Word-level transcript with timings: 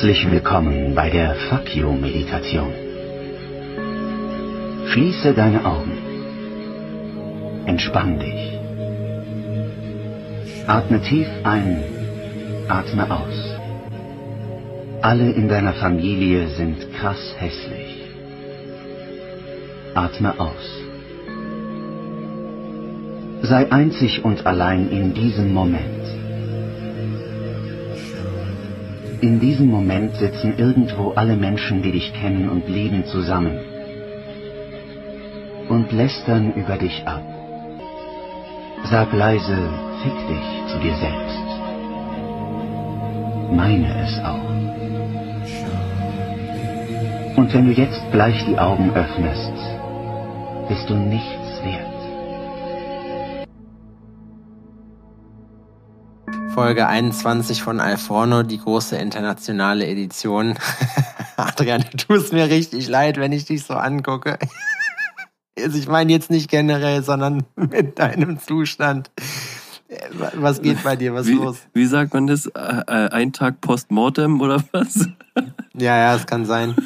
Herzlich 0.00 0.30
willkommen 0.30 0.94
bei 0.94 1.10
der 1.10 1.34
Fuck 1.50 1.76
You 1.76 1.92
Meditation. 1.92 2.72
Schließe 4.86 5.34
deine 5.34 5.62
Augen. 5.62 5.92
Entspann 7.66 8.18
dich. 8.18 8.58
Atme 10.66 11.02
tief 11.02 11.28
ein, 11.42 11.84
atme 12.66 13.10
aus. 13.10 13.58
Alle 15.02 15.32
in 15.32 15.48
deiner 15.50 15.74
Familie 15.74 16.48
sind 16.48 16.94
krass 16.94 17.34
hässlich. 17.36 18.00
Atme 19.92 20.40
aus. 20.40 20.80
Sei 23.42 23.70
einzig 23.70 24.24
und 24.24 24.46
allein 24.46 24.88
in 24.88 25.12
diesem 25.12 25.52
Moment. 25.52 26.19
In 29.20 29.38
diesem 29.38 29.66
Moment 29.66 30.16
sitzen 30.16 30.56
irgendwo 30.56 31.10
alle 31.10 31.36
Menschen, 31.36 31.82
die 31.82 31.92
dich 31.92 32.12
kennen 32.14 32.48
und 32.48 32.66
lieben, 32.68 33.04
zusammen 33.04 33.58
und 35.68 35.92
lästern 35.92 36.54
über 36.54 36.76
dich 36.78 37.06
ab. 37.06 37.22
Sag 38.84 39.12
leise, 39.12 39.68
fick 40.02 40.16
dich 40.28 40.72
zu 40.72 40.78
dir 40.78 40.94
selbst. 40.94 41.46
Meine 43.52 43.88
es 44.04 44.18
auch. 44.24 44.50
Und 47.36 47.52
wenn 47.52 47.66
du 47.66 47.72
jetzt 47.72 48.00
gleich 48.12 48.44
die 48.46 48.58
Augen 48.58 48.90
öffnest, 48.94 49.52
bist 50.68 50.88
du 50.88 50.94
nichts 50.94 51.39
Folge 56.60 56.86
21 56.86 57.62
von 57.62 57.80
Alforno, 57.80 58.42
die 58.42 58.58
große 58.58 58.94
internationale 58.98 59.86
Edition. 59.86 60.58
Adrian, 61.36 61.82
du 61.90 61.96
tust 61.96 62.34
mir 62.34 62.50
richtig 62.50 62.86
leid, 62.86 63.16
wenn 63.16 63.32
ich 63.32 63.46
dich 63.46 63.64
so 63.64 63.74
angucke. 63.74 64.38
Also 65.58 65.78
ich 65.78 65.88
meine 65.88 66.10
jetzt 66.10 66.30
nicht 66.30 66.50
generell, 66.50 67.02
sondern 67.02 67.44
mit 67.56 67.98
deinem 67.98 68.38
Zustand. 68.38 69.10
Was 70.34 70.62
geht 70.62 70.82
bei 70.82 70.96
dir? 70.96 71.12
Was 71.12 71.26
wie, 71.26 71.32
los? 71.32 71.58
Wie 71.74 71.84
sagt 71.84 72.14
man 72.14 72.26
das? 72.26 72.46
Äh, 72.46 72.84
ein 72.86 73.34
Tag 73.34 73.60
postmortem 73.60 74.40
oder 74.40 74.62
was? 74.72 75.06
Ja, 75.74 75.96
ja, 75.98 76.14
es 76.14 76.26
kann 76.26 76.46
sein. 76.46 76.76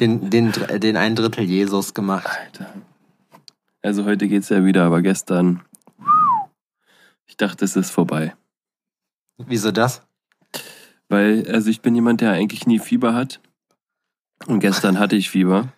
Den, 0.00 0.30
den, 0.30 0.52
den 0.52 0.96
ein 0.96 1.14
Drittel 1.14 1.44
Jesus 1.44 1.92
gemacht. 1.92 2.26
Alter. 2.26 2.72
Also 3.82 4.04
heute 4.06 4.28
geht's 4.28 4.48
ja 4.48 4.64
wieder, 4.64 4.84
aber 4.84 5.02
gestern. 5.02 5.60
Ich 7.26 7.36
dachte, 7.36 7.66
es 7.66 7.76
ist 7.76 7.90
vorbei. 7.90 8.34
Wieso 9.38 9.70
das? 9.72 10.02
Weil, 11.08 11.46
also 11.52 11.70
ich 11.70 11.80
bin 11.82 11.94
jemand, 11.94 12.20
der 12.20 12.32
eigentlich 12.32 12.66
nie 12.66 12.78
Fieber 12.78 13.14
hat. 13.14 13.40
Und 14.46 14.60
gestern 14.60 14.98
hatte 14.98 15.16
ich 15.16 15.30
Fieber. 15.30 15.68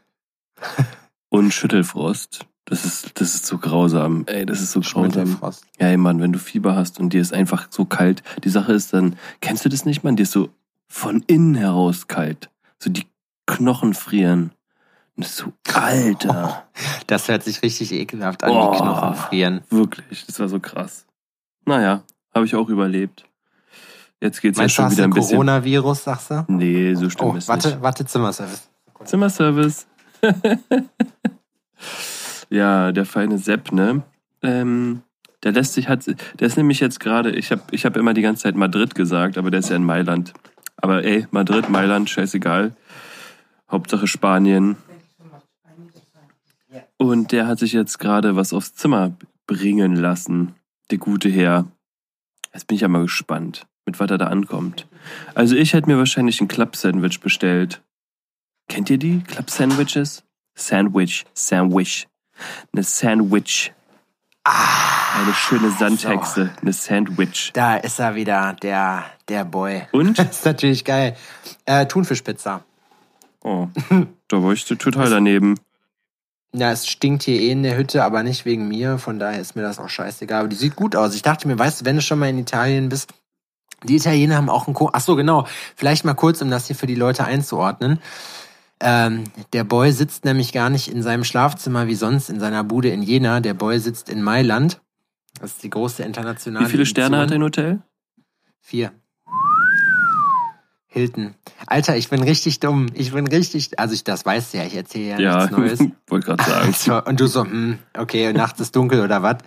Und 1.29 1.53
Schüttelfrost. 1.53 2.47
Das 2.67 2.85
ist, 2.87 3.21
das 3.21 3.35
ist 3.35 3.45
so 3.47 3.59
grausam. 3.59 4.25
Ey, 4.27 4.47
das 4.47 4.63
ist 4.63 4.73
so 4.73 4.81
grausam. 4.81 5.39
Ja, 5.79 5.89
ey, 5.89 5.97
Mann, 5.99 6.21
wenn 6.21 6.33
du 6.33 6.39
Fieber 6.39 6.75
hast 6.77 6.99
und 6.99 7.13
dir 7.13 7.21
ist 7.21 7.35
einfach 7.35 7.67
so 7.71 7.85
kalt. 7.85 8.23
Die 8.43 8.49
Sache 8.49 8.73
ist 8.73 8.95
dann, 8.95 9.17
kennst 9.41 9.65
du 9.65 9.69
das 9.69 9.85
nicht, 9.85 10.03
Mann? 10.03 10.17
Dir 10.17 10.23
ist 10.23 10.33
so 10.33 10.49
von 10.89 11.23
innen 11.27 11.57
heraus 11.57 12.07
kalt. 12.09 12.49
So 12.79 12.89
die 12.89 13.07
Knochen 13.47 13.93
frieren. 13.93 14.53
Und 15.17 15.25
das 15.27 15.33
ist 15.33 15.37
so, 15.39 15.53
Alter. 15.75 16.65
Das 17.07 17.29
hört 17.29 17.43
sich 17.43 17.61
richtig 17.63 17.93
ekelhaft 17.93 18.43
an, 18.45 18.51
Oh. 18.51 18.73
die 18.73 18.79
Knochen 18.79 19.15
frieren. 19.15 19.61
Wirklich, 19.69 20.25
das 20.25 20.41
war 20.41 20.49
so 20.49 20.59
krass. 20.59 21.05
Naja, 21.67 22.03
habe 22.35 22.47
ich 22.47 22.55
auch 22.55 22.69
überlebt. 22.71 23.27
Jetzt 24.25 24.41
geht's 24.41 24.57
Meinst 24.57 24.79
ja 24.79 24.85
schon 24.85 24.93
wieder 24.93 25.05
ein 25.05 25.11
bisschen. 25.11 25.33
Coronavirus, 25.37 26.05
sagst 26.05 26.31
du? 26.31 26.45
Nee, 26.49 26.95
so 26.95 27.11
schlimm 27.11 27.29
Oh, 27.29 27.35
ist 27.37 27.47
warte, 27.47 27.69
nicht. 27.69 27.83
warte, 27.83 28.07
Zimmerservice. 28.07 28.71
Zimmerservice. 29.05 29.87
ja, 32.49 32.91
der 32.93 33.05
feine 33.05 33.37
Sepp, 33.37 33.71
ne? 33.73 34.03
Ähm, 34.41 35.03
der 35.43 35.53
lässt 35.53 35.75
sich 35.75 35.91
hat, 35.91 36.07
der 36.07 36.47
ist 36.47 36.57
nämlich 36.57 36.81
jetzt 36.81 37.01
gerade, 37.01 37.33
ich 37.33 37.51
habe 37.53 37.61
ich 37.71 37.85
hab 37.85 37.99
immer 37.99 38.15
die 38.15 38.23
ganze 38.23 38.45
Zeit 38.45 38.57
Madrid 38.57 38.95
gesagt, 38.95 39.37
aber 39.37 39.51
der 39.51 39.61
ist 39.61 39.69
ja 39.69 39.77
in 39.77 39.85
Mailand. 39.85 40.33
Aber 40.79 41.05
ey, 41.05 41.27
Madrid, 41.31 41.69
Mailand, 41.69 42.09
scheißegal. 42.09 42.75
Hauptsache 43.71 44.07
Spanien. 44.07 44.77
Und 46.97 47.31
der 47.31 47.47
hat 47.47 47.59
sich 47.59 47.75
jetzt 47.75 47.99
gerade 47.99 48.37
was 48.37 48.55
aufs 48.55 48.75
Zimmer 48.75 49.15
bringen 49.47 49.97
lassen. 49.97 50.55
Der 50.91 50.97
gute 50.97 51.29
Herr. 51.29 51.67
Jetzt 52.55 52.69
bin 52.69 52.77
ich 52.77 52.81
ja 52.81 52.89
mal 52.89 53.03
gespannt, 53.03 53.67
mit 53.87 54.01
was 54.01 54.11
er 54.11 54.19
da 54.19 54.27
ankommt. 54.27 54.87
Also 55.35 55.55
ich 55.57 55.73
hätte 55.73 55.89
mir 55.89 55.99
wahrscheinlich 55.99 56.41
ein 56.41 56.49
Club-Sandwich 56.49 57.21
bestellt. 57.21 57.83
Kennt 58.69 58.91
ihr 58.91 58.99
die? 58.99 59.21
Club-Sandwiches? 59.21 60.25
Sandwich, 60.55 61.25
Sandwich. 61.35 62.07
Eine 62.73 62.83
Sandwich. 62.83 63.73
Ah, 64.45 65.23
Eine 65.23 65.35
schöne 65.35 65.71
Sandhexe. 65.71 66.51
Eine 66.61 66.73
Sandwich. 66.73 67.51
da 67.55 67.77
ist 67.77 67.99
er 67.99 68.15
wieder, 68.15 68.55
der, 68.63 69.05
der 69.29 69.45
Boy. 69.45 69.83
Und? 69.93 70.19
Das 70.19 70.31
ist 70.39 70.45
natürlich 70.45 70.85
geil. 70.85 71.17
Äh, 71.65 71.87
Thunfischpizza. 71.87 72.63
Oh, 73.43 73.69
da 74.29 74.43
war 74.43 74.53
ich 74.53 74.65
total 74.65 75.11
daneben. 75.11 75.57
Ja, 76.55 76.71
es 76.71 76.87
stinkt 76.87 77.25
hier 77.25 77.41
eh 77.41 77.51
in 77.51 77.63
der 77.63 77.77
Hütte, 77.77 78.05
aber 78.05 78.23
nicht 78.23 78.45
wegen 78.45 78.69
mir. 78.69 78.99
Von 78.99 79.19
daher 79.19 79.41
ist 79.41 79.57
mir 79.57 79.63
das 79.63 79.79
auch 79.79 79.89
scheißegal. 79.89 80.41
Aber 80.41 80.49
die 80.49 80.57
sieht 80.57 80.77
gut 80.77 80.95
aus. 80.95 81.15
Ich 81.15 81.23
dachte 81.23 81.49
mir, 81.49 81.59
weißt 81.59 81.81
du, 81.81 81.85
wenn 81.85 81.97
du 81.97 82.03
schon 82.03 82.19
mal 82.19 82.29
in 82.29 82.39
Italien 82.39 82.89
bist, 82.91 83.13
die 83.85 83.97
Italiener 83.97 84.37
haben 84.37 84.49
auch 84.51 84.67
einen 84.67 84.75
Ko 84.75 84.91
Ach 84.93 85.01
so, 85.01 85.17
genau. 85.17 85.47
Vielleicht 85.77 86.05
mal 86.05 86.15
kurz, 86.15 86.41
um 86.43 86.51
das 86.51 86.67
hier 86.67 86.77
für 86.77 86.87
die 86.87 86.95
Leute 86.95 87.25
einzuordnen. 87.25 87.99
Ähm, 88.81 89.25
der 89.53 89.65
Boy 89.65 89.93
sitzt 89.93 90.25
nämlich 90.25 90.53
gar 90.53 90.69
nicht 90.69 90.89
in 90.89 91.03
seinem 91.03 91.25
Schlafzimmer 91.25 91.87
wie 91.87 91.95
sonst 91.95 92.29
in 92.29 92.41
seiner 92.41 92.65
Bude 92.65 92.89
in 92.89 93.03
Jena. 93.03 93.41
Der 93.41 93.55
Boy 93.55 93.79
sitzt 93.79 94.09
in 94.11 94.23
Mailand. 94.23 94.81
Das 95.41 95.53
ist 95.53 95.63
die 95.63 95.71
große 95.71 96.03
internationale 96.03 96.67
Wie 96.67 96.71
viele 96.71 96.87
Sterne 96.87 97.17
hat 97.19 97.25
Edition. 97.31 97.41
dein 97.41 97.45
Hotel? 97.47 97.83
Vier. 98.61 98.93
Hilton. 100.87 101.35
Alter, 101.67 101.97
ich 101.97 102.09
bin 102.09 102.23
richtig 102.23 102.61
dumm. 102.61 102.87
Ich 102.95 103.13
bin 103.13 103.27
richtig, 103.27 103.79
also 103.81 103.95
ich, 103.95 104.05
das 104.05 104.25
weißt 104.25 104.55
du 104.55 104.59
ja, 104.59 104.65
ich 104.65 104.77
erzähle 104.77 105.09
ja, 105.09 105.19
Ja, 105.19 105.37
nichts 105.39 105.51
Neues. 105.81 105.81
wollte 106.07 106.27
gerade 106.27 106.45
sagen. 106.45 106.73
So, 106.79 107.03
und 107.03 107.19
du 107.19 107.27
so, 107.27 107.43
hm, 107.43 107.79
okay, 107.99 108.33
nachts 108.33 108.61
ist 108.61 108.77
dunkel 108.77 109.01
oder 109.01 109.23
was? 109.23 109.39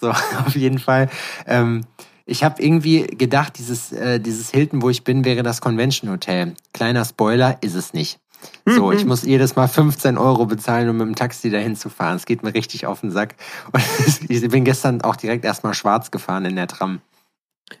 So, 0.00 0.10
auf 0.46 0.56
jeden 0.56 0.78
Fall. 0.78 1.10
Ähm, 1.46 1.82
ich 2.26 2.42
habe 2.42 2.60
irgendwie 2.62 3.06
gedacht, 3.06 3.56
dieses, 3.58 3.92
äh, 3.92 4.20
dieses 4.20 4.50
Hilton, 4.50 4.82
wo 4.82 4.90
ich 4.90 5.04
bin, 5.04 5.24
wäre 5.24 5.44
das 5.44 5.60
Convention 5.60 6.10
Hotel. 6.10 6.54
Kleiner 6.72 7.04
Spoiler, 7.04 7.58
ist 7.62 7.74
es 7.74 7.94
nicht. 7.94 8.18
So, 8.66 8.92
ich 8.92 9.04
muss 9.04 9.22
jedes 9.22 9.56
Mal 9.56 9.68
15 9.68 10.18
Euro 10.18 10.46
bezahlen, 10.46 10.88
um 10.88 10.96
mit 10.96 11.06
dem 11.06 11.14
Taxi 11.14 11.50
dahin 11.50 11.76
zu 11.76 11.88
fahren. 11.88 12.16
Es 12.16 12.26
geht 12.26 12.42
mir 12.42 12.52
richtig 12.52 12.86
auf 12.86 13.00
den 13.00 13.10
Sack. 13.10 13.36
Und 13.72 14.30
ich 14.30 14.48
bin 14.48 14.64
gestern 14.64 15.00
auch 15.02 15.16
direkt 15.16 15.44
erstmal 15.44 15.74
schwarz 15.74 16.10
gefahren 16.10 16.44
in 16.44 16.56
der 16.56 16.66
Tram. 16.66 17.00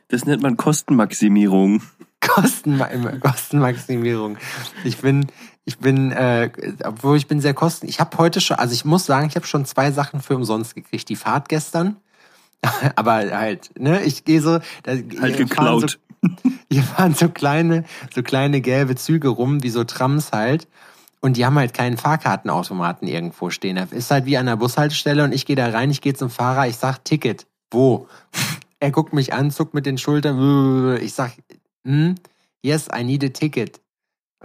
Das 0.08 0.24
nennt 0.24 0.42
man 0.42 0.56
Kostenmaximierung. 0.56 1.82
Kostenma 2.20 2.88
Kostenmaximierung. 3.20 4.38
Ich 4.84 4.98
bin, 4.98 5.26
ich 5.64 5.78
bin, 5.78 6.12
äh, 6.12 6.50
obwohl 6.84 7.16
ich 7.16 7.26
bin 7.26 7.40
sehr 7.40 7.54
kosten. 7.54 7.88
Ich 7.88 8.00
habe 8.00 8.16
heute 8.18 8.40
schon, 8.40 8.56
also 8.56 8.72
ich 8.72 8.84
muss 8.84 9.06
sagen, 9.06 9.28
ich 9.28 9.36
habe 9.36 9.46
schon 9.46 9.64
zwei 9.64 9.92
Sachen 9.92 10.20
für 10.20 10.34
umsonst 10.34 10.74
gekriegt. 10.74 11.08
Die 11.08 11.16
Fahrt 11.16 11.48
gestern, 11.48 11.96
aber 12.96 13.12
halt, 13.12 13.70
ne, 13.78 14.02
ich 14.02 14.24
gehe 14.24 14.40
so, 14.40 14.58
da, 14.82 14.92
Halt 15.20 15.36
geklaut. 15.36 15.98
So, 16.22 16.28
hier 16.70 16.82
fahren 16.82 17.14
so 17.14 17.28
kleine, 17.28 17.84
so 18.14 18.22
kleine 18.22 18.60
gelbe 18.60 18.96
Züge 18.96 19.28
rum, 19.28 19.62
wie 19.62 19.70
so 19.70 19.84
Trams 19.84 20.32
halt. 20.32 20.68
Und 21.20 21.36
die 21.36 21.44
haben 21.44 21.58
halt 21.58 21.74
keinen 21.74 21.96
Fahrkartenautomaten 21.96 23.08
irgendwo 23.08 23.50
stehen. 23.50 23.76
Das 23.76 23.92
ist 23.92 24.10
halt 24.10 24.26
wie 24.26 24.36
an 24.36 24.46
der 24.46 24.56
Bushaltestelle 24.56 25.24
und 25.24 25.32
ich 25.32 25.46
gehe 25.46 25.56
da 25.56 25.68
rein, 25.68 25.90
ich 25.90 26.00
gehe 26.00 26.14
zum 26.14 26.30
Fahrer, 26.30 26.68
ich 26.68 26.76
sag 26.76 27.04
Ticket. 27.04 27.46
Wo? 27.70 28.08
Er 28.78 28.90
guckt 28.90 29.14
mich 29.14 29.32
an, 29.32 29.50
zuckt 29.50 29.72
mit 29.72 29.86
den 29.86 29.96
Schultern. 29.96 30.98
Ich 31.00 31.14
sag, 31.14 31.32
hm, 31.86 32.16
yes, 32.60 32.88
I 32.94 33.04
need 33.04 33.24
a 33.24 33.28
ticket. 33.28 33.80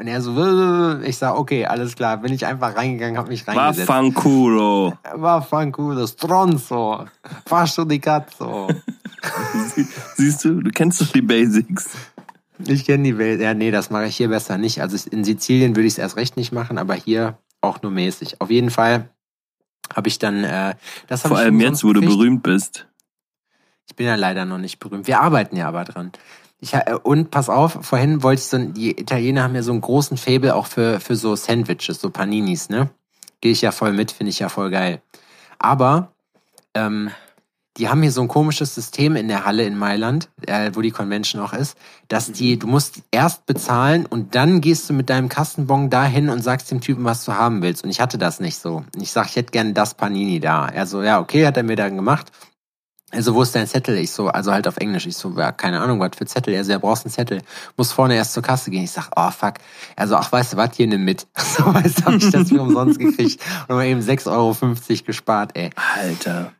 Und 0.01 0.07
er 0.07 0.19
so, 0.19 0.99
ich 1.03 1.15
sag, 1.15 1.35
okay, 1.37 1.67
alles 1.67 1.93
klar. 1.95 2.17
Bin 2.17 2.33
ich 2.33 2.43
einfach 2.47 2.75
reingegangen, 2.75 3.19
hab 3.19 3.27
mich 3.27 3.47
reingesetzt. 3.47 3.87
Vaffanculo. 3.87 4.93
War 5.13 5.43
fanculo, 5.43 6.07
stronzo, 6.07 7.05
fascio 7.45 7.85
di 7.85 7.99
cazzo. 7.99 8.67
Sie- 9.75 9.85
Siehst 10.15 10.43
du, 10.43 10.59
du 10.61 10.71
kennst 10.71 11.01
doch 11.01 11.07
die 11.11 11.21
Basics. 11.21 11.91
Ich 12.65 12.83
kenne 12.85 13.03
die 13.03 13.17
Welt. 13.19 13.41
Ja, 13.41 13.53
nee, 13.53 13.69
das 13.69 13.91
mache 13.91 14.07
ich 14.07 14.17
hier 14.17 14.29
besser 14.29 14.57
nicht. 14.57 14.81
Also 14.81 14.97
in 15.11 15.23
Sizilien 15.23 15.75
würde 15.75 15.85
ich 15.85 15.93
es 15.93 15.99
erst 15.99 16.15
recht 16.17 16.35
nicht 16.35 16.51
machen, 16.51 16.79
aber 16.79 16.95
hier 16.95 17.37
auch 17.61 17.83
nur 17.83 17.91
mäßig. 17.91 18.41
Auf 18.41 18.49
jeden 18.49 18.71
Fall 18.71 19.07
habe 19.95 20.07
ich 20.07 20.17
dann, 20.17 20.43
äh, 20.43 20.73
das 21.05 21.21
Vor 21.21 21.37
allem 21.37 21.59
jetzt, 21.59 21.83
wo 21.83 21.93
du 21.93 22.01
berühmt 22.01 22.41
bist. 22.41 22.87
Ich 23.87 23.95
bin 23.95 24.07
ja 24.07 24.15
leider 24.15 24.45
noch 24.45 24.57
nicht 24.57 24.79
berühmt. 24.79 25.05
Wir 25.05 25.21
arbeiten 25.21 25.55
ja 25.57 25.67
aber 25.67 25.83
dran. 25.83 26.11
Ich, 26.61 26.73
äh, 26.75 26.95
und 27.03 27.31
pass 27.31 27.49
auf, 27.49 27.79
vorhin 27.81 28.23
wollte 28.23 28.41
ich 28.41 28.47
so, 28.47 28.57
ein- 28.57 28.73
die 28.73 28.91
Italiener 28.99 29.43
haben 29.43 29.55
ja 29.55 29.63
so 29.63 29.71
einen 29.71 29.81
großen 29.81 30.15
Fable 30.15 30.55
auch 30.55 30.67
für, 30.67 30.99
für 30.99 31.15
so 31.15 31.35
Sandwiches, 31.35 31.99
so 31.99 32.09
Paninis, 32.11 32.69
ne? 32.69 32.89
Gehe 33.41 33.51
ich 33.51 33.61
ja 33.61 33.71
voll 33.71 33.93
mit, 33.93 34.11
finde 34.11 34.29
ich 34.29 34.39
ja 34.39 34.47
voll 34.49 34.69
geil. 34.69 35.01
Aber 35.57 36.13
ähm, 36.75 37.09
die 37.77 37.89
haben 37.89 38.01
hier 38.01 38.11
so 38.11 38.21
ein 38.21 38.27
komisches 38.27 38.75
System 38.75 39.15
in 39.15 39.27
der 39.27 39.45
Halle 39.45 39.63
in 39.63 39.77
Mailand, 39.77 40.29
äh, 40.45 40.71
wo 40.75 40.81
die 40.81 40.91
Convention 40.91 41.41
auch 41.41 41.53
ist, 41.53 41.77
dass 42.09 42.31
die, 42.31 42.59
du 42.59 42.67
musst 42.67 43.01
erst 43.11 43.45
bezahlen 43.45 44.05
und 44.05 44.35
dann 44.35 44.61
gehst 44.61 44.89
du 44.89 44.93
mit 44.93 45.09
deinem 45.09 45.29
Kassenbon 45.29 45.89
dahin 45.89 46.29
und 46.29 46.43
sagst 46.43 46.69
dem 46.69 46.81
Typen, 46.81 47.05
was 47.05 47.25
du 47.25 47.33
haben 47.33 47.61
willst. 47.61 47.83
Und 47.83 47.89
ich 47.89 48.01
hatte 48.01 48.17
das 48.17 48.39
nicht 48.39 48.57
so. 48.57 48.83
Ich 48.99 49.11
sag, 49.11 49.27
ich 49.29 49.35
hätte 49.37 49.51
gerne 49.51 49.73
das 49.73 49.95
Panini 49.95 50.39
da. 50.39 50.67
Er 50.67 50.85
so, 50.85 51.01
ja, 51.01 51.19
okay, 51.19 51.47
hat 51.47 51.57
er 51.57 51.63
mir 51.63 51.77
dann 51.77 51.95
gemacht. 51.95 52.31
Also, 53.11 53.35
wo 53.35 53.41
ist 53.41 53.53
dein 53.53 53.67
Zettel? 53.67 53.97
Ich 53.97 54.11
so, 54.11 54.29
also 54.29 54.51
halt 54.53 54.67
auf 54.67 54.77
Englisch. 54.77 55.05
Ich 55.05 55.17
so, 55.17 55.37
ja, 55.37 55.51
keine 55.51 55.81
Ahnung, 55.81 55.99
was 55.99 56.11
für 56.17 56.25
Zettel. 56.25 56.53
Er 56.53 56.63
so, 56.63 56.71
ja, 56.71 56.77
brauchst 56.77 57.05
einen 57.05 57.11
Zettel. 57.11 57.41
Muss 57.75 57.91
vorne 57.91 58.15
erst 58.15 58.33
zur 58.33 58.41
Kasse 58.43 58.71
gehen. 58.71 58.83
Ich 58.83 58.91
sag, 58.91 59.09
oh, 59.15 59.29
fuck. 59.31 59.55
Also, 59.97 60.15
ach, 60.15 60.31
weißt 60.31 60.53
du 60.53 60.57
was, 60.57 60.69
hier 60.75 60.87
nimm 60.87 61.03
mit. 61.03 61.27
So, 61.37 61.65
weißt 61.73 61.99
du, 61.99 62.05
hab 62.05 62.13
ich 62.13 62.29
das 62.29 62.49
für 62.49 62.61
umsonst 62.61 62.97
gekriegt. 62.99 63.41
Und 63.67 63.75
mal 63.75 63.85
eben 63.85 63.99
6,50 64.01 64.31
Euro 64.31 64.55
gespart, 65.05 65.51
ey. 65.57 65.69
Alter. 65.95 66.53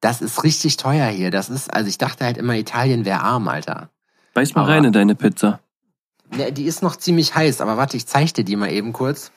Das 0.00 0.20
ist 0.22 0.44
richtig 0.44 0.76
teuer 0.76 1.06
hier. 1.08 1.30
Das 1.30 1.48
ist, 1.48 1.72
also 1.72 1.88
ich 1.88 1.98
dachte 1.98 2.24
halt 2.24 2.36
immer, 2.38 2.54
Italien 2.54 3.04
wäre 3.04 3.20
arm, 3.20 3.48
Alter. 3.48 3.90
Beiß 4.34 4.54
mal 4.54 4.62
Aber- 4.62 4.72
rein 4.72 4.84
in 4.84 4.92
deine 4.92 5.14
Pizza. 5.14 5.60
Ja, 6.36 6.50
die 6.50 6.64
ist 6.64 6.82
noch 6.82 6.96
ziemlich 6.96 7.34
heiß, 7.34 7.60
aber 7.60 7.76
warte, 7.76 7.96
ich 7.98 8.06
zeig 8.06 8.32
dir 8.32 8.42
die 8.44 8.56
mal 8.56 8.70
eben 8.72 8.94
kurz. 8.94 9.32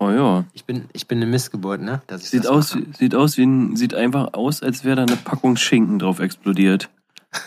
Oh 0.00 0.10
ja. 0.10 0.44
Ich 0.52 0.64
bin, 0.64 0.88
ich 0.92 1.08
bin 1.08 1.18
eine 1.18 1.26
Missgeburt, 1.26 1.80
ne? 1.80 2.02
Sieht 2.18 2.46
aus, 2.46 2.74
mache. 2.74 2.86
wie- 2.86 2.96
sieht 2.96 3.14
aus 3.14 3.36
wie 3.36 3.44
ein, 3.46 3.76
sieht 3.76 3.94
einfach 3.94 4.32
aus, 4.34 4.62
als 4.62 4.84
wäre 4.84 4.96
da 4.96 5.02
eine 5.02 5.16
Packung 5.16 5.56
Schinken 5.56 5.98
drauf 5.98 6.20
explodiert. 6.20 6.88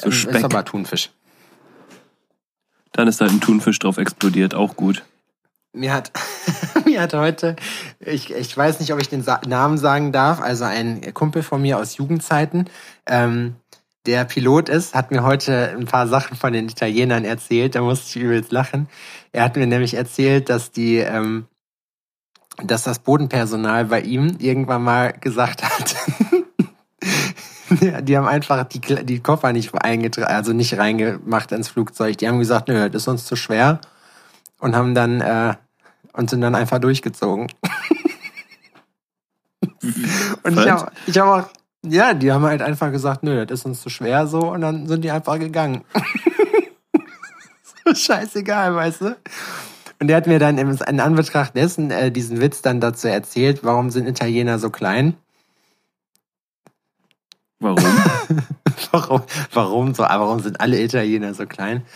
So 0.00 0.06
Ähm, 0.06 0.12
Speck. 0.12 0.34
Ist 0.36 0.44
aber 0.44 0.64
Thunfisch. 0.64 1.10
Dann 2.92 3.08
ist 3.08 3.20
da 3.20 3.26
ein 3.26 3.40
Thunfisch 3.40 3.78
drauf 3.78 3.98
explodiert, 3.98 4.54
auch 4.54 4.76
gut. 4.76 5.04
Mir 5.72 5.92
hat, 5.92 6.12
mir 6.84 7.00
hat 7.00 7.14
heute, 7.14 7.56
ich, 8.00 8.32
ich 8.32 8.56
weiß 8.56 8.78
nicht, 8.80 8.92
ob 8.92 9.00
ich 9.00 9.08
den 9.08 9.22
Sa 9.22 9.40
Namen 9.46 9.78
sagen 9.78 10.12
darf, 10.12 10.40
also 10.40 10.64
ein 10.64 11.00
Kumpel 11.14 11.42
von 11.42 11.60
mir 11.62 11.78
aus 11.78 11.96
Jugendzeiten, 11.96 12.70
ähm, 13.06 13.56
der 14.06 14.24
Pilot 14.24 14.68
ist, 14.68 14.94
hat 14.94 15.10
mir 15.10 15.22
heute 15.22 15.70
ein 15.70 15.86
paar 15.86 16.06
Sachen 16.06 16.36
von 16.36 16.52
den 16.52 16.68
Italienern 16.68 17.24
erzählt, 17.24 17.74
da 17.74 17.80
musste 17.82 18.18
ich 18.18 18.24
übelst 18.24 18.52
lachen. 18.52 18.88
Er 19.32 19.44
hat 19.44 19.56
mir 19.56 19.66
nämlich 19.66 19.94
erzählt, 19.94 20.48
dass 20.50 20.70
die, 20.72 20.96
ähm, 20.98 21.46
dass 22.62 22.84
das 22.84 22.98
Bodenpersonal 22.98 23.86
bei 23.86 24.00
ihm 24.00 24.36
irgendwann 24.38 24.84
mal 24.84 25.12
gesagt 25.12 25.64
hat, 25.64 25.96
die 28.02 28.16
haben 28.16 28.28
einfach 28.28 28.64
die, 28.64 28.80
die 28.80 29.20
Koffer 29.20 29.52
nicht 29.52 29.74
eingetragen, 29.74 30.32
also 30.32 30.52
nicht 30.52 30.78
reingemacht 30.78 31.52
ins 31.52 31.68
Flugzeug. 31.68 32.18
Die 32.18 32.28
haben 32.28 32.38
gesagt, 32.38 32.68
nö, 32.68 32.88
das 32.88 33.02
ist 33.02 33.08
uns 33.08 33.24
zu 33.24 33.36
schwer 33.36 33.80
und 34.58 34.76
haben 34.76 34.94
dann 34.94 35.20
äh, 35.20 35.54
und 36.12 36.30
sind 36.30 36.40
dann 36.40 36.54
einfach 36.54 36.78
durchgezogen. 36.78 37.48
und 40.42 40.58
ich 40.58 40.68
habe 40.70 40.92
ich 41.06 41.18
hab 41.18 41.26
auch, 41.26 41.48
ja, 41.82 42.14
die 42.14 42.32
haben 42.32 42.44
halt 42.44 42.62
einfach 42.62 42.90
gesagt, 42.92 43.22
nö, 43.24 43.44
das 43.44 43.60
ist 43.60 43.66
uns 43.66 43.82
zu 43.82 43.90
schwer 43.90 44.26
so 44.26 44.52
und 44.52 44.60
dann 44.60 44.86
sind 44.86 45.02
die 45.02 45.10
einfach 45.10 45.38
gegangen. 45.38 45.84
so 47.84 47.94
scheißegal, 47.94 48.74
weißt 48.74 49.00
du? 49.02 49.16
Und 50.04 50.08
der 50.08 50.18
hat 50.18 50.26
mir 50.26 50.38
dann 50.38 50.58
in 50.58 51.00
Anbetracht 51.00 51.56
dessen 51.56 51.90
äh, 51.90 52.12
diesen 52.12 52.38
Witz 52.38 52.60
dann 52.60 52.78
dazu 52.78 53.08
erzählt, 53.08 53.64
warum 53.64 53.90
sind 53.90 54.06
Italiener 54.06 54.58
so 54.58 54.68
klein? 54.68 55.14
Warum? 57.58 57.82
Warum, 58.92 59.22
warum, 59.54 59.94
so, 59.94 60.02
warum 60.02 60.40
sind 60.40 60.60
alle 60.60 60.78
Italiener 60.82 61.32
so 61.32 61.46
klein? 61.46 61.86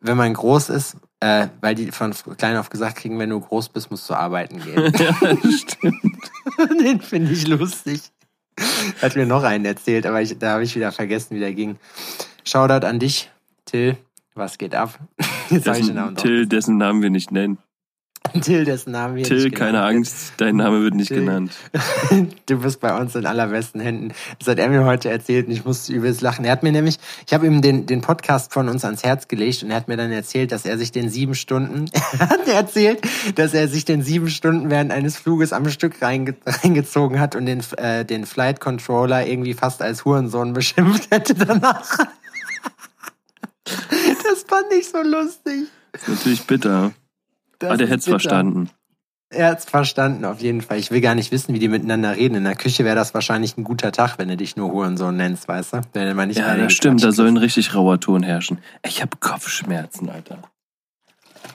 Wenn 0.00 0.16
man 0.16 0.32
groß 0.32 0.70
ist, 0.70 0.96
äh, 1.20 1.48
weil 1.60 1.74
die 1.74 1.92
von 1.92 2.14
klein 2.38 2.56
auf 2.56 2.70
gesagt 2.70 2.96
kriegen, 2.96 3.18
wenn 3.18 3.28
du 3.28 3.40
groß 3.40 3.68
bist, 3.68 3.90
musst 3.90 4.08
du 4.08 4.14
arbeiten 4.14 4.62
gehen. 4.62 4.90
ja, 4.98 5.14
stimmt. 5.14 6.30
Den 6.80 7.02
finde 7.02 7.32
ich 7.32 7.46
lustig. 7.46 8.00
Hat 9.02 9.16
mir 9.16 9.26
noch 9.26 9.42
einen 9.42 9.66
erzählt, 9.66 10.06
aber 10.06 10.22
ich, 10.22 10.38
da 10.38 10.52
habe 10.52 10.64
ich 10.64 10.74
wieder 10.74 10.92
vergessen, 10.92 11.36
wie 11.36 11.40
der 11.40 11.52
ging. 11.52 11.76
Shoutout 12.42 12.86
an 12.86 12.98
dich, 12.98 13.30
Till. 13.66 13.98
Was 14.34 14.58
geht 14.58 14.74
ab? 14.74 14.98
Jetzt 15.50 15.68
habe 15.68 15.78
ich 15.78 15.86
den 15.86 15.94
Namen 15.94 16.16
Dessen, 16.16 16.26
Till, 16.26 16.46
dessen 16.46 16.76
Namen 16.76 17.02
wir 17.02 17.10
nicht 17.10 17.30
nennen. 17.30 17.58
Till, 18.40 18.64
dessen 18.64 18.90
Namen 18.90 19.16
wir 19.16 19.22
Till, 19.22 19.44
nicht 19.44 19.54
keine 19.54 19.82
Angst, 19.84 20.32
dein 20.38 20.56
Name 20.56 20.82
wird 20.82 20.94
nicht 20.94 21.08
Till. 21.08 21.20
genannt. 21.20 21.52
Du 22.46 22.58
bist 22.58 22.80
bei 22.80 22.98
uns 22.98 23.14
in 23.14 23.26
allerbesten 23.26 23.80
Händen. 23.80 24.12
Das 24.38 24.48
hat 24.48 24.58
er 24.58 24.68
mir 24.68 24.84
heute 24.84 25.08
erzählt 25.08 25.46
und 25.46 25.52
ich 25.52 25.64
musste 25.64 25.92
übelst 25.92 26.20
lachen. 26.20 26.44
Er 26.44 26.52
hat 26.52 26.62
mir 26.62 26.72
nämlich, 26.72 26.98
ich 27.26 27.32
habe 27.32 27.46
ihm 27.46 27.62
den, 27.62 27.86
den 27.86 28.00
Podcast 28.00 28.52
von 28.52 28.68
uns 28.68 28.84
ans 28.84 29.04
Herz 29.04 29.28
gelegt 29.28 29.62
und 29.62 29.70
er 29.70 29.76
hat 29.76 29.88
mir 29.88 29.96
dann 29.96 30.10
erzählt, 30.10 30.50
dass 30.50 30.64
er 30.64 30.78
sich 30.78 30.90
den 30.90 31.10
sieben 31.10 31.34
Stunden, 31.34 31.84
er 32.18 32.28
hat 32.28 32.48
erzählt, 32.48 33.02
dass 33.36 33.54
er 33.54 33.68
sich 33.68 33.84
den 33.84 34.02
sieben 34.02 34.30
Stunden 34.30 34.68
während 34.68 34.90
eines 34.90 35.16
Fluges 35.16 35.52
am 35.52 35.68
Stück 35.68 36.02
reinge, 36.02 36.34
reingezogen 36.44 37.20
hat 37.20 37.36
und 37.36 37.46
den, 37.46 37.62
äh, 37.76 38.04
den 38.04 38.26
Flight 38.26 38.58
Controller 38.58 39.26
irgendwie 39.26 39.54
fast 39.54 39.80
als 39.80 40.04
Hurensohn 40.04 40.54
beschimpft 40.54 41.10
hätte 41.12 41.34
danach. 41.34 41.98
Das 44.48 44.58
fand 44.58 44.72
ich 44.72 44.88
so 44.88 45.02
lustig. 45.02 45.68
Ist 45.92 46.08
natürlich 46.08 46.46
bitter. 46.46 46.92
Das 47.58 47.70
Aber 47.70 47.76
der 47.78 47.86
hätte 47.86 47.98
es 48.00 48.04
verstanden. 48.08 48.70
Er 49.30 49.48
hat's 49.50 49.64
verstanden, 49.64 50.24
auf 50.24 50.40
jeden 50.40 50.60
Fall. 50.60 50.78
Ich 50.78 50.90
will 50.90 51.00
gar 51.00 51.14
nicht 51.16 51.32
wissen, 51.32 51.54
wie 51.54 51.58
die 51.58 51.68
miteinander 51.68 52.16
reden. 52.16 52.36
In 52.36 52.44
der 52.44 52.54
Küche 52.54 52.84
wäre 52.84 52.94
das 52.94 53.14
wahrscheinlich 53.14 53.56
ein 53.56 53.64
guter 53.64 53.90
Tag, 53.90 54.18
wenn 54.18 54.28
du 54.28 54.36
dich 54.36 54.54
nur 54.54 54.70
Hurensohn 54.70 55.16
nennst, 55.16 55.48
weißt 55.48 55.72
du? 55.72 55.80
Wenn 55.92 56.14
mal 56.14 56.26
nicht 56.26 56.38
Ja, 56.38 56.56
das 56.56 56.72
stimmt, 56.72 57.02
da 57.02 57.10
soll 57.10 57.26
ein 57.28 57.36
richtig 57.36 57.74
rauer 57.74 57.98
Ton 57.98 58.22
herrschen. 58.22 58.58
Ich 58.84 59.02
habe 59.02 59.16
Kopfschmerzen, 59.18 60.08
Alter. 60.08 60.38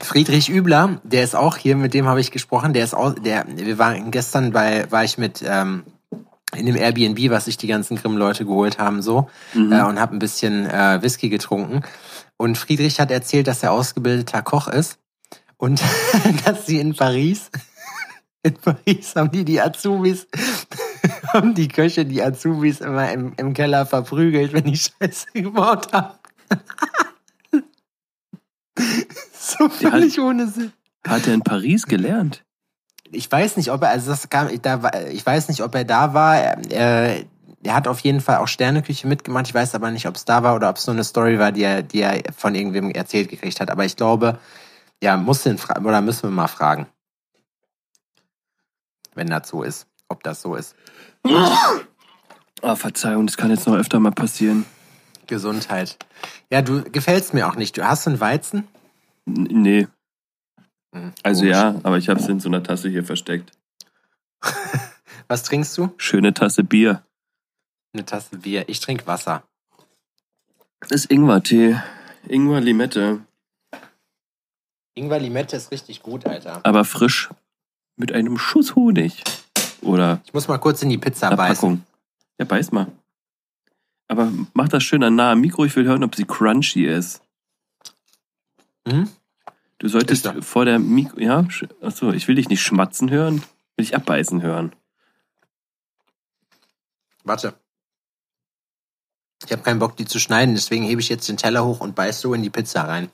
Friedrich 0.01 0.50
Übler, 0.50 1.00
der 1.03 1.24
ist 1.24 1.36
auch 1.36 1.57
hier, 1.57 1.75
mit 1.75 1.94
dem 1.94 2.07
habe 2.07 2.19
ich 2.21 2.31
gesprochen. 2.31 2.74
Der 2.74 2.83
ist 2.83 2.94
auch, 2.94 3.13
der, 3.13 3.45
wir 3.47 3.77
waren 3.77 4.12
gestern 4.12 4.51
bei, 4.51 4.89
war 4.91 5.03
ich 5.03 5.18
mit 5.18 5.44
ähm, 5.45 5.83
in 6.56 6.65
dem 6.65 6.75
Airbnb, 6.75 7.30
was 7.30 7.45
sich 7.45 7.57
die 7.57 7.68
ganzen 7.68 7.97
Grimm-Leute 7.97 8.45
geholt 8.45 8.80
haben, 8.80 9.01
so 9.01 9.30
Mhm. 9.53 9.71
äh, 9.71 9.83
und 9.83 10.00
habe 10.00 10.15
ein 10.15 10.19
bisschen 10.19 10.65
äh, 10.65 11.01
Whisky 11.01 11.30
getrunken. 11.30 11.81
Und 12.41 12.57
Friedrich 12.57 13.01
hat 13.01 13.12
erzählt, 13.12 13.47
dass 13.47 13.63
er 13.63 13.74
ausgebildeter 13.74 14.41
Koch 14.41 14.69
ist 14.69 14.97
und 15.57 15.81
dass 16.45 16.65
sie 16.65 16.80
in 16.80 16.95
Paris, 16.95 17.51
in 18.44 18.53
Paris 18.56 19.13
haben 19.15 19.30
die 19.31 19.44
die 19.44 19.59
Azubis, 19.59 20.25
haben 21.33 21.53
die 21.53 21.68
Köche 21.68 22.06
die 22.06 22.24
Azubis 22.24 22.80
immer 22.80 23.12
im, 23.12 23.33
im 23.36 23.53
Keller 23.53 23.86
verprügelt, 23.86 24.53
wenn 24.53 24.63
die 24.63 24.77
Scheiße 24.77 25.27
gebaut 25.33 25.91
haben. 25.91 26.18
so 29.33 29.67
Der 29.67 29.69
hat- 29.69 29.91
völlig 30.00 30.19
ohne 30.19 30.48
Sinn. 30.48 30.72
Hat 31.05 31.27
er 31.27 31.34
in 31.34 31.41
Paris 31.41 31.86
gelernt? 31.86 32.43
Ich 33.12 33.29
weiß 33.31 33.58
nicht, 33.58 33.72
ob 33.72 33.81
er, 33.81 33.89
also 33.89 34.12
das 34.12 34.29
kam, 34.29 34.50
da 34.62 34.84
war, 34.84 35.08
ich 35.08 35.25
weiß 35.25 35.48
nicht, 35.50 35.62
ob 35.62 35.74
er 35.75 35.84
da 35.84 36.13
war. 36.13 36.36
Er, 36.38 37.24
er 37.63 37.75
hat 37.75 37.88
auf 37.88 38.00
jeden 38.00 38.22
Fall 38.22 38.38
auch 38.38 38.48
Sterneküche 38.48 39.08
mitgemacht. 39.08 39.48
Ich 39.48 39.54
weiß 39.54 39.75
aber 39.75 39.92
nicht, 39.92 40.08
ob 40.08 40.16
es 40.16 40.25
da 40.25 40.44
war 40.44 40.56
oder 40.56 40.70
ob 40.70 40.78
es 40.78 40.88
nur 40.88 40.96
eine 40.96 41.04
Story 41.04 41.39
war, 41.39 41.51
die 41.51 41.63
er, 41.63 41.84
die 41.84 42.01
er 42.01 42.22
von 42.36 42.56
irgendwem 42.56 42.92
erzählt 42.92 43.30
gekriegt 43.30 43.60
hat. 43.60 43.70
Aber 43.70 43.86
ich 43.86 43.96
glaube, 43.96 44.39
ja, 45.04 45.18
muss 45.18 45.44
den 45.44 45.60
oder 45.84 46.01
müssen 46.01 46.24
wir 46.24 46.32
mal 46.32 46.48
fragen. 46.48 46.88
Wenn 49.16 49.28
das 49.28 49.48
so 49.50 49.63
ist. 49.63 49.88
Ob 50.08 50.24
das 50.24 50.42
so 50.42 50.56
ist. 50.56 50.75
Ah, 52.62 52.75
Verzeihung, 52.75 53.28
das 53.28 53.38
kann 53.38 53.51
jetzt 53.51 53.68
noch 53.68 53.75
öfter 53.75 54.00
mal 54.00 54.12
passieren. 54.12 54.66
Gesundheit. 55.28 55.98
Ja, 56.50 56.62
du 56.62 56.84
gefällst 56.84 57.34
mir 57.34 57.48
auch 57.48 57.56
nicht. 57.56 57.78
Du 57.78 57.86
hast 57.86 58.08
einen 58.08 58.20
Weizen? 58.20 58.68
N 59.28 59.44
nee, 59.51 59.88
Hm, 60.94 61.13
also 61.24 61.42
komisch. 61.42 61.56
ja, 61.56 61.75
aber 61.84 61.98
ich 61.98 62.10
habe 62.10 62.20
es 62.20 62.28
in 62.28 62.39
so 62.39 62.50
einer 62.50 62.63
Tasse 62.63 62.89
hier 62.89 63.04
versteckt. 63.04 63.51
Was 65.28 65.44
trinkst 65.44 65.78
du? 65.78 65.94
Schöne 65.98 66.34
Tasse 66.34 66.63
Bier. 66.63 67.04
Eine 67.93 68.05
Tasse 68.05 68.38
Bier. 68.38 68.67
Ich 68.69 68.79
trinke 68.79 69.08
Wasser. 69.08 69.43
Das 70.81 70.91
ist 70.91 71.12
Ingwer-Tee. 71.12 71.77
Ingwer-Limette. 72.27 73.22
Ingwer 74.96 75.19
Limette 75.19 75.55
ist 75.55 75.72
richtig 75.72 76.03
gut, 76.03 76.25
Alter. 76.25 76.60
Aber 76.63 76.86
frisch. 76.86 77.29
Mit 77.96 78.12
einem 78.12 78.38
Schuss 78.38 78.75
Honig. 78.75 79.24
Oder 79.81 80.22
Ich 80.25 80.34
muss 80.34 80.48
mal 80.48 80.58
kurz 80.58 80.81
in 80.84 80.89
die 80.89 80.98
Pizza 80.98 81.36
beißen. 81.36 81.55
Packung. 81.55 81.86
Ja, 82.38 82.46
beiß 82.46 82.72
mal. 82.72 82.88
Aber 84.08 84.31
mach 84.53 84.69
das 84.69 84.84
schön 84.84 85.03
an 85.03 85.15
nahem 85.15 85.41
Mikro. 85.41 85.65
Ich 85.65 85.75
will 85.75 85.86
hören, 85.86 86.03
ob 86.03 86.15
sie 86.15 86.25
crunchy 86.25 86.86
ist. 86.86 87.22
Hm? 88.88 89.10
Du 89.77 89.88
solltest 89.88 90.27
vor 90.41 90.65
der 90.65 90.79
Mikro. 90.79 91.19
Ja, 91.19 91.46
achso, 91.81 92.12
ich 92.12 92.27
will 92.27 92.36
dich 92.36 92.50
nicht 92.50 92.62
schmatzen 92.62 93.10
hören. 93.10 93.43
Will 93.75 93.86
ich 93.86 93.96
abbeißen 93.96 94.41
hören. 94.41 94.74
Warte. 97.24 97.53
Ich 99.50 99.51
habe 99.51 99.63
keinen 99.63 99.79
Bock, 99.79 99.98
die 99.98 100.06
zu 100.06 100.20
schneiden, 100.20 100.53
deswegen 100.53 100.84
hebe 100.86 101.01
ich 101.01 101.10
jetzt 101.10 101.27
den 101.27 101.36
Teller 101.38 101.65
hoch 101.65 101.79
und 101.79 101.96
beiß 101.96 102.22
so 102.22 102.36
in 102.36 102.44
die 102.44 102.51
Pizza 102.51 102.84
rein. 102.84 103.10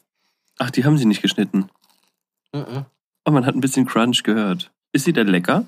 Ach, 0.59 0.69
die 0.69 0.83
haben 0.83 0.97
sie 0.97 1.05
nicht 1.05 1.21
geschnitten. 1.21 1.69
Mhm. 2.53 2.83
Oh, 3.23 3.31
man 3.31 3.45
hat 3.45 3.55
ein 3.55 3.61
bisschen 3.61 3.85
Crunch 3.85 4.23
gehört. 4.23 4.69
Ist 4.91 5.05
sie 5.05 5.13
denn 5.13 5.27
lecker? 5.27 5.65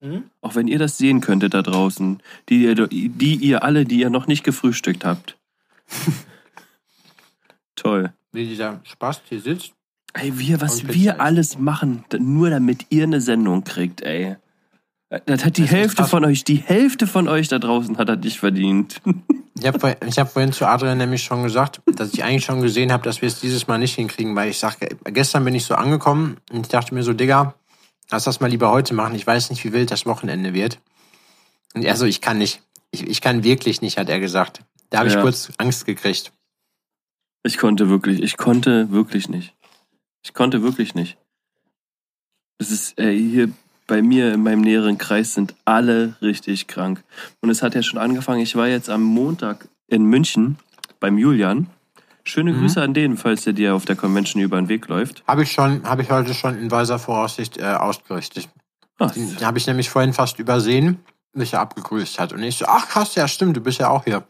Mhm. 0.00 0.30
Auch 0.40 0.54
wenn 0.54 0.66
ihr 0.66 0.78
das 0.78 0.96
sehen 0.96 1.20
könntet 1.20 1.52
da 1.52 1.60
draußen. 1.60 2.22
Die, 2.48 2.62
ihr- 2.64 2.86
die 2.88 3.34
ihr 3.36 3.64
alle, 3.64 3.84
die 3.84 3.98
ihr 4.00 4.08
noch 4.08 4.26
nicht 4.26 4.44
gefrühstückt 4.44 5.04
habt. 5.04 5.36
Toll. 7.76 8.14
Wie 8.32 8.46
dieser 8.46 8.80
Spaß 8.84 9.20
hier 9.28 9.40
sitzt. 9.42 9.72
Ey, 10.14 10.38
wir, 10.38 10.62
was 10.62 10.88
wir 10.88 11.20
alles 11.20 11.58
machen, 11.58 12.04
nur 12.18 12.48
damit 12.48 12.86
ihr 12.88 13.02
eine 13.04 13.20
Sendung 13.20 13.62
kriegt, 13.64 14.00
ey. 14.00 14.36
Das 15.26 15.44
hat 15.44 15.58
die 15.58 15.62
Das 15.62 15.70
Hälfte 15.72 16.04
von 16.04 16.24
euch, 16.24 16.44
die 16.44 16.56
Hälfte 16.56 17.06
von 17.06 17.28
euch 17.28 17.48
da 17.48 17.58
draußen 17.58 17.98
hat 17.98 18.08
er 18.08 18.16
nicht 18.16 18.38
verdient. 18.38 19.02
Ich 19.54 19.66
habe 19.66 19.96
ich 20.06 20.18
hab 20.18 20.32
vorhin 20.32 20.52
zu 20.52 20.66
Adrian 20.66 20.96
nämlich 20.96 21.22
schon 21.22 21.42
gesagt, 21.42 21.82
dass 21.84 22.14
ich 22.14 22.24
eigentlich 22.24 22.44
schon 22.44 22.62
gesehen 22.62 22.90
habe, 22.90 23.04
dass 23.04 23.20
wir 23.20 23.28
es 23.28 23.38
dieses 23.38 23.66
Mal 23.68 23.76
nicht 23.78 23.94
hinkriegen, 23.94 24.34
weil 24.34 24.50
ich 24.50 24.58
sage, 24.58 24.96
gestern 25.04 25.44
bin 25.44 25.54
ich 25.54 25.66
so 25.66 25.74
angekommen 25.74 26.38
und 26.50 26.62
ich 26.62 26.68
dachte 26.68 26.94
mir 26.94 27.02
so, 27.02 27.12
Digga, 27.12 27.54
lass 28.10 28.24
das 28.24 28.40
mal 28.40 28.48
lieber 28.48 28.70
heute 28.70 28.94
machen. 28.94 29.14
Ich 29.14 29.26
weiß 29.26 29.50
nicht, 29.50 29.62
wie 29.64 29.72
wild 29.74 29.90
das 29.90 30.06
Wochenende 30.06 30.54
wird. 30.54 30.80
Und 31.74 31.84
er 31.84 31.96
so, 31.96 32.06
ich 32.06 32.22
kann 32.22 32.38
nicht. 32.38 32.62
Ich, 32.90 33.06
ich 33.06 33.20
kann 33.20 33.44
wirklich 33.44 33.82
nicht, 33.82 33.98
hat 33.98 34.08
er 34.08 34.18
gesagt. 34.20 34.64
Da 34.88 34.98
habe 34.98 35.08
ich 35.08 35.14
Ja. 35.14 35.20
kurz 35.20 35.52
Angst 35.58 35.84
gekriegt. 35.84 36.32
Ich 37.44 37.58
konnte 37.58 37.88
wirklich, 37.90 38.22
ich 38.22 38.36
konnte 38.38 38.90
wirklich 38.90 39.28
nicht. 39.28 39.54
Ich 40.22 40.32
konnte 40.32 40.62
wirklich 40.62 40.94
nicht. 40.94 41.18
Es 42.58 42.70
ist 42.70 42.98
äh, 42.98 43.12
hier 43.12 43.50
bei 43.86 44.02
mir 44.02 44.32
in 44.32 44.42
meinem 44.42 44.60
näheren 44.62 44.98
Kreis 44.98 45.34
sind 45.34 45.54
alle 45.64 46.14
richtig 46.22 46.66
krank. 46.66 47.02
Und 47.40 47.50
es 47.50 47.62
hat 47.62 47.74
ja 47.74 47.82
schon 47.82 47.98
angefangen. 47.98 48.40
Ich 48.40 48.56
war 48.56 48.68
jetzt 48.68 48.88
am 48.90 49.02
Montag 49.02 49.68
in 49.88 50.04
München 50.04 50.56
beim 51.00 51.18
Julian. 51.18 51.68
Schöne 52.24 52.52
Mhm. 52.52 52.60
Grüße 52.60 52.80
an 52.80 52.94
den, 52.94 53.16
falls 53.16 53.42
der 53.44 53.52
dir 53.52 53.74
auf 53.74 53.84
der 53.84 53.96
Convention 53.96 54.40
über 54.42 54.56
den 54.56 54.68
Weg 54.68 54.86
läuft. 54.88 55.24
Habe 55.26 55.42
ich 55.42 55.52
schon, 55.52 55.82
habe 55.84 56.02
ich 56.02 56.10
heute 56.10 56.34
schon 56.34 56.56
in 56.58 56.70
weiser 56.70 56.98
Voraussicht 56.98 57.58
äh, 57.58 57.64
ausgerichtet. 57.64 58.48
Ah, 58.98 59.08
Den 59.08 59.40
habe 59.44 59.58
ich 59.58 59.66
nämlich 59.66 59.90
vorhin 59.90 60.12
fast 60.12 60.38
übersehen, 60.38 61.00
bis 61.32 61.52
er 61.52 61.60
abgegrüßt 61.60 62.20
hat. 62.20 62.32
Und 62.32 62.42
ich 62.44 62.56
so, 62.58 62.66
ach 62.68 62.88
krass, 62.88 63.16
ja 63.16 63.26
stimmt, 63.26 63.56
du 63.56 63.60
bist 63.60 63.80
ja 63.80 63.88
auch 63.88 64.04
hier. 64.04 64.22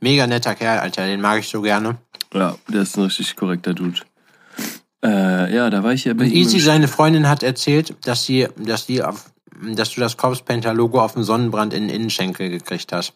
Mega 0.00 0.26
netter 0.26 0.54
Kerl, 0.54 0.78
Alter, 0.78 1.06
den 1.06 1.20
mag 1.20 1.40
ich 1.40 1.48
so 1.48 1.60
gerne. 1.60 1.96
ja, 2.32 2.54
der 2.68 2.82
ist 2.82 2.96
ein 2.96 3.04
richtig 3.04 3.36
korrekter 3.36 3.74
Dude. 3.74 4.00
Äh, 5.04 5.54
ja, 5.54 5.68
da 5.68 5.82
war 5.82 5.92
ich 5.92 6.04
ja 6.04 6.14
bei 6.14 6.24
Und. 6.24 6.32
Easy, 6.32 6.60
seine 6.60 6.88
Freundin, 6.88 7.28
hat 7.28 7.42
erzählt, 7.42 7.94
dass 8.04 8.24
sie, 8.24 8.48
dass 8.56 8.86
die 8.86 9.02
auf, 9.02 9.32
dass 9.74 9.90
du 9.90 10.00
das 10.00 10.16
Corpse 10.16 10.42
Painter 10.42 10.72
Logo 10.72 11.00
auf 11.00 11.12
dem 11.12 11.22
Sonnenbrand 11.22 11.74
in 11.74 11.88
den 11.88 11.94
Innenschenkel 11.94 12.48
gekriegt 12.48 12.92
hast. 12.92 13.12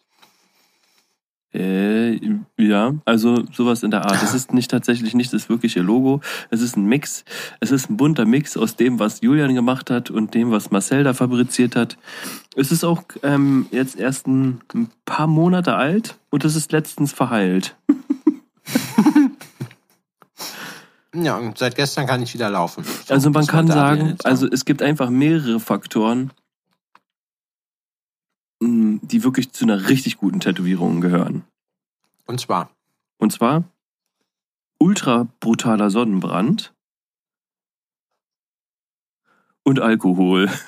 Äh, 1.54 2.20
ja, 2.58 2.92
also 3.06 3.42
sowas 3.54 3.82
in 3.82 3.90
der 3.90 4.04
Art. 4.04 4.22
Es 4.22 4.34
ist 4.34 4.52
nicht 4.52 4.70
tatsächlich 4.70 5.14
nicht 5.14 5.32
das 5.32 5.48
wirkliche 5.48 5.80
Logo. 5.80 6.20
Es 6.50 6.60
ist 6.60 6.76
ein 6.76 6.84
Mix. 6.84 7.24
Es 7.60 7.70
ist 7.70 7.88
ein 7.88 7.96
bunter 7.96 8.26
Mix 8.26 8.58
aus 8.58 8.76
dem, 8.76 8.98
was 8.98 9.22
Julian 9.22 9.54
gemacht 9.54 9.90
hat 9.90 10.10
und 10.10 10.34
dem, 10.34 10.50
was 10.50 10.70
Marcel 10.70 11.04
da 11.04 11.14
fabriziert 11.14 11.74
hat. 11.74 11.96
Es 12.54 12.70
ist 12.70 12.84
auch 12.84 13.02
ähm, 13.22 13.66
jetzt 13.70 13.98
erst 13.98 14.26
ein, 14.26 14.60
ein 14.74 14.90
paar 15.06 15.26
Monate 15.26 15.74
alt 15.74 16.18
und 16.28 16.44
es 16.44 16.54
ist 16.54 16.70
letztens 16.70 17.14
verheilt. 17.14 17.76
Ja, 21.24 21.36
und 21.38 21.58
seit 21.58 21.74
gestern 21.76 22.06
kann 22.06 22.22
ich 22.22 22.34
wieder 22.34 22.50
laufen. 22.50 22.84
So, 22.84 23.14
Also 23.14 23.30
man 23.30 23.46
kann 23.46 23.66
sagen, 23.66 24.16
also 24.24 24.46
es 24.50 24.64
gibt 24.64 24.82
einfach 24.82 25.10
mehrere 25.10 25.60
Faktoren, 25.60 26.32
mh, 28.62 29.00
die 29.02 29.22
wirklich 29.24 29.52
zu 29.52 29.64
einer 29.64 29.88
richtig 29.88 30.16
guten 30.18 30.40
Tätowierung 30.40 31.00
gehören. 31.00 31.44
Und 32.26 32.40
zwar, 32.40 32.70
Und 33.18 33.32
zwar 33.32 33.64
ultra 34.78 35.26
brutaler 35.40 35.90
Sonnenbrand 35.90 36.72
und 39.64 39.80
Alkohol. 39.80 40.50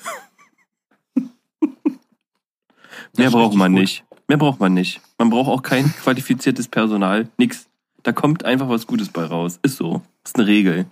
Mehr 3.16 3.30
braucht 3.30 3.56
man 3.56 3.72
gut. 3.72 3.80
nicht. 3.80 4.04
Mehr 4.28 4.38
braucht 4.38 4.60
man 4.60 4.74
nicht. 4.74 5.00
Man 5.18 5.30
braucht 5.30 5.48
auch 5.48 5.62
kein 5.62 5.92
qualifiziertes 5.92 6.68
Personal. 6.68 7.28
Nix. 7.38 7.66
Da 8.02 8.12
kommt 8.12 8.44
einfach 8.44 8.68
was 8.68 8.86
Gutes 8.86 9.08
bei 9.08 9.24
raus. 9.24 9.58
Ist 9.62 9.76
so. 9.76 10.02
Ist 10.24 10.36
eine 10.36 10.46
Regel. 10.46 10.86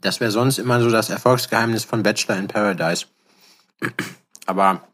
das 0.00 0.20
wäre 0.20 0.30
sonst 0.30 0.58
immer 0.58 0.80
so 0.80 0.88
das 0.90 1.10
Erfolgsgeheimnis 1.10 1.84
von 1.84 2.02
Bachelor 2.02 2.36
in 2.36 2.46
Paradise. 2.48 3.06
Aber 4.46 4.86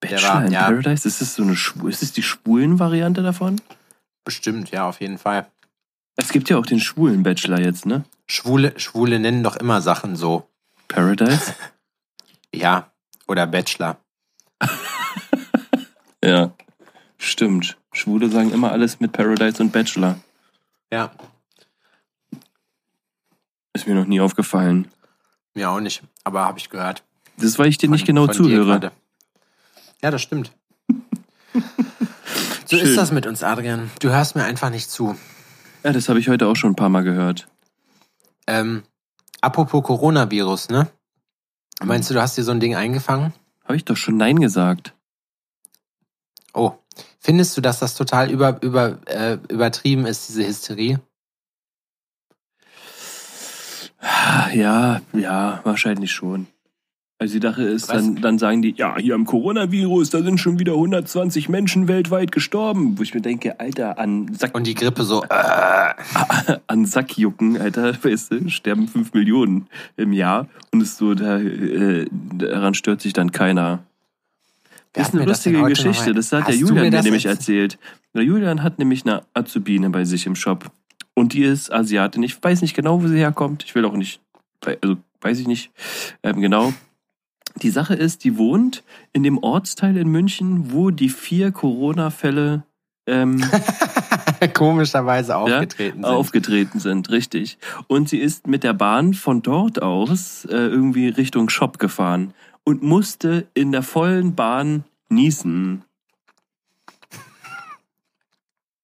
Bachelor 0.00 0.22
war- 0.34 0.44
in 0.46 0.52
ja. 0.52 0.64
Paradise? 0.64 1.08
Ist 1.08 1.20
das 1.20 1.34
so 1.34 1.42
eine 1.42 1.52
ist 1.90 2.02
das 2.02 2.12
die 2.12 2.22
schwulen 2.22 2.78
Variante 2.78 3.22
davon? 3.22 3.60
bestimmt, 4.24 4.70
ja, 4.70 4.86
auf 4.86 5.00
jeden 5.00 5.16
Fall. 5.18 5.50
Es 6.16 6.28
gibt 6.28 6.50
ja 6.50 6.58
auch 6.58 6.66
den 6.66 6.80
schwulen 6.80 7.22
Bachelor 7.22 7.60
jetzt, 7.60 7.86
ne? 7.86 8.04
Schwule, 8.26 8.78
Schwule 8.78 9.18
nennen 9.18 9.42
doch 9.42 9.56
immer 9.56 9.80
Sachen 9.80 10.16
so. 10.16 10.48
Paradise? 10.88 11.54
Ja, 12.54 12.90
oder 13.26 13.46
Bachelor. 13.46 13.98
ja. 16.24 16.52
Stimmt. 17.18 17.76
Schwule 17.92 18.30
sagen 18.30 18.52
immer 18.52 18.72
alles 18.72 19.00
mit 19.00 19.12
Paradise 19.12 19.62
und 19.62 19.70
Bachelor. 19.70 20.18
Ja, 20.92 21.10
Ist 23.74 23.86
mir 23.86 23.94
noch 23.94 24.06
nie 24.06 24.20
aufgefallen. 24.20 24.88
mir 25.54 25.70
auch 25.70 25.80
nicht, 25.80 26.02
aber 26.24 26.44
habe 26.44 26.58
ich 26.58 26.70
gehört. 26.70 27.02
Das 27.36 27.46
ist, 27.46 27.58
weil 27.58 27.68
ich 27.68 27.78
dir 27.78 27.88
nicht 27.88 28.00
Von- 28.00 28.06
genau 28.06 28.22
von 28.26 28.28
dir 28.28 28.34
zuhöre. 28.62 28.92
Ja, 30.02 30.10
das 30.10 30.22
stimmt. 30.22 30.52
so 32.64 32.76
Schön. 32.76 32.86
ist 32.86 32.96
das 32.96 33.12
mit 33.12 33.26
uns, 33.26 33.42
Adrian. 33.42 33.90
Du 34.00 34.10
hörst 34.10 34.34
mir 34.36 34.44
einfach 34.44 34.70
nicht 34.70 34.90
zu. 34.90 35.16
Ja, 35.84 35.92
das 35.92 36.08
habe 36.08 36.18
ich 36.18 36.28
heute 36.28 36.46
auch 36.46 36.56
schon 36.56 36.72
ein 36.72 36.76
paar 36.76 36.88
Mal 36.88 37.02
gehört. 37.04 37.48
Ähm, 38.46 38.82
apropos 39.40 39.82
Coronavirus, 39.84 40.70
ne? 40.70 40.88
Meinst 41.82 42.10
du, 42.10 42.14
du 42.14 42.20
hast 42.22 42.36
dir 42.36 42.42
so 42.44 42.50
ein 42.50 42.60
Ding 42.60 42.74
eingefangen? 42.74 43.32
Habe 43.64 43.76
ich 43.76 43.84
doch 43.84 43.96
schon 43.96 44.16
Nein 44.16 44.40
gesagt. 44.40 44.94
Oh, 46.54 46.72
findest 47.18 47.56
du, 47.56 47.60
dass 47.60 47.78
das 47.78 47.94
total 47.94 48.30
über, 48.30 48.62
über, 48.62 48.98
äh, 49.06 49.38
übertrieben 49.48 50.06
ist, 50.06 50.28
diese 50.28 50.46
Hysterie? 50.46 51.00
Ja, 54.54 55.00
ja, 55.12 55.60
wahrscheinlich 55.64 56.12
schon. 56.12 56.46
Also 57.20 57.40
die 57.40 57.44
Sache 57.44 57.64
ist, 57.64 57.90
dann, 57.90 58.14
dann 58.22 58.38
sagen 58.38 58.62
die, 58.62 58.72
ja, 58.76 58.96
hier 58.96 59.16
am 59.16 59.24
Coronavirus, 59.24 60.10
da 60.10 60.22
sind 60.22 60.38
schon 60.38 60.60
wieder 60.60 60.74
120 60.74 61.48
Menschen 61.48 61.88
weltweit 61.88 62.30
gestorben. 62.30 62.96
Wo 62.96 63.02
ich 63.02 63.12
mir 63.12 63.20
denke, 63.20 63.58
Alter, 63.58 63.98
an, 63.98 64.32
Sack, 64.34 64.54
Und 64.54 64.68
die 64.68 64.76
Grippe 64.76 65.02
so, 65.02 65.24
äh, 65.24 65.28
an 66.68 66.86
Sackjucken, 66.86 67.60
Alter, 67.60 67.92
weißt 68.04 68.30
du, 68.30 68.48
sterben 68.48 68.86
5 68.86 69.14
Millionen 69.14 69.66
im 69.96 70.12
Jahr. 70.12 70.46
Und 70.70 70.80
es 70.80 70.96
so, 70.96 71.14
da, 71.14 71.38
äh, 71.38 72.06
daran 72.12 72.74
stört 72.74 73.00
sich 73.00 73.14
dann 73.14 73.32
keiner. 73.32 73.80
Wer 74.94 75.02
Das 75.04 75.08
ist 75.08 75.14
eine 75.14 75.24
das 75.26 75.38
lustige 75.38 75.60
heute 75.62 75.74
Geschichte. 75.74 76.14
Das 76.14 76.32
hat 76.32 76.46
der 76.48 76.54
Hast 76.54 76.60
Julian 76.60 76.84
mir 76.86 76.90
das 76.90 77.04
nämlich 77.04 77.24
jetzt- 77.24 77.38
erzählt. 77.40 77.78
Der 78.14 78.22
Julian 78.24 78.62
hat 78.62 78.78
nämlich 78.78 79.04
eine 79.04 79.22
Azubine 79.34 79.90
bei 79.90 80.04
sich 80.04 80.26
im 80.26 80.34
Shop. 80.34 80.70
Und 81.14 81.32
die 81.32 81.42
ist 81.42 81.72
Asiatin. 81.72 82.22
Ich 82.22 82.42
weiß 82.42 82.62
nicht 82.62 82.74
genau, 82.74 83.02
wo 83.02 83.08
sie 83.08 83.18
herkommt. 83.18 83.64
Ich 83.64 83.74
will 83.74 83.84
auch 83.84 83.92
nicht, 83.96 84.20
also 84.82 84.96
weiß 85.20 85.38
ich 85.40 85.46
nicht 85.46 85.70
ähm, 86.22 86.40
genau. 86.40 86.72
Die 87.62 87.70
Sache 87.70 87.94
ist, 87.94 88.22
die 88.24 88.38
wohnt 88.38 88.84
in 89.12 89.24
dem 89.24 89.38
Ortsteil 89.38 89.96
in 89.96 90.08
München, 90.08 90.72
wo 90.72 90.90
die 90.90 91.08
vier 91.08 91.50
Corona-Fälle 91.50 92.62
ähm, 93.06 93.42
komischerweise 94.54 95.36
aufgetreten 95.36 96.02
sind. 96.02 96.04
aufgetreten 96.04 96.78
sind, 96.80 97.10
richtig. 97.10 97.58
Und 97.88 98.08
sie 98.08 98.18
ist 98.18 98.46
mit 98.46 98.62
der 98.62 98.74
Bahn 98.74 99.14
von 99.14 99.42
dort 99.42 99.82
aus 99.82 100.44
äh, 100.44 100.54
irgendwie 100.56 101.08
Richtung 101.08 101.48
Shop 101.48 101.78
gefahren 101.78 102.32
und 102.68 102.82
musste 102.82 103.48
in 103.54 103.72
der 103.72 103.82
vollen 103.82 104.34
Bahn 104.34 104.84
niesen. 105.08 105.86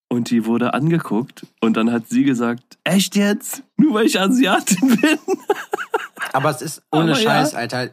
Und 0.07 0.31
die 0.31 0.47
wurde 0.47 0.73
angeguckt 0.73 1.45
und 1.61 1.77
dann 1.77 1.91
hat 1.91 2.09
sie 2.09 2.23
gesagt, 2.23 2.79
echt 2.83 3.15
jetzt? 3.15 3.61
Nur 3.77 3.93
weil 3.93 4.07
ich 4.07 4.19
Asiatin 4.19 4.97
bin? 4.99 5.19
Aber 6.33 6.49
es 6.49 6.63
ist 6.63 6.81
ohne 6.91 7.11
Aber 7.11 7.21
ja. 7.21 7.29
Scheiß, 7.29 7.53
Alter. 7.53 7.91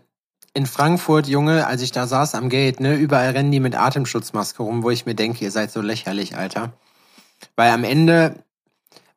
In 0.54 0.64
Frankfurt, 0.64 1.26
Junge, 1.26 1.66
als 1.66 1.82
ich 1.82 1.92
da 1.92 2.06
saß 2.06 2.36
am 2.36 2.48
Gate, 2.48 2.80
ne, 2.80 2.94
überall 2.94 3.32
rennen 3.32 3.52
die 3.52 3.60
mit 3.60 3.74
Atemschutzmaske 3.74 4.62
rum, 4.62 4.82
wo 4.82 4.88
ich 4.88 5.04
mir 5.04 5.14
denke, 5.14 5.44
ihr 5.44 5.50
seid 5.50 5.70
so 5.70 5.82
lächerlich, 5.82 6.38
Alter. 6.38 6.72
Weil 7.54 7.70
am 7.70 7.84
Ende, 7.84 8.42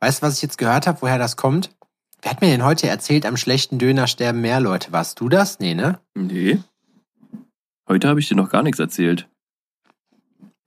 weißt 0.02 0.22
du, 0.22 0.28
was 0.28 0.36
ich 0.36 0.42
jetzt 0.42 0.58
gehört 0.58 0.88
habe, 0.88 1.02
woher 1.02 1.20
das 1.20 1.38
kommt? 1.38 1.74
Wer 2.22 2.32
hat 2.32 2.42
mir 2.42 2.48
denn 2.48 2.64
heute 2.64 2.88
erzählt, 2.88 3.26
am 3.26 3.38
schlechten 3.38 3.78
Döner 3.78 4.08
sterben 4.08 4.42
mehr 4.42 4.60
Leute? 4.60 4.92
Warst 4.92 5.20
du 5.20 5.30
das? 5.30 5.60
Nee, 5.60 5.76
ne? 5.76 6.00
Nee. 6.16 6.60
Heute 7.88 8.08
habe 8.08 8.20
ich 8.20 8.28
dir 8.28 8.36
noch 8.36 8.50
gar 8.50 8.64
nichts 8.64 8.80
erzählt. 8.80 9.28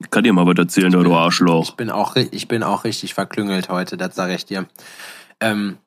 Ich 0.00 0.10
kann 0.10 0.22
dir 0.22 0.32
mal 0.32 0.46
was 0.46 0.56
erzählen, 0.56 0.92
du 0.92 1.14
Arschloch. 1.14 1.70
Ich 1.70 1.74
bin 1.74 1.90
auch, 1.90 2.14
ich 2.14 2.46
bin 2.46 2.62
auch 2.62 2.84
richtig 2.84 3.14
verklüngelt 3.14 3.68
heute, 3.68 3.96
das 3.96 4.14
sage 4.14 4.34
ich 4.34 4.46
dir. 4.46 4.66
Ähm, 5.40 5.78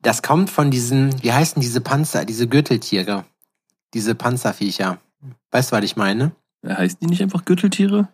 das 0.00 0.22
kommt 0.22 0.50
von 0.50 0.70
diesen, 0.70 1.22
wie 1.22 1.32
heißen 1.32 1.60
diese 1.60 1.80
Panzer, 1.80 2.24
diese 2.24 2.48
Gürteltiere? 2.48 3.24
Diese 3.92 4.14
Panzerviecher. 4.14 4.98
Weißt 5.50 5.70
du, 5.70 5.76
was 5.76 5.84
ich 5.84 5.96
meine? 5.96 6.32
Heißt 6.66 7.02
die 7.02 7.06
nicht 7.06 7.22
einfach 7.22 7.44
Gürteltiere? 7.44 8.08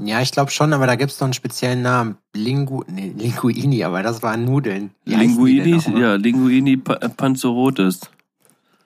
Ja, 0.00 0.20
ich 0.20 0.30
glaube 0.30 0.50
schon, 0.52 0.72
aber 0.72 0.86
da 0.86 0.94
gibt's 0.94 1.18
noch 1.18 1.26
einen 1.26 1.32
speziellen 1.32 1.82
Namen. 1.82 2.18
Lingu, 2.32 2.84
nee, 2.86 3.12
Linguini, 3.16 3.82
aber 3.82 4.02
das 4.02 4.22
waren 4.22 4.44
Nudeln. 4.44 4.92
Wie 5.04 5.10
die 5.14 5.16
Linguini, 5.16 5.72
nochmal? 5.72 6.00
ja, 6.00 6.14
Linguini 6.14 6.76
pa 6.76 6.94
Panzerotis. 6.94 8.00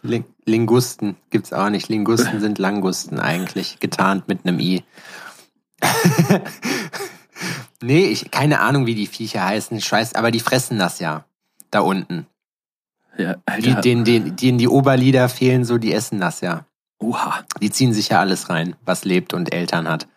Ling 0.02 0.24
Lingusten 0.46 1.16
gibt's 1.30 1.52
auch 1.52 1.68
nicht. 1.68 1.88
Lingusten 1.88 2.40
sind 2.40 2.58
Langusten 2.58 3.20
eigentlich, 3.20 3.78
getarnt 3.78 4.26
mit 4.26 4.44
einem 4.44 4.58
I. 4.58 4.82
nee, 7.82 8.06
ich 8.06 8.30
keine 8.30 8.60
Ahnung, 8.60 8.86
wie 8.86 8.94
die 8.94 9.06
Viecher 9.06 9.44
heißen. 9.44 9.80
Scheiß, 9.80 10.14
aber 10.14 10.30
die 10.30 10.40
fressen 10.40 10.78
das 10.78 10.98
ja. 10.98 11.24
Da 11.70 11.80
unten. 11.80 12.26
Ja, 13.18 13.34
Die, 13.34 13.68
Alter. 13.68 13.80
denen, 13.82 14.04
denen, 14.04 14.36
denen 14.36 14.58
die 14.58 14.68
Oberlieder 14.68 15.28
fehlen, 15.28 15.64
so, 15.64 15.78
die 15.78 15.92
essen 15.92 16.20
das 16.20 16.40
ja. 16.40 16.64
Oha. 16.98 17.44
Die 17.60 17.70
ziehen 17.70 17.92
sich 17.92 18.08
ja 18.08 18.20
alles 18.20 18.48
rein, 18.48 18.76
was 18.84 19.04
lebt 19.04 19.34
und 19.34 19.52
Eltern 19.52 19.88
hat. 19.88 20.08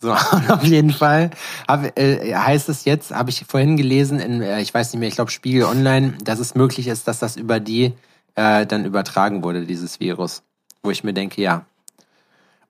So, 0.00 0.12
auf 0.48 0.64
jeden 0.64 0.92
Fall 0.92 1.30
hab, 1.68 1.98
äh, 1.98 2.34
heißt 2.34 2.68
es 2.70 2.84
jetzt, 2.86 3.12
habe 3.12 3.30
ich 3.30 3.44
vorhin 3.46 3.76
gelesen, 3.76 4.18
in, 4.18 4.40
äh, 4.40 4.60
ich 4.62 4.72
weiß 4.72 4.92
nicht 4.92 5.00
mehr, 5.00 5.08
ich 5.08 5.14
glaube 5.14 5.30
Spiegel 5.30 5.64
Online, 5.64 6.14
dass 6.24 6.38
es 6.38 6.54
möglich 6.54 6.88
ist, 6.88 7.06
dass 7.06 7.18
das 7.18 7.36
über 7.36 7.60
die 7.60 7.92
äh, 8.34 8.66
dann 8.66 8.86
übertragen 8.86 9.42
wurde, 9.42 9.66
dieses 9.66 10.00
Virus. 10.00 10.42
Wo 10.82 10.90
ich 10.90 11.04
mir 11.04 11.12
denke, 11.12 11.42
ja. 11.42 11.66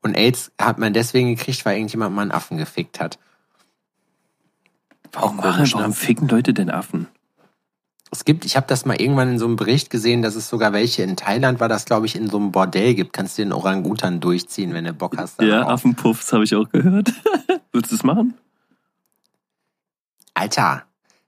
Und 0.02 0.16
AIDS 0.16 0.50
hat 0.60 0.78
man 0.78 0.92
deswegen 0.92 1.36
gekriegt, 1.36 1.64
weil 1.64 1.76
irgendjemand 1.76 2.14
mal 2.14 2.22
einen 2.22 2.32
Affen 2.32 2.58
gefickt 2.58 2.98
hat. 2.98 3.18
Warum, 5.12 5.38
warum 5.38 5.90
ne? 5.90 5.92
ficken 5.92 6.28
Leute 6.28 6.52
denn 6.52 6.70
Affen? 6.70 7.06
Es 8.12 8.24
gibt, 8.24 8.44
ich 8.44 8.56
habe 8.56 8.66
das 8.66 8.84
mal 8.86 9.00
irgendwann 9.00 9.28
in 9.30 9.38
so 9.38 9.44
einem 9.46 9.54
Bericht 9.56 9.88
gesehen, 9.88 10.20
dass 10.22 10.34
es 10.34 10.48
sogar 10.48 10.72
welche 10.72 11.02
in 11.04 11.16
Thailand 11.16 11.60
war, 11.60 11.68
das 11.68 11.84
glaube 11.84 12.06
ich 12.06 12.16
in 12.16 12.28
so 12.28 12.38
einem 12.38 12.50
Bordell 12.50 12.94
gibt. 12.94 13.12
Kannst 13.12 13.38
du 13.38 13.42
den 13.42 13.52
Orangutan 13.52 14.18
durchziehen, 14.20 14.74
wenn 14.74 14.84
du 14.84 14.92
Bock 14.92 15.16
hast. 15.16 15.40
Ja, 15.40 15.60
darauf. 15.60 15.72
Affenpuffs 15.74 16.32
habe 16.32 16.42
ich 16.44 16.54
auch 16.56 16.68
gehört. 16.70 17.12
Würdest 17.72 17.92
du 17.92 17.96
es 17.96 18.02
machen? 18.02 18.34
Alter, 20.34 20.82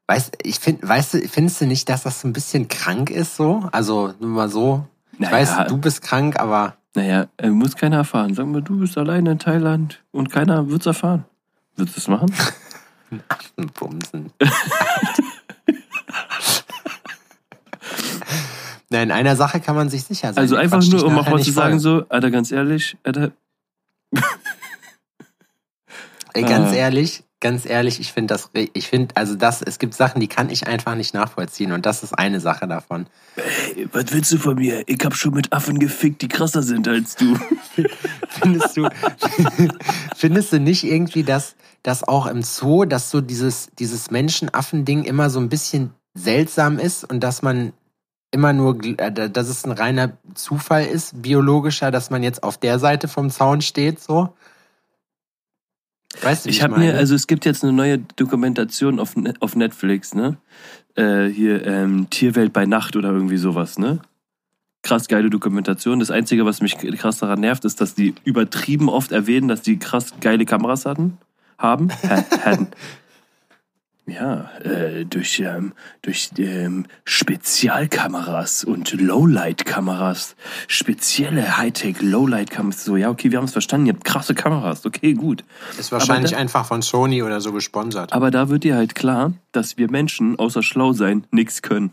weißt, 0.08 0.38
ich 0.42 0.58
find, 0.58 0.86
weißt 0.86 1.14
du, 1.14 1.28
findest 1.28 1.60
du 1.60 1.66
nicht, 1.66 1.88
dass 1.88 2.02
das 2.02 2.20
so 2.20 2.28
ein 2.28 2.32
bisschen 2.32 2.66
krank 2.68 3.10
ist 3.10 3.36
so? 3.36 3.68
Also 3.72 4.14
nur 4.18 4.30
mal 4.30 4.48
so. 4.48 4.86
Ich 5.12 5.20
Naja. 5.20 5.32
weiß, 5.32 5.68
du 5.68 5.78
bist 5.78 6.02
krank, 6.02 6.40
aber 6.40 6.76
Naja, 6.94 7.26
äh, 7.36 7.50
muss 7.50 7.76
keiner 7.76 7.98
erfahren. 7.98 8.34
Sag 8.34 8.46
mal, 8.46 8.62
du 8.62 8.78
bist 8.80 8.98
alleine 8.98 9.32
in 9.32 9.38
Thailand 9.38 10.02
und 10.10 10.30
keiner 10.32 10.68
wird's 10.68 10.86
erfahren. 10.86 11.24
Würdest 11.76 11.96
du 11.96 12.00
es 12.00 12.08
machen? 12.08 12.32
Bumsen. 13.78 14.32
Nein, 18.92 19.08
in 19.08 19.12
einer 19.12 19.36
Sache 19.36 19.58
kann 19.60 19.74
man 19.74 19.88
sich 19.88 20.04
sicher 20.04 20.28
sein. 20.32 20.38
Also 20.42 20.54
einfach 20.56 20.84
nur, 20.84 21.04
um 21.04 21.18
auch 21.18 21.28
mal 21.28 21.38
zu 21.42 21.52
voll. 21.52 21.62
sagen, 21.64 21.80
so, 21.80 22.04
Alter, 22.08 22.30
ganz 22.30 22.52
ehrlich, 22.52 22.96
Alter, 23.02 23.32
Ey, 26.34 26.42
ganz 26.44 26.70
Ah. 26.70 26.74
ehrlich, 26.76 27.24
ganz 27.40 27.66
ehrlich, 27.66 28.00
ich 28.00 28.12
finde 28.12 28.32
das, 28.32 28.50
ich 28.54 28.88
finde, 28.88 29.14
also 29.16 29.34
das, 29.34 29.60
es 29.60 29.78
gibt 29.78 29.92
Sachen, 29.92 30.18
die 30.20 30.28
kann 30.28 30.48
ich 30.48 30.66
einfach 30.66 30.94
nicht 30.94 31.12
nachvollziehen 31.12 31.72
und 31.72 31.84
das 31.84 32.02
ist 32.02 32.12
eine 32.14 32.40
Sache 32.40 32.66
davon. 32.66 33.06
ey, 33.76 33.86
was 33.92 34.12
willst 34.12 34.32
du 34.32 34.38
von 34.38 34.54
mir? 34.54 34.82
Ich 34.86 35.04
hab 35.04 35.14
schon 35.14 35.34
mit 35.34 35.52
Affen 35.52 35.78
gefickt, 35.78 36.22
die 36.22 36.28
krasser 36.28 36.62
sind 36.62 36.88
als 36.88 37.16
du. 37.16 37.36
Findest 38.28 38.76
du, 38.78 38.88
findest 40.16 40.52
du 40.54 40.60
nicht 40.60 40.84
irgendwie, 40.84 41.22
dass, 41.22 41.54
dass 41.82 42.02
auch 42.06 42.26
im 42.26 42.42
Zoo, 42.42 42.86
dass 42.86 43.10
so 43.10 43.20
dieses, 43.20 43.68
dieses 43.78 44.10
Menschenaffen-Ding 44.10 45.04
immer 45.04 45.28
so 45.28 45.38
ein 45.38 45.50
bisschen 45.50 45.90
seltsam 46.14 46.78
ist 46.78 47.04
und 47.04 47.20
dass 47.20 47.42
man 47.42 47.72
immer 48.32 48.52
nur, 48.52 48.82
äh, 48.84 49.30
dass 49.30 49.48
es 49.48 49.64
ein 49.64 49.72
reiner 49.72 50.16
Zufall 50.34 50.86
ist, 50.86 51.22
biologischer, 51.22 51.90
dass 51.90 52.10
man 52.10 52.22
jetzt 52.22 52.42
auf 52.42 52.58
der 52.58 52.78
Seite 52.78 53.06
vom 53.06 53.30
Zaun 53.30 53.60
steht, 53.60 54.00
so? 54.00 54.34
Weißt 56.20 56.44
du, 56.46 56.50
Ich 56.50 56.62
habe 56.62 56.78
mir, 56.78 56.96
also 56.96 57.14
es 57.14 57.26
gibt 57.26 57.44
jetzt 57.44 57.62
eine 57.62 57.72
neue 57.72 57.98
Dokumentation 57.98 58.98
auf, 59.00 59.16
Ne- 59.16 59.34
auf 59.40 59.54
Netflix, 59.56 60.14
ne? 60.14 60.36
Äh, 60.94 61.26
hier, 61.26 61.66
ähm, 61.66 62.10
Tierwelt 62.10 62.52
bei 62.52 62.66
Nacht 62.66 62.96
oder 62.96 63.10
irgendwie 63.10 63.38
sowas, 63.38 63.78
ne? 63.78 64.00
Krass 64.82 65.08
geile 65.08 65.30
Dokumentation. 65.30 66.00
Das 66.00 66.10
Einzige, 66.10 66.44
was 66.44 66.60
mich 66.60 66.76
krass 66.76 67.18
daran 67.18 67.40
nervt, 67.40 67.64
ist, 67.64 67.80
dass 67.80 67.94
die 67.94 68.14
übertrieben 68.24 68.88
oft 68.88 69.12
erwähnen, 69.12 69.48
dass 69.48 69.62
die 69.62 69.78
krass 69.78 70.12
geile 70.20 70.44
Kameras 70.44 70.84
hatten. 70.86 71.18
Haben? 71.56 71.90
Ha- 72.08 72.24
hatten. 72.44 72.68
Ja, 74.04 74.50
äh, 74.58 75.04
durch, 75.04 75.38
ähm, 75.38 75.74
durch 76.02 76.30
ähm, 76.36 76.86
Spezialkameras 77.04 78.64
und 78.64 78.92
Lowlight-Kameras. 79.00 80.34
Spezielle 80.66 81.56
Hightech-Lowlight-Kameras. 81.56 82.84
So, 82.84 82.96
ja, 82.96 83.10
okay, 83.10 83.30
wir 83.30 83.38
haben 83.38 83.44
es 83.44 83.52
verstanden. 83.52 83.86
Ihr 83.86 83.92
habt 83.92 84.04
krasse 84.04 84.34
Kameras. 84.34 84.84
Okay, 84.84 85.14
gut. 85.14 85.44
ist 85.78 85.92
wahrscheinlich 85.92 86.32
da- 86.32 86.38
einfach 86.38 86.66
von 86.66 86.82
Sony 86.82 87.22
oder 87.22 87.40
so 87.40 87.52
gesponsert. 87.52 88.12
Aber 88.12 88.32
da 88.32 88.48
wird 88.48 88.64
dir 88.64 88.74
halt 88.74 88.96
klar, 88.96 89.34
dass 89.52 89.76
wir 89.78 89.88
Menschen 89.88 90.36
außer 90.36 90.64
schlau 90.64 90.92
sein 90.92 91.24
nichts 91.30 91.62
können. 91.62 91.92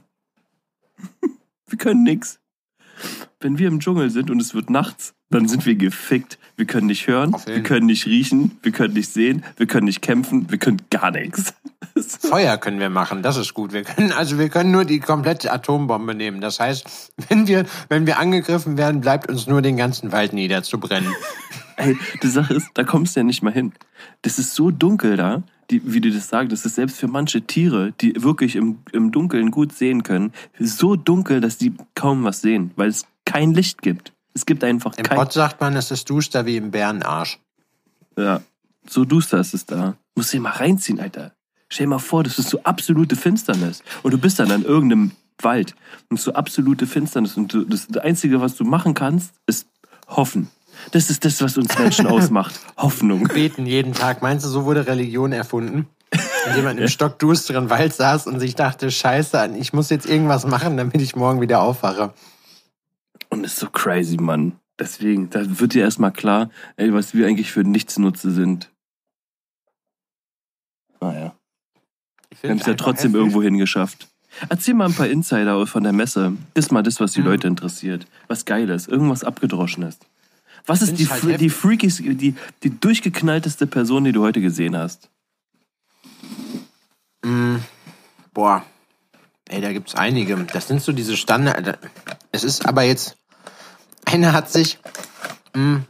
wir 1.67 1.77
können 1.77 2.03
nix. 2.03 2.39
Wenn 3.39 3.59
wir 3.59 3.67
im 3.67 3.79
Dschungel 3.79 4.09
sind 4.09 4.31
und 4.31 4.41
es 4.41 4.55
wird 4.55 4.71
nachts, 4.71 5.13
dann 5.29 5.47
sind 5.47 5.65
wir 5.65 5.75
gefickt. 5.75 6.37
Wir 6.55 6.65
können 6.65 6.87
nicht 6.87 7.07
hören, 7.07 7.35
wir 7.45 7.63
können 7.63 7.85
nicht 7.85 8.05
riechen, 8.05 8.57
wir 8.63 8.73
können 8.73 8.93
nicht 8.93 9.13
sehen, 9.13 9.45
wir 9.55 9.65
können 9.65 9.85
nicht 9.85 10.01
kämpfen, 10.01 10.51
wir 10.51 10.57
können 10.57 10.81
gar 10.89 11.09
nichts. 11.11 11.53
Feuer 12.19 12.57
können 12.57 12.79
wir 12.79 12.89
machen, 12.89 13.21
das 13.21 13.37
ist 13.37 13.53
gut. 13.53 13.71
Wir 13.71 13.83
können, 13.83 14.11
also 14.11 14.37
wir 14.37 14.49
können 14.49 14.71
nur 14.71 14.83
die 14.83 14.99
komplette 14.99 15.51
Atombombe 15.53 16.15
nehmen. 16.15 16.41
Das 16.41 16.59
heißt, 16.59 17.13
wenn 17.29 17.47
wir, 17.47 17.65
wenn 17.87 18.05
wir 18.05 18.19
angegriffen 18.19 18.77
werden, 18.77 19.01
bleibt 19.01 19.29
uns 19.29 19.47
nur 19.47 19.61
den 19.61 19.77
ganzen 19.77 20.11
Wald 20.11 20.33
niederzubrennen. 20.33 21.13
Ey, 21.77 21.97
die 22.21 22.27
Sache 22.27 22.53
ist, 22.55 22.71
da 22.73 22.83
kommst 22.83 23.15
du 23.15 23.21
ja 23.21 23.23
nicht 23.23 23.41
mal 23.41 23.53
hin. 23.53 23.71
Das 24.21 24.37
ist 24.37 24.53
so 24.53 24.69
dunkel 24.69 25.15
da, 25.15 25.43
die, 25.69 25.81
wie 25.85 26.01
du 26.01 26.11
das 26.11 26.27
sagst, 26.27 26.51
das 26.51 26.65
ist 26.65 26.75
selbst 26.75 26.97
für 26.97 27.07
manche 27.07 27.41
Tiere, 27.43 27.93
die 28.01 28.21
wirklich 28.21 28.57
im, 28.57 28.79
im 28.91 29.13
Dunkeln 29.13 29.49
gut 29.49 29.71
sehen 29.71 30.03
können, 30.03 30.33
so 30.59 30.97
dunkel, 30.97 31.39
dass 31.39 31.57
die 31.57 31.73
kaum 31.95 32.25
was 32.25 32.41
sehen, 32.41 32.71
weil 32.75 32.89
es 32.89 33.05
kein 33.23 33.53
Licht 33.53 33.81
gibt. 33.81 34.11
Es 34.33 34.45
gibt 34.45 34.63
einfach 34.63 34.97
Im 34.97 35.03
kein 35.03 35.17
Pott 35.17 35.33
sagt 35.33 35.59
man, 35.59 35.75
es 35.75 35.91
ist 35.91 36.09
duster 36.09 36.45
wie 36.45 36.57
im 36.57 36.71
Bärenarsch. 36.71 37.39
Ja, 38.17 38.41
so 38.87 39.05
duster 39.05 39.39
ist 39.39 39.53
es 39.53 39.65
da. 39.65 39.95
Musst 40.15 40.33
dir 40.33 40.41
mal 40.41 40.51
reinziehen, 40.51 40.99
Alter. 40.99 41.33
Stell 41.69 41.85
dir 41.85 41.91
mal 41.91 41.99
vor, 41.99 42.23
das 42.23 42.39
ist 42.39 42.49
so 42.49 42.63
absolute 42.63 43.15
Finsternis. 43.15 43.83
Und 44.03 44.13
du 44.13 44.17
bist 44.17 44.39
dann 44.39 44.51
an 44.51 44.63
irgendeinem 44.63 45.11
Wald. 45.41 45.75
Und 46.09 46.19
so 46.19 46.33
absolute 46.33 46.87
Finsternis. 46.87 47.37
Und 47.37 47.53
du, 47.53 47.63
das, 47.63 47.87
das 47.87 48.03
Einzige, 48.03 48.41
was 48.41 48.55
du 48.55 48.63
machen 48.63 48.93
kannst, 48.93 49.33
ist 49.45 49.67
hoffen. 50.07 50.49
Das 50.91 51.09
ist 51.09 51.25
das, 51.25 51.41
was 51.41 51.57
uns 51.57 51.77
Menschen 51.77 52.07
ausmacht. 52.07 52.59
Hoffnung. 52.77 53.27
Beten 53.27 53.65
jeden 53.65 53.93
Tag. 53.93 54.21
Meinst 54.21 54.45
du, 54.45 54.49
so 54.49 54.65
wurde 54.65 54.87
Religion 54.87 55.31
erfunden? 55.31 55.87
Indem 56.47 56.63
man 56.63 56.77
im 56.79 56.87
stockdusteren 56.89 57.69
Wald 57.69 57.93
saß 57.93 58.25
und 58.25 58.39
sich 58.39 58.55
dachte, 58.55 58.89
scheiße, 58.89 59.51
ich 59.59 59.73
muss 59.73 59.89
jetzt 59.89 60.07
irgendwas 60.07 60.47
machen, 60.47 60.77
damit 60.77 61.01
ich 61.01 61.15
morgen 61.15 61.41
wieder 61.41 61.61
aufwache. 61.61 62.13
Und 63.29 63.43
ist 63.43 63.57
so 63.57 63.69
crazy, 63.69 64.17
Mann. 64.17 64.53
Deswegen, 64.79 65.29
da 65.29 65.59
wird 65.59 65.73
dir 65.73 65.83
erstmal 65.83 66.11
klar, 66.11 66.49
ey, 66.77 66.93
was 66.93 67.13
wir 67.13 67.27
eigentlich 67.27 67.51
für 67.51 67.63
Nichtsnutze 67.63 68.31
sind. 68.31 68.71
Naja. 71.01 71.35
Wir 72.41 72.49
haben 72.49 72.59
es 72.59 72.65
ja 72.65 72.75
trotzdem 72.75 73.15
irgendwo 73.15 73.41
hingeschafft. 73.41 74.07
Erzähl 74.47 74.73
mal 74.73 74.85
ein 74.85 74.93
paar 74.93 75.07
Insider 75.07 75.65
von 75.67 75.83
der 75.83 75.91
Messe. 75.91 76.33
Das 76.53 76.65
ist 76.65 76.71
mal 76.71 76.83
das, 76.83 76.99
was 76.99 77.13
die 77.13 77.19
Hm. 77.19 77.25
Leute 77.25 77.47
interessiert. 77.47 78.07
Was 78.27 78.45
Geiles, 78.45 78.87
irgendwas 78.87 79.23
Abgedroschenes. 79.23 79.97
Was 80.65 80.81
ist 80.81 80.99
die, 80.99 81.07
halt 81.07 81.41
die 81.41 81.49
freakies, 81.49 81.97
die, 81.97 82.35
die 82.63 82.79
durchgeknallteste 82.79 83.65
Person, 83.65 84.03
die 84.03 84.11
du 84.11 84.21
heute 84.21 84.41
gesehen 84.41 84.77
hast? 84.77 85.09
Mm, 87.23 87.57
boah. 88.33 88.63
Ey, 89.47 89.61
da 89.61 89.73
gibt's 89.73 89.95
einige. 89.95 90.37
Das 90.53 90.67
sind 90.67 90.81
so 90.81 90.91
diese 90.91 91.17
Standard. 91.17 91.79
Es 92.31 92.43
ist 92.43 92.67
aber 92.67 92.83
jetzt. 92.83 93.17
Einer 94.11 94.33
hat 94.33 94.51
sich. 94.51 94.79
mh, 95.53 95.81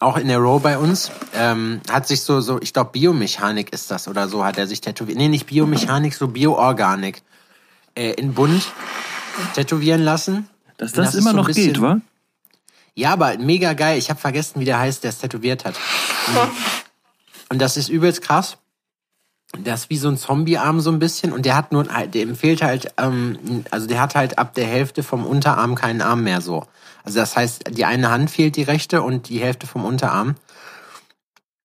auch 0.00 0.16
in 0.16 0.28
der 0.28 0.38
Row 0.38 0.62
bei 0.62 0.78
uns, 0.78 1.10
ähm, 1.34 1.80
hat 1.90 2.06
sich 2.06 2.20
so, 2.22 2.40
so, 2.40 2.60
ich 2.62 2.72
glaube, 2.72 2.90
Biomechanik 2.92 3.72
ist 3.72 3.90
das 3.90 4.06
oder 4.06 4.28
so, 4.28 4.44
hat 4.44 4.56
er 4.56 4.68
sich 4.68 4.80
tätowiert. 4.80 5.18
Nee, 5.18 5.26
nicht 5.28 5.46
Biomechanik, 5.46 6.14
so 6.14 6.28
Bioorganik. 6.28 7.22
Äh, 7.96 8.12
in 8.12 8.32
bunt 8.32 8.62
tätowieren 9.56 10.02
lassen. 10.02 10.48
Dass 10.76 10.92
das, 10.92 11.06
das 11.12 11.14
immer 11.16 11.30
so 11.32 11.36
noch 11.38 11.46
geht, 11.48 11.56
bisschen- 11.72 11.82
wa? 11.82 12.00
Ja, 12.94 13.12
aber 13.12 13.36
mega 13.38 13.72
geil. 13.74 13.98
Ich 13.98 14.08
habe 14.10 14.20
vergessen, 14.20 14.60
wie 14.60 14.64
der 14.64 14.78
heißt, 14.78 15.02
der 15.02 15.10
es 15.10 15.18
tätowiert 15.18 15.64
hat. 15.64 15.74
Und 17.48 17.58
das 17.60 17.76
ist 17.76 17.88
übelst 17.88 18.22
krass. 18.22 18.56
Das 19.56 19.82
ist 19.82 19.90
wie 19.90 19.96
so 19.96 20.08
ein 20.08 20.18
Zombie-Arm 20.18 20.80
so 20.80 20.90
ein 20.90 20.98
bisschen 20.98 21.32
und 21.32 21.46
der 21.46 21.56
hat 21.56 21.72
nur, 21.72 21.84
dem 21.84 22.36
fehlt 22.36 22.62
halt, 22.62 22.92
ähm, 22.98 23.64
also 23.70 23.86
der 23.86 24.00
hat 24.00 24.14
halt 24.14 24.38
ab 24.38 24.52
der 24.54 24.66
Hälfte 24.66 25.02
vom 25.02 25.24
Unterarm 25.24 25.74
keinen 25.74 26.02
Arm 26.02 26.22
mehr 26.22 26.42
so. 26.42 26.66
Also 27.02 27.18
das 27.20 27.34
heißt, 27.36 27.64
die 27.70 27.86
eine 27.86 28.10
Hand 28.10 28.30
fehlt 28.30 28.56
die 28.56 28.62
rechte 28.62 29.00
und 29.00 29.28
die 29.30 29.38
Hälfte 29.40 29.66
vom 29.66 29.84
Unterarm. 29.86 30.34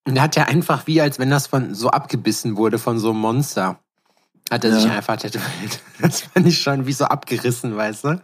Und 0.06 0.14
der 0.14 0.22
hat 0.22 0.36
ja 0.36 0.44
einfach 0.44 0.86
wie, 0.86 1.00
als 1.00 1.18
wenn 1.18 1.28
das 1.30 1.46
von 1.46 1.74
so 1.74 1.90
abgebissen 1.90 2.56
wurde 2.56 2.78
von 2.78 2.98
so 2.98 3.10
einem 3.10 3.20
Monster, 3.20 3.78
hat 4.50 4.64
er 4.64 4.70
Ja. 4.70 4.80
sich 4.80 4.90
einfach 4.90 5.16
tätowiert. 5.16 5.80
Das 6.00 6.22
fand 6.22 6.46
ich 6.46 6.60
schon 6.60 6.86
wie 6.86 6.92
so 6.92 7.04
abgerissen, 7.04 7.76
weißt 7.76 8.04
du? 8.04 8.22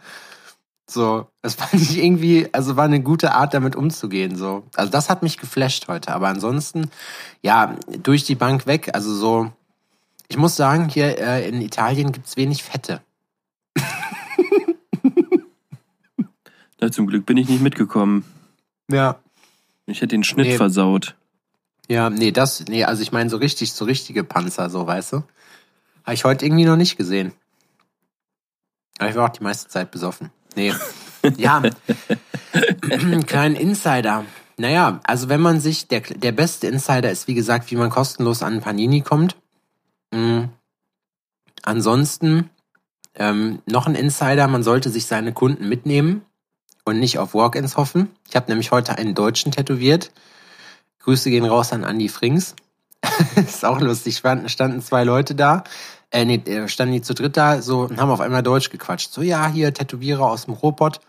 So, 0.91 1.29
das 1.43 1.55
fand 1.57 1.75
ich 1.75 1.99
irgendwie, 1.99 2.49
also 2.53 2.77
war 2.77 2.85
eine 2.85 3.01
gute 3.01 3.33
Art, 3.33 3.55
damit 3.55 3.77
umzugehen. 3.77 4.37
So, 4.37 4.65
also 4.75 4.91
das 4.91 5.09
hat 5.09 5.23
mich 5.23 5.39
geflasht 5.39 5.89
heute. 5.89 6.13
Aber 6.13 6.29
ansonsten, 6.29 6.91
ja, 7.43 7.77
durch 8.03 8.25
die 8.25 8.35
Bank 8.35 8.67
weg. 8.67 8.91
Also 8.93 9.15
so, 9.15 9.53
ich 10.29 10.37
muss 10.37 10.57
sagen, 10.57 10.89
hier 10.89 11.19
äh, 11.19 11.49
in 11.49 11.61
Italien 11.61 12.13
gibt's 12.13 12.37
wenig 12.37 12.63
Fette. 12.63 13.01
Ja, 16.81 16.91
zum 16.91 17.07
Glück 17.07 17.27
bin 17.27 17.37
ich 17.37 17.49
nicht 17.49 17.61
mitgekommen. 17.63 18.25
Ja. 18.91 19.21
Ich 19.87 19.99
hätte 19.99 20.09
den 20.09 20.25
Schnitt 20.25 20.47
Nee. 20.47 20.57
versaut. 20.57 21.15
Ja, 21.89 22.09
nee, 22.09 22.31
das, 22.33 22.65
nee, 22.69 22.85
also 22.85 23.03
ich 23.03 23.13
meine 23.13 23.29
so 23.29 23.37
richtig, 23.37 23.73
so 23.73 23.85
richtige 23.85 24.25
Panzer, 24.25 24.71
so 24.71 24.87
weißt 24.87 25.13
du. 25.13 25.17
Habe 26.05 26.15
ich 26.15 26.25
heute 26.25 26.47
irgendwie 26.47 26.65
noch 26.65 26.77
nicht 26.77 26.97
gesehen. 26.97 27.33
Aber 28.99 29.11
ich 29.11 29.17
war 29.17 29.27
auch 29.27 29.33
die 29.37 29.43
meiste 29.43 29.69
Zeit 29.69 29.91
besoffen. 29.91 30.31
Nee. 30.55 30.75
Ja. 31.37 31.61
Kleinen 33.27 33.55
Insider. 33.55 34.25
Naja, 34.57 35.01
also 35.05 35.29
wenn 35.29 35.43
man 35.43 35.61
sich, 35.61 35.87
der, 35.87 36.01
der 36.01 36.33
beste 36.33 36.67
Insider 36.67 37.11
ist, 37.11 37.29
wie 37.29 37.35
gesagt, 37.35 37.71
wie 37.71 37.77
man 37.77 37.91
kostenlos 37.91 38.43
an 38.43 38.63
Panini 38.63 39.03
kommt. 39.03 39.37
Mhm. 40.13 40.49
Ansonsten 41.63 42.49
ähm, 43.15 43.61
noch 43.67 43.87
ein 43.87 43.95
Insider, 43.95 44.49
man 44.49 44.63
sollte 44.63 44.89
sich 44.89 45.05
seine 45.05 45.33
Kunden 45.33 45.69
mitnehmen 45.69 46.23
und 46.85 46.99
nicht 46.99 47.19
auf 47.19 47.35
Walk-ins 47.35 47.77
hoffen. 47.77 48.11
Ich 48.29 48.37
habe 48.37 48.51
nämlich 48.51 48.71
heute 48.71 48.97
einen 48.97 49.15
Deutschen 49.15 49.53
tätowiert. 49.53 50.11
Grüße 51.01 51.31
gehen 51.31 51.45
raus 51.45 51.73
an 51.73 51.85
Andy 51.85 52.09
Frings. 52.09 52.55
ist 53.37 53.65
auch 53.65 53.81
lustig. 53.81 54.17
Standen, 54.17 54.49
standen 54.49 54.83
zwei 54.83 55.05
Leute 55.05 55.35
da. 55.35 55.65
Äh, 56.11 56.25
nee, 56.25 56.37
äh, 56.37 56.69
standen 56.69 56.95
die 56.95 57.03
zu 57.03 57.15
dritt 57.15 57.37
da 57.37 57.63
so 57.63 57.83
und 57.83 58.01
haben 58.01 58.11
auf 58.11 58.21
einmal 58.21 58.43
Deutsch 58.43 58.71
gequatscht. 58.71 59.13
So, 59.13 59.23
ja, 59.23 59.49
hier 59.49 59.73
Tätowierer 59.73 60.25
aus 60.25 60.47
dem 60.47 60.55
Robot. 60.55 61.01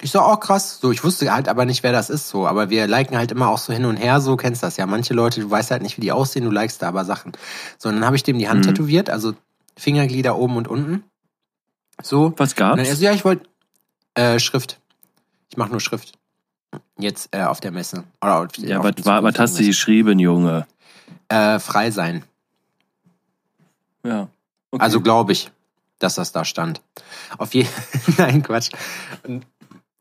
Ich 0.00 0.10
so, 0.10 0.20
oh 0.20 0.36
krass. 0.36 0.78
So, 0.80 0.92
ich 0.92 1.02
wusste 1.02 1.32
halt 1.32 1.48
aber 1.48 1.64
nicht, 1.64 1.82
wer 1.82 1.92
das 1.92 2.10
ist 2.10 2.28
so. 2.28 2.46
Aber 2.46 2.70
wir 2.70 2.86
liken 2.86 3.16
halt 3.16 3.32
immer 3.32 3.48
auch 3.48 3.58
so 3.58 3.72
hin 3.72 3.86
und 3.86 3.96
her, 3.96 4.20
so 4.20 4.36
kennst 4.36 4.62
das 4.62 4.76
ja. 4.76 4.86
Manche 4.86 5.14
Leute, 5.14 5.40
du 5.40 5.50
weißt 5.50 5.70
halt 5.70 5.82
nicht, 5.82 5.96
wie 5.96 6.02
die 6.02 6.12
aussehen, 6.12 6.44
du 6.44 6.50
likest 6.50 6.82
da 6.82 6.88
aber 6.88 7.04
Sachen. 7.04 7.32
So, 7.78 7.88
und 7.88 7.96
dann 7.96 8.04
habe 8.04 8.14
ich 8.14 8.22
dem 8.22 8.38
die 8.38 8.48
Hand 8.48 8.60
mhm. 8.60 8.74
tätowiert, 8.74 9.10
also 9.10 9.34
Fingerglieder 9.76 10.36
oben 10.36 10.56
und 10.56 10.68
unten. 10.68 11.04
So. 12.02 12.34
Was 12.36 12.54
gab's? 12.54 12.78
Und 12.78 12.86
dann 12.86 12.96
so, 12.96 13.02
ja, 13.02 13.12
ich 13.12 13.24
wollte 13.24 13.48
äh, 14.14 14.38
Schrift. 14.38 14.80
Ich 15.50 15.56
mache 15.56 15.70
nur 15.70 15.80
Schrift. 15.80 16.12
Jetzt 16.98 17.34
äh, 17.34 17.42
auf 17.42 17.60
der 17.60 17.72
Messe. 17.72 18.04
Oder 18.22 18.40
auf, 18.40 18.48
ja, 18.58 18.82
was, 18.82 18.94
was 19.04 19.38
hast 19.38 19.58
du 19.58 19.64
geschrieben, 19.64 20.18
Junge? 20.18 20.66
Äh, 21.28 21.58
frei 21.58 21.90
sein. 21.90 22.22
Ja. 24.04 24.28
Okay. 24.70 24.82
Also 24.82 25.00
glaube 25.00 25.32
ich, 25.32 25.50
dass 25.98 26.16
das 26.16 26.32
da 26.32 26.44
stand. 26.44 26.82
Auf 27.38 27.54
jeden 27.54 27.68
Nein, 28.18 28.42
Quatsch. 28.42 28.70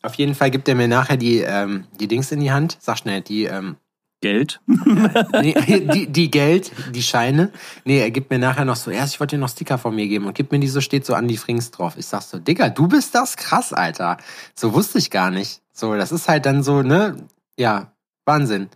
Auf 0.01 0.15
jeden 0.15 0.35
Fall 0.35 0.51
gibt 0.51 0.67
er 0.67 0.75
mir 0.75 0.87
nachher 0.87 1.17
die, 1.17 1.39
ähm, 1.39 1.85
die 1.99 2.07
Dings 2.07 2.31
in 2.31 2.39
die 2.39 2.51
Hand. 2.51 2.77
Sag 2.79 2.97
schnell, 2.97 3.21
die 3.21 3.45
ähm, 3.45 3.77
Geld? 4.21 4.59
nee, 5.41 5.53
die, 5.93 6.07
die 6.07 6.31
Geld, 6.31 6.71
die 6.93 7.03
Scheine. 7.03 7.51
Nee, 7.83 7.99
er 7.99 8.11
gibt 8.11 8.29
mir 8.29 8.39
nachher 8.39 8.65
noch 8.65 8.75
so, 8.75 8.91
erst 8.91 9.13
ich 9.13 9.19
wollte 9.19 9.35
dir 9.35 9.39
noch 9.39 9.49
Sticker 9.49 9.77
von 9.77 9.95
mir 9.95 10.07
geben 10.07 10.25
und 10.25 10.35
gibt 10.35 10.51
mir 10.51 10.59
die 10.59 10.67
so, 10.67 10.81
steht 10.81 11.05
so 11.05 11.13
an 11.13 11.27
die 11.27 11.37
Frings 11.37 11.71
drauf. 11.71 11.95
Ich 11.97 12.07
sag 12.07 12.21
so, 12.21 12.39
Digga, 12.39 12.69
du 12.69 12.87
bist 12.87 13.15
das? 13.15 13.35
Krass, 13.37 13.73
Alter. 13.73 14.17
So 14.55 14.73
wusste 14.73 14.97
ich 14.97 15.11
gar 15.11 15.31
nicht. 15.31 15.61
So, 15.73 15.95
das 15.95 16.11
ist 16.11 16.27
halt 16.27 16.45
dann 16.45 16.63
so, 16.63 16.81
ne? 16.81 17.17
Ja, 17.57 17.91
Wahnsinn 18.25 18.69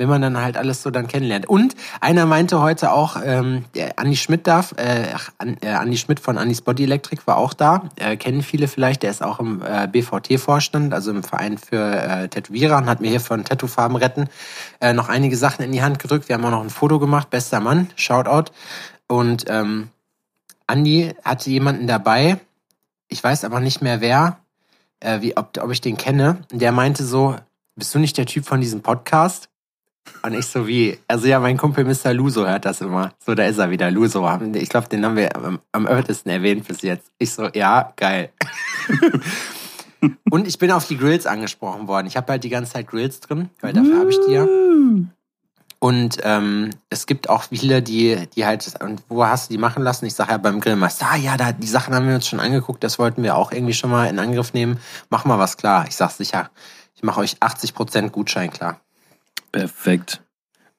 wenn 0.00 0.08
man 0.08 0.22
dann 0.22 0.40
halt 0.40 0.56
alles 0.56 0.82
so 0.82 0.90
dann 0.90 1.08
kennenlernt. 1.08 1.46
Und 1.46 1.76
einer 2.00 2.24
meinte 2.24 2.62
heute 2.62 2.92
auch, 2.92 3.18
ähm, 3.22 3.66
Andi 3.96 4.16
Schmidt 4.16 4.46
darf, 4.46 4.74
äh, 4.78 5.02
äh, 5.60 5.68
Andi 5.68 5.98
Schmidt 5.98 6.20
von 6.20 6.38
Andis 6.38 6.62
Body 6.62 6.84
Electric 6.84 7.26
war 7.26 7.36
auch 7.36 7.52
da. 7.52 7.90
Äh, 7.96 8.16
kennen 8.16 8.42
viele 8.42 8.66
vielleicht, 8.66 9.02
der 9.02 9.10
ist 9.10 9.22
auch 9.22 9.40
im 9.40 9.62
äh, 9.62 9.86
BVT-Vorstand, 9.88 10.94
also 10.94 11.10
im 11.10 11.22
Verein 11.22 11.58
für 11.58 11.76
äh, 11.76 12.28
Tätowierer 12.28 12.78
und 12.78 12.86
hat 12.86 13.02
mir 13.02 13.10
hier 13.10 13.20
von 13.20 13.44
Tattoo-Farben 13.44 13.96
retten 13.96 14.30
äh, 14.80 14.94
noch 14.94 15.10
einige 15.10 15.36
Sachen 15.36 15.66
in 15.66 15.70
die 15.70 15.82
Hand 15.82 15.98
gedrückt. 15.98 16.30
Wir 16.30 16.36
haben 16.36 16.46
auch 16.46 16.50
noch 16.50 16.64
ein 16.64 16.70
Foto 16.70 16.98
gemacht, 16.98 17.28
bester 17.28 17.60
Mann, 17.60 17.90
Shoutout. 17.94 18.52
Und 19.06 19.44
ähm, 19.48 19.90
Andi 20.66 21.12
hatte 21.22 21.50
jemanden 21.50 21.86
dabei, 21.86 22.40
ich 23.08 23.22
weiß 23.22 23.44
aber 23.44 23.60
nicht 23.60 23.82
mehr 23.82 24.00
wer, 24.00 24.38
äh, 25.00 25.20
wie, 25.20 25.36
ob, 25.36 25.58
ob 25.60 25.70
ich 25.70 25.82
den 25.82 25.98
kenne. 25.98 26.38
Der 26.50 26.72
meinte 26.72 27.04
so, 27.04 27.36
bist 27.76 27.94
du 27.94 27.98
nicht 27.98 28.16
der 28.16 28.24
Typ 28.24 28.46
von 28.46 28.62
diesem 28.62 28.80
Podcast? 28.80 29.49
Und 30.22 30.34
ich 30.34 30.46
so 30.46 30.66
wie, 30.66 30.98
also 31.08 31.26
ja, 31.26 31.38
mein 31.40 31.56
Kumpel 31.56 31.84
Mr. 31.84 32.12
Luso 32.12 32.46
hört 32.46 32.64
das 32.64 32.80
immer. 32.80 33.12
So, 33.24 33.34
da 33.34 33.44
ist 33.44 33.58
er 33.58 33.70
wieder, 33.70 33.90
Luso. 33.90 34.28
Ich 34.54 34.68
glaube, 34.68 34.88
den 34.88 35.04
haben 35.04 35.16
wir 35.16 35.34
am, 35.36 35.60
am 35.72 35.86
öftesten 35.86 36.30
erwähnt 36.30 36.66
bis 36.66 36.82
jetzt. 36.82 37.10
Ich 37.18 37.32
so, 37.32 37.48
ja, 37.54 37.92
geil. 37.96 38.30
Und 40.30 40.46
ich 40.46 40.58
bin 40.58 40.70
auf 40.70 40.86
die 40.86 40.96
Grills 40.96 41.26
angesprochen 41.26 41.88
worden. 41.88 42.06
Ich 42.06 42.16
habe 42.16 42.32
halt 42.32 42.44
die 42.44 42.48
ganze 42.48 42.72
Zeit 42.72 42.86
Grills 42.86 43.20
drin, 43.20 43.50
weil 43.60 43.72
dafür 43.72 43.98
habe 43.98 44.10
ich 44.10 44.18
die 44.26 44.32
ja. 44.32 44.46
Und 45.82 46.18
ähm, 46.24 46.70
es 46.90 47.06
gibt 47.06 47.30
auch 47.30 47.44
viele, 47.44 47.82
die, 47.82 48.28
die 48.34 48.44
halt, 48.44 48.70
und 48.82 49.02
wo 49.08 49.24
hast 49.24 49.48
du 49.48 49.54
die 49.54 49.58
machen 49.58 49.82
lassen? 49.82 50.04
Ich 50.04 50.14
sage 50.14 50.32
ja 50.32 50.36
beim 50.36 50.60
Grillmeister, 50.60 51.06
ah 51.10 51.16
ja, 51.16 51.38
da, 51.38 51.52
die 51.52 51.66
Sachen 51.66 51.94
haben 51.94 52.06
wir 52.06 52.14
uns 52.14 52.28
schon 52.28 52.38
angeguckt, 52.38 52.84
das 52.84 52.98
wollten 52.98 53.22
wir 53.22 53.34
auch 53.34 53.50
irgendwie 53.50 53.72
schon 53.72 53.90
mal 53.90 54.06
in 54.06 54.18
Angriff 54.18 54.52
nehmen. 54.52 54.78
Mach 55.08 55.24
mal 55.24 55.38
was 55.38 55.56
klar. 55.56 55.86
Ich 55.88 55.96
sag 55.96 56.10
sicher, 56.10 56.50
ich 56.94 57.02
mache 57.02 57.20
euch 57.20 57.36
80% 57.38 58.10
Gutschein 58.10 58.50
klar. 58.50 58.78
Perfekt. 59.52 60.22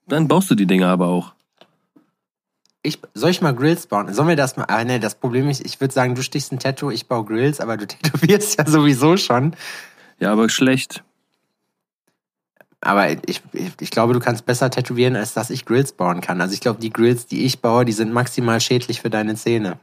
Dann 0.07 0.27
baust 0.27 0.49
du 0.49 0.55
die 0.55 0.65
Dinger 0.65 0.87
aber 0.87 1.07
auch. 1.07 1.33
Ich, 2.83 2.99
soll 3.13 3.29
ich 3.29 3.41
mal 3.41 3.53
Grills 3.53 3.85
bauen? 3.85 4.11
Sollen 4.13 4.27
wir 4.27 4.35
das 4.35 4.57
mal? 4.57 4.65
Ah, 4.67 4.83
nee, 4.83 4.97
das 4.97 5.15
Problem 5.15 5.49
ist, 5.49 5.63
ich 5.63 5.79
würde 5.79 5.93
sagen, 5.93 6.15
du 6.15 6.23
stichst 6.23 6.51
ein 6.51 6.59
Tattoo, 6.59 6.89
ich 6.89 7.07
baue 7.07 7.25
Grills, 7.25 7.59
aber 7.59 7.77
du 7.77 7.87
tätowierst 7.87 8.57
ja 8.57 8.65
sowieso 8.65 9.17
schon. 9.17 9.55
Ja, 10.19 10.31
aber 10.31 10.49
schlecht. 10.49 11.03
Aber 12.83 13.11
ich, 13.11 13.41
ich, 13.53 13.71
ich 13.79 13.91
glaube, 13.91 14.13
du 14.13 14.19
kannst 14.19 14.47
besser 14.47 14.71
tätowieren, 14.71 15.15
als 15.15 15.33
dass 15.33 15.51
ich 15.51 15.65
Grills 15.65 15.91
bauen 15.91 16.19
kann. 16.21 16.41
Also 16.41 16.55
ich 16.55 16.61
glaube, 16.61 16.79
die 16.79 16.89
Grills, 16.89 17.27
die 17.27 17.45
ich 17.45 17.59
baue, 17.59 17.85
die 17.85 17.91
sind 17.91 18.11
maximal 18.11 18.59
schädlich 18.59 19.01
für 19.01 19.11
deine 19.11 19.35
Zähne. 19.35 19.77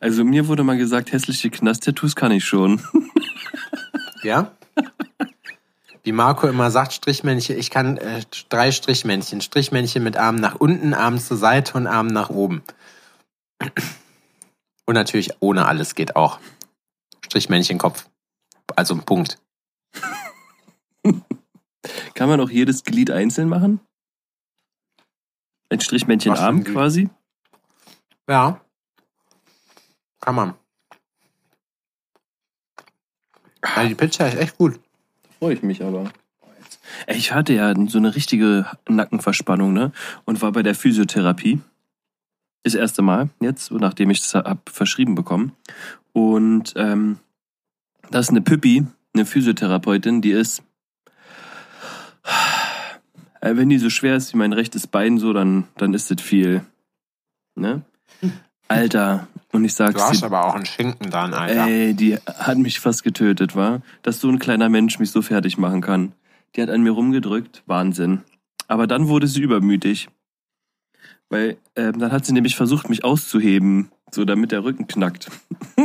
Also 0.00 0.24
mir 0.24 0.48
wurde 0.48 0.64
mal 0.64 0.78
gesagt, 0.78 1.12
hässliche 1.12 1.50
Knast-Tattoos 1.50 2.16
kann 2.16 2.32
ich 2.32 2.44
schon. 2.44 2.80
Ja? 4.24 4.52
Wie 6.04 6.12
Marco 6.12 6.46
immer 6.46 6.70
sagt, 6.70 6.92
Strichmännchen, 6.92 7.58
ich 7.58 7.70
kann 7.70 7.96
äh, 7.96 8.22
drei 8.50 8.70
Strichmännchen. 8.70 9.40
Strichmännchen 9.40 10.04
mit 10.04 10.18
Armen 10.18 10.38
nach 10.38 10.54
unten, 10.56 10.92
Armen 10.92 11.18
zur 11.18 11.38
Seite 11.38 11.72
und 11.78 11.86
Armen 11.86 12.12
nach 12.12 12.28
oben. 12.28 12.62
Und 14.84 14.94
natürlich 14.94 15.30
ohne 15.40 15.66
alles 15.66 15.94
geht 15.94 16.14
auch. 16.14 16.38
Strichmännchen 17.24 17.78
Kopf. 17.78 18.06
Also 18.76 18.94
ein 18.94 19.04
Punkt. 19.04 19.38
kann 22.14 22.28
man 22.28 22.38
auch 22.40 22.50
jedes 22.50 22.84
Glied 22.84 23.10
einzeln 23.10 23.48
machen? 23.48 23.80
Ein 25.70 25.80
Strichmännchen 25.80 26.34
Arm 26.34 26.64
quasi? 26.64 27.08
Ja. 28.28 28.60
Kann 30.20 30.34
man. 30.34 30.54
Also 33.62 33.88
die 33.88 33.94
Pizza 33.94 34.28
ist 34.28 34.36
echt 34.36 34.58
gut 34.58 34.78
freue 35.44 35.52
ich 35.52 35.62
mich 35.62 35.84
aber. 35.84 36.10
Ich 37.06 37.34
hatte 37.34 37.52
ja 37.52 37.74
so 37.86 37.98
eine 37.98 38.14
richtige 38.14 38.64
Nackenverspannung, 38.88 39.74
ne? 39.74 39.92
Und 40.24 40.40
war 40.40 40.52
bei 40.52 40.62
der 40.62 40.74
Physiotherapie. 40.74 41.60
Das 42.62 42.74
erste 42.74 43.02
Mal 43.02 43.28
jetzt, 43.40 43.70
nachdem 43.70 44.08
ich 44.08 44.22
das 44.22 44.34
hab 44.34 44.70
verschrieben 44.70 45.14
bekommen. 45.14 45.52
Und 46.14 46.72
ähm, 46.76 47.18
das 48.10 48.26
ist 48.26 48.30
eine 48.30 48.40
Püppi, 48.40 48.86
eine 49.12 49.26
Physiotherapeutin, 49.26 50.22
die 50.22 50.30
ist. 50.30 50.62
Äh, 53.42 53.56
wenn 53.56 53.68
die 53.68 53.76
so 53.76 53.90
schwer 53.90 54.16
ist 54.16 54.32
wie 54.32 54.38
mein 54.38 54.54
rechtes 54.54 54.86
Bein, 54.86 55.18
so, 55.18 55.34
dann, 55.34 55.68
dann 55.76 55.92
ist 55.92 56.10
das 56.10 56.22
viel. 56.22 56.64
Ne? 57.54 57.82
Alter, 58.68 59.28
und 59.52 59.64
ich 59.64 59.74
sag's 59.74 59.94
dir. 59.94 59.98
Du 59.98 60.04
hast 60.04 60.24
aber 60.24 60.46
auch 60.46 60.54
einen 60.54 60.66
Schinken 60.66 61.10
dran, 61.10 61.34
Alter. 61.34 61.66
Ey, 61.66 61.94
die 61.94 62.16
hat 62.16 62.58
mich 62.58 62.80
fast 62.80 63.04
getötet, 63.04 63.54
war, 63.54 63.82
dass 64.02 64.20
so 64.20 64.28
ein 64.28 64.38
kleiner 64.38 64.68
Mensch 64.68 64.98
mich 64.98 65.10
so 65.10 65.22
fertig 65.22 65.58
machen 65.58 65.80
kann. 65.80 66.12
Die 66.56 66.62
hat 66.62 66.70
an 66.70 66.82
mir 66.82 66.90
rumgedrückt, 66.90 67.62
Wahnsinn. 67.66 68.22
Aber 68.68 68.86
dann 68.86 69.08
wurde 69.08 69.26
sie 69.26 69.42
übermütig. 69.42 70.08
Weil 71.28 71.56
ähm, 71.76 71.98
dann 71.98 72.12
hat 72.12 72.26
sie 72.26 72.32
nämlich 72.32 72.56
versucht, 72.56 72.88
mich 72.88 73.04
auszuheben, 73.04 73.90
so 74.10 74.24
damit 74.24 74.52
der 74.52 74.64
Rücken 74.64 74.86
knackt. 74.86 75.30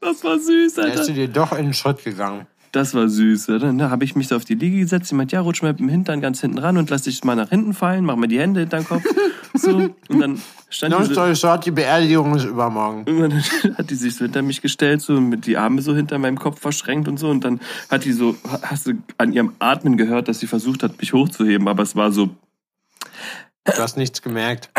das 0.00 0.24
war 0.24 0.38
süß, 0.38 0.78
Alter. 0.78 0.94
Da 0.94 1.00
ist 1.00 1.06
sie 1.06 1.14
dir 1.14 1.28
doch 1.28 1.52
in 1.52 1.64
den 1.64 1.74
Schritt 1.74 2.04
gegangen. 2.04 2.46
Das 2.76 2.92
war 2.92 3.08
süß. 3.08 3.46
Dann 3.46 3.82
habe 3.84 4.04
ich 4.04 4.16
mich 4.16 4.28
so 4.28 4.36
auf 4.36 4.44
die 4.44 4.54
Liege 4.54 4.80
gesetzt. 4.80 5.08
Sie 5.08 5.14
meint, 5.14 5.32
ja, 5.32 5.40
rutsch 5.40 5.62
mal 5.62 5.68
mit 5.68 5.80
dem 5.80 5.88
Hintern 5.88 6.20
ganz 6.20 6.42
hinten 6.42 6.58
ran 6.58 6.76
und 6.76 6.90
lass 6.90 7.00
dich 7.04 7.24
mal 7.24 7.34
nach 7.34 7.48
hinten 7.48 7.72
fallen. 7.72 8.04
Mach 8.04 8.16
mal 8.16 8.26
die 8.26 8.38
Hände 8.38 8.60
hinter 8.60 8.80
den 8.80 8.86
Kopf. 8.86 9.02
So. 9.54 9.70
Und 9.70 10.20
dann 10.20 10.42
stand 10.68 10.94
die 10.98 11.14
so, 11.14 11.34
short, 11.34 11.64
die 11.64 11.70
Beerdigung 11.70 12.34
ist 12.36 12.44
übermorgen. 12.44 13.04
Und 13.06 13.20
dann 13.20 13.42
hat 13.78 13.88
die 13.88 13.94
sich 13.94 14.14
so 14.14 14.26
hinter 14.26 14.42
mich 14.42 14.60
gestellt, 14.60 15.00
so 15.00 15.18
mit 15.18 15.46
die 15.46 15.56
Arme 15.56 15.80
so 15.80 15.96
hinter 15.96 16.18
meinem 16.18 16.38
Kopf 16.38 16.60
verschränkt 16.60 17.08
und 17.08 17.16
so. 17.16 17.30
Und 17.30 17.42
dann 17.42 17.60
hat 17.88 18.04
die 18.04 18.12
so, 18.12 18.36
hast 18.60 18.86
du 18.86 18.92
an 19.16 19.32
ihrem 19.32 19.54
Atmen 19.58 19.96
gehört, 19.96 20.28
dass 20.28 20.40
sie 20.40 20.46
versucht 20.46 20.82
hat, 20.82 21.00
mich 21.00 21.14
hochzuheben. 21.14 21.68
Aber 21.68 21.84
es 21.84 21.96
war 21.96 22.12
so... 22.12 22.28
Du 23.64 23.78
hast 23.78 23.96
nichts 23.96 24.20
gemerkt. 24.20 24.68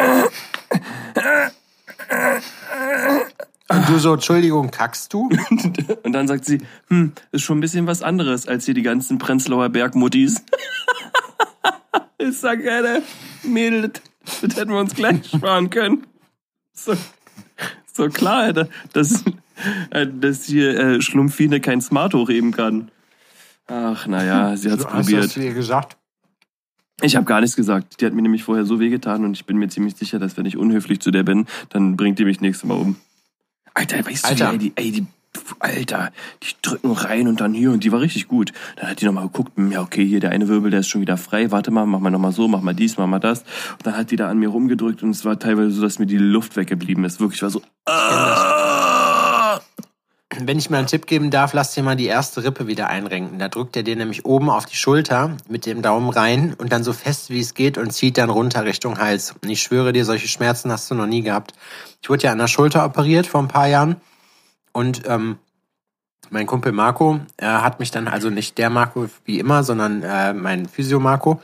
Und 3.70 3.90
du 3.90 4.00
so, 4.00 4.14
Entschuldigung, 4.14 4.72
kackst 4.72 5.14
du? 5.14 5.30
Und 6.04 6.14
dann 6.14 6.28
sagt 6.28 6.46
sie, 6.46 6.62
hm, 6.88 7.12
ist 7.32 7.44
schon 7.44 7.58
ein 7.58 7.62
bisschen 7.62 7.86
was 7.86 8.02
anderes 8.02 8.48
als 8.48 8.66
hier 8.66 8.74
die 8.74 8.82
ganzen 8.82 9.18
Prenzlauer 9.18 9.70
Bergmuttis. 9.70 10.42
ich 12.18 12.38
sag, 12.38 12.66
Alter, 12.66 13.02
Mädel, 13.44 13.90
das, 13.90 14.42
das 14.42 14.56
hätten 14.56 14.72
wir 14.72 14.80
uns 14.80 14.96
gleich 14.96 15.28
sparen 15.28 15.70
können. 15.70 16.08
So, 16.72 16.94
so 17.92 18.08
klar, 18.08 18.44
Alter, 18.44 18.70
dass, 18.94 19.24
äh, 19.90 20.08
dass 20.08 20.46
hier 20.46 20.80
äh, 20.80 21.02
Schlumpfine 21.02 21.60
kein 21.60 21.82
Smart 21.82 22.14
hochheben 22.14 22.52
kann. 22.52 22.90
Ach, 23.68 24.08
naja, 24.08 24.56
sie 24.56 24.72
hat's 24.72 24.86
Hast 24.86 24.94
probiert. 24.94 25.24
Hast 25.24 25.36
du 25.36 25.42
ihr 25.42 25.54
gesagt? 25.54 25.98
Ich 27.02 27.16
habe 27.16 27.26
gar 27.26 27.42
nichts 27.42 27.56
gesagt. 27.56 28.00
Die 28.00 28.06
hat 28.06 28.14
mir 28.14 28.22
nämlich 28.22 28.44
vorher 28.44 28.66
so 28.66 28.80
wehgetan 28.80 29.26
und 29.26 29.34
ich 29.34 29.46
bin 29.46 29.58
mir 29.58 29.68
ziemlich 29.68 29.96
sicher, 29.96 30.20
dass 30.20 30.38
wenn 30.38 30.46
ich 30.46 30.58
unhöflich 30.58 31.00
zu 31.00 31.12
der 31.12 31.24
bin, 31.24 31.46
dann 31.70 31.98
bringt 31.98 32.18
die 32.18 32.26
mich 32.26 32.40
nächstes 32.42 32.68
Mal 32.68 32.76
um. 32.76 32.96
Alter, 33.78 34.04
weißt 34.04 34.26
Alter. 34.26 34.54
du, 34.54 34.62
wie, 34.62 34.74
ey, 34.76 34.92
die, 34.92 34.92
ey, 34.92 34.92
die, 34.92 35.06
Alter, 35.60 36.12
die 36.42 36.56
drücken 36.64 36.92
rein 36.94 37.28
und 37.28 37.40
dann 37.42 37.54
hier 37.54 37.72
und 37.72 37.84
die 37.84 37.92
war 37.92 38.02
richtig 38.02 38.28
gut. 38.28 38.52
Dann 38.76 38.90
hat 38.90 39.02
die 39.02 39.06
nochmal 39.06 39.28
geguckt, 39.28 39.52
hm, 39.56 39.72
ja, 39.72 39.82
okay, 39.82 40.04
hier 40.04 40.20
der 40.20 40.32
eine 40.32 40.48
Wirbel, 40.48 40.72
der 40.72 40.80
ist 40.80 40.88
schon 40.88 41.02
wieder 41.02 41.16
frei, 41.16 41.52
warte 41.52 41.70
mal, 41.70 41.86
mach 41.86 42.00
mal 42.00 42.10
nochmal 42.10 42.32
so, 42.32 42.48
mach 42.48 42.62
mal 42.62 42.74
dies, 42.74 42.98
mach 42.98 43.06
mal 43.06 43.20
das. 43.20 43.42
Und 43.74 43.86
dann 43.86 43.96
hat 43.96 44.10
die 44.10 44.16
da 44.16 44.30
an 44.30 44.40
mir 44.40 44.50
rumgedrückt 44.50 45.04
und 45.04 45.12
es 45.12 45.26
war 45.26 45.38
teilweise 45.38 45.70
so, 45.70 45.84
dass 45.84 46.00
mir 46.00 46.08
die 46.08 46.18
Luft 46.18 46.56
weggeblieben 46.56 47.04
ist. 47.04 47.20
Wirklich, 47.20 47.38
ich 47.38 47.44
war 47.44 47.52
so, 47.52 47.62
ah! 47.86 49.07
Wenn 50.36 50.60
ich 50.60 50.70
mir 50.70 50.78
einen 50.78 50.88
Tipp 50.88 51.08
geben 51.08 51.32
darf, 51.32 51.54
lass 51.54 51.74
dir 51.74 51.84
mal 51.84 51.96
die 51.96 52.06
erste 52.06 52.44
Rippe 52.44 52.68
wieder 52.68 52.88
einrenken. 52.88 53.40
Da 53.40 53.48
drückt 53.48 53.78
er 53.78 53.84
dir 53.84 53.96
nämlich 53.96 54.26
oben 54.26 54.50
auf 54.50 54.66
die 54.66 54.76
Schulter 54.76 55.38
mit 55.48 55.66
dem 55.66 55.82
Daumen 55.82 56.10
rein 56.10 56.54
und 56.54 56.72
dann 56.74 56.84
so 56.84 56.92
fest 56.92 57.30
wie 57.30 57.40
es 57.40 57.54
geht 57.54 57.78
und 57.78 57.92
zieht 57.92 58.18
dann 58.18 58.30
runter 58.30 58.66
Richtung 58.66 59.00
Hals. 59.00 59.36
Und 59.42 59.50
ich 59.50 59.62
schwöre 59.62 59.94
dir, 59.94 60.04
solche 60.04 60.28
Schmerzen 60.28 60.72
hast 60.72 60.92
du 60.92 60.96
noch 60.96 61.08
nie 61.08 61.22
gehabt. 61.22 61.54
Ich 62.02 62.10
wurde 62.10 62.24
ja 62.24 62.34
an 62.34 62.40
der 62.40 62.48
Schulter 62.48 62.86
operiert 62.86 63.26
vor 63.26 63.42
ein 63.42 63.48
paar 63.48 63.68
Jahren 63.68 63.96
und 64.74 65.04
ähm, 65.08 65.38
mein 66.30 66.46
Kumpel 66.46 66.72
Marco 66.72 67.20
äh, 67.38 67.46
hat 67.46 67.80
mich 67.80 67.92
dann, 67.92 68.08
also 68.08 68.30
nicht 68.30 68.58
der 68.58 68.70
Marco 68.70 69.10
wie 69.26 69.40
immer, 69.40 69.64
sondern 69.64 70.04
äh, 70.04 70.34
mein 70.34 70.68
Physio 70.68 71.00
Marco, 71.00 71.42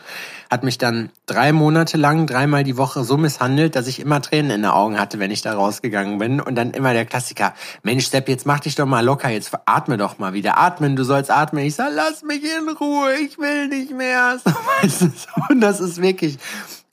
hat 0.50 0.64
mich 0.64 0.78
dann 0.78 1.10
drei 1.26 1.52
Monate 1.52 1.98
lang, 1.98 2.28
dreimal 2.28 2.64
die 2.64 2.78
Woche 2.78 3.04
so 3.04 3.18
misshandelt, 3.18 3.76
dass 3.76 3.88
ich 3.88 4.00
immer 4.00 4.22
Tränen 4.22 4.52
in 4.52 4.62
den 4.62 4.72
Augen 4.72 5.00
hatte, 5.00 5.18
wenn 5.20 5.32
ich 5.32 5.42
da 5.42 5.54
rausgegangen 5.54 6.20
bin. 6.20 6.40
Und 6.40 6.56
dann 6.56 6.72
immer 6.72 6.94
der 6.94 7.06
Klassiker, 7.06 7.54
Mensch 7.82 8.08
Sepp, 8.08 8.30
jetzt 8.30 8.46
mach 8.46 8.60
dich 8.60 8.76
doch 8.76 8.86
mal 8.86 9.04
locker, 9.04 9.30
jetzt 9.30 9.52
atme 9.66 9.98
doch 9.98 10.20
mal 10.20 10.34
wieder. 10.34 10.60
Atmen, 10.60 10.96
du 10.96 11.04
sollst 11.04 11.32
atmen. 11.32 11.66
Ich 11.66 11.76
sag, 11.76 11.90
lass 11.94 12.22
mich 12.22 12.44
in 12.44 12.70
Ruhe, 12.70 13.14
ich 13.16 13.40
will 13.40 13.68
nicht 13.68 13.92
mehr. 13.92 14.40
Und 15.50 15.62
das 15.62 15.80
ist 15.80 16.02
wirklich, 16.02 16.38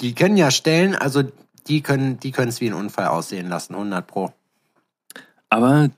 die 0.01 0.15
können 0.15 0.37
ja 0.37 0.51
stellen, 0.51 0.95
also 0.95 1.23
die 1.67 1.83
können 1.83 2.19
die 2.19 2.33
können 2.33 2.49
es 2.49 2.61
wie 2.61 2.69
ein 2.69 2.75
Unfall 2.75 3.09
aussehen 3.09 3.49
lassen, 3.49 3.75
100 3.75 4.07
pro. 4.07 4.33
Aber 5.51 5.91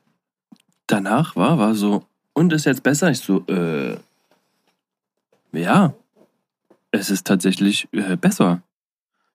danach 0.86 1.36
war, 1.36 1.58
war 1.58 1.74
so, 1.74 2.04
und 2.32 2.52
ist 2.52 2.66
jetzt 2.66 2.82
besser? 2.82 3.10
Ich 3.10 3.20
so, 3.20 3.44
äh, 3.46 3.96
ja, 5.52 5.94
es 6.90 7.10
ist 7.10 7.26
tatsächlich 7.26 7.88
äh, 7.92 8.16
besser. 8.16 8.62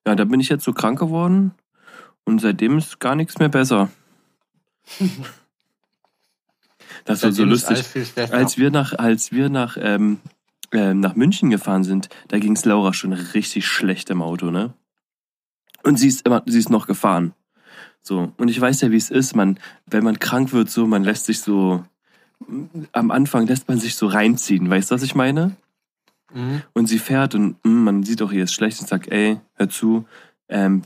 Ja, 0.06 0.14
da 0.14 0.24
bin 0.24 0.40
ich 0.40 0.48
jetzt 0.48 0.64
so 0.64 0.72
krank 0.72 0.98
geworden 0.98 1.52
und 2.24 2.40
seitdem 2.40 2.78
ist 2.78 3.00
gar 3.00 3.14
nichts 3.14 3.38
mehr 3.38 3.48
besser. 3.48 3.90
Das 7.04 7.22
war 7.22 7.32
so 7.32 7.44
lustig. 7.44 7.84
Als 8.32 8.58
wir 8.58 8.70
nach, 8.70 8.92
als 8.92 9.32
wir 9.32 9.48
nach, 9.48 9.76
ähm, 9.80 10.20
ähm, 10.72 11.00
nach 11.00 11.14
München 11.14 11.48
gefahren 11.48 11.84
sind, 11.84 12.08
da 12.28 12.38
ging 12.38 12.54
es 12.54 12.64
Laura 12.64 12.92
schon 12.92 13.12
richtig 13.12 13.66
schlecht 13.66 14.10
im 14.10 14.20
Auto, 14.20 14.50
ne? 14.50 14.74
Und 15.84 15.98
sie 15.98 16.08
ist 16.08 16.26
immer, 16.26 16.42
sie 16.46 16.58
ist 16.58 16.70
noch 16.70 16.86
gefahren. 16.86 17.32
So. 18.02 18.32
Und 18.36 18.48
ich 18.48 18.60
weiß 18.60 18.80
ja, 18.80 18.90
wie 18.90 18.96
es 18.96 19.10
ist, 19.10 19.36
man, 19.36 19.58
wenn 19.86 20.04
man 20.04 20.18
krank 20.18 20.52
wird, 20.52 20.70
so, 20.70 20.86
man 20.86 21.04
lässt 21.04 21.26
sich 21.26 21.40
so, 21.40 21.84
am 22.92 23.10
Anfang 23.10 23.46
lässt 23.46 23.68
man 23.68 23.78
sich 23.78 23.96
so 23.96 24.06
reinziehen. 24.06 24.68
Weißt 24.70 24.90
du, 24.90 24.94
was 24.94 25.02
ich 25.02 25.14
meine? 25.14 25.56
Mhm. 26.32 26.62
Und 26.72 26.86
sie 26.86 26.98
fährt 26.98 27.34
und 27.34 27.56
mm, 27.64 27.84
man 27.84 28.02
sieht 28.02 28.22
auch, 28.22 28.32
hier 28.32 28.44
ist 28.44 28.52
schlecht 28.52 28.80
und 28.80 28.88
sagt, 28.88 29.08
ey, 29.08 29.40
hör 29.54 29.68
zu, 29.68 30.06
ähm, 30.48 30.82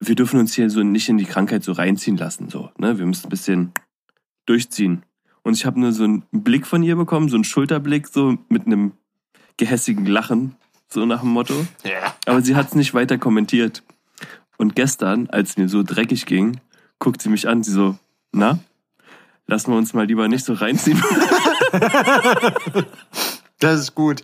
wir 0.00 0.14
dürfen 0.14 0.40
uns 0.40 0.54
hier 0.54 0.68
so 0.70 0.82
nicht 0.82 1.08
in 1.08 1.18
die 1.18 1.24
Krankheit 1.24 1.64
so 1.64 1.72
reinziehen 1.72 2.16
lassen, 2.16 2.50
so, 2.50 2.70
ne? 2.76 2.98
Wir 2.98 3.06
müssen 3.06 3.26
ein 3.26 3.30
bisschen 3.30 3.72
durchziehen. 4.44 5.02
Und 5.42 5.54
ich 5.54 5.64
habe 5.64 5.80
nur 5.80 5.92
so 5.92 6.04
einen 6.04 6.22
Blick 6.32 6.66
von 6.66 6.82
ihr 6.82 6.96
bekommen, 6.96 7.28
so 7.28 7.36
einen 7.36 7.44
Schulterblick, 7.44 8.08
so 8.08 8.36
mit 8.48 8.66
einem 8.66 8.92
gehässigen 9.56 10.06
Lachen, 10.06 10.56
so 10.88 11.06
nach 11.06 11.20
dem 11.20 11.30
Motto. 11.30 11.66
Ja. 11.84 12.14
Aber 12.26 12.42
sie 12.42 12.56
hat 12.56 12.68
es 12.68 12.74
nicht 12.74 12.94
weiter 12.94 13.16
kommentiert. 13.16 13.82
Und 14.58 14.74
gestern, 14.74 15.28
als 15.28 15.50
es 15.50 15.56
mir 15.56 15.68
so 15.68 15.82
dreckig 15.82 16.26
ging, 16.26 16.60
guckt 16.98 17.20
sie 17.22 17.28
mich 17.28 17.48
an, 17.48 17.62
sie 17.62 17.72
so, 17.72 17.96
na, 18.32 18.58
lassen 19.46 19.70
wir 19.70 19.76
uns 19.76 19.92
mal 19.94 20.06
lieber 20.06 20.28
nicht 20.28 20.44
so 20.44 20.54
reinziehen. 20.54 21.02
Das 23.58 23.80
ist 23.80 23.94
gut. 23.94 24.22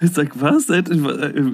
Ich 0.00 0.10
sag, 0.12 0.40
was? 0.40 0.68
Äh, 0.70 0.82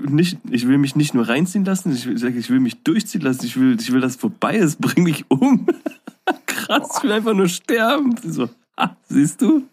Nicht, 0.08 0.38
ich 0.50 0.66
will 0.66 0.78
mich 0.78 0.96
nicht 0.96 1.14
nur 1.14 1.28
reinziehen 1.28 1.64
lassen, 1.64 1.92
ich 1.92 2.08
sag, 2.20 2.34
ich 2.34 2.50
will 2.50 2.60
mich 2.60 2.82
durchziehen 2.82 3.20
lassen, 3.20 3.46
ich 3.46 3.58
will, 3.58 3.76
ich 3.78 3.92
will, 3.92 4.00
dass 4.00 4.12
es 4.12 4.20
vorbei 4.20 4.56
ist, 4.56 4.80
bring 4.80 5.04
mich 5.04 5.24
um. 5.28 5.66
Krass, 6.46 6.96
ich 6.96 7.02
will 7.02 7.12
einfach 7.12 7.34
nur 7.34 7.48
sterben. 7.48 8.16
Sie 8.16 8.30
so, 8.30 8.48
ah, 8.76 8.90
siehst 9.08 9.42
du? 9.42 9.64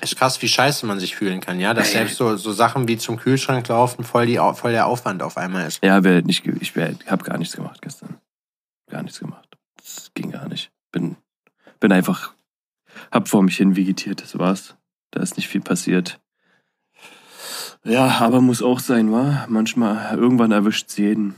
Ist 0.00 0.16
krass, 0.16 0.40
wie 0.42 0.48
scheiße 0.48 0.86
man 0.86 1.00
sich 1.00 1.16
fühlen 1.16 1.40
kann, 1.40 1.60
ja? 1.60 1.74
Dass 1.74 1.92
selbst 1.92 2.16
so, 2.16 2.36
so 2.36 2.52
Sachen 2.52 2.88
wie 2.88 2.98
zum 2.98 3.16
Kühlschrank 3.16 3.66
laufen 3.68 4.04
voll, 4.04 4.26
die, 4.26 4.38
voll 4.54 4.72
der 4.72 4.86
Aufwand 4.86 5.22
auf 5.22 5.36
einmal 5.36 5.66
ist. 5.66 5.82
Ja, 5.82 6.04
wär 6.04 6.22
nicht, 6.22 6.46
ich 6.46 6.76
wär, 6.76 6.94
hab 7.06 7.24
gar 7.24 7.38
nichts 7.38 7.56
gemacht 7.56 7.80
gestern. 7.82 8.18
Gar 8.90 9.02
nichts 9.02 9.20
gemacht. 9.20 9.48
Das 9.76 10.10
ging 10.14 10.30
gar 10.30 10.48
nicht. 10.48 10.70
Bin, 10.92 11.16
bin 11.80 11.92
einfach, 11.92 12.34
hab 13.10 13.28
vor 13.28 13.42
mich 13.42 13.56
hin 13.56 13.76
vegetiert, 13.76 14.22
das 14.22 14.38
war's. 14.38 14.76
Da 15.10 15.20
ist 15.20 15.36
nicht 15.36 15.48
viel 15.48 15.60
passiert. 15.60 16.20
Ja, 17.84 18.18
aber 18.20 18.40
muss 18.40 18.62
auch 18.62 18.80
sein, 18.80 19.12
wa? 19.12 19.46
Manchmal, 19.48 20.16
irgendwann 20.16 20.52
erwischt's 20.52 20.96
jeden. 20.96 21.34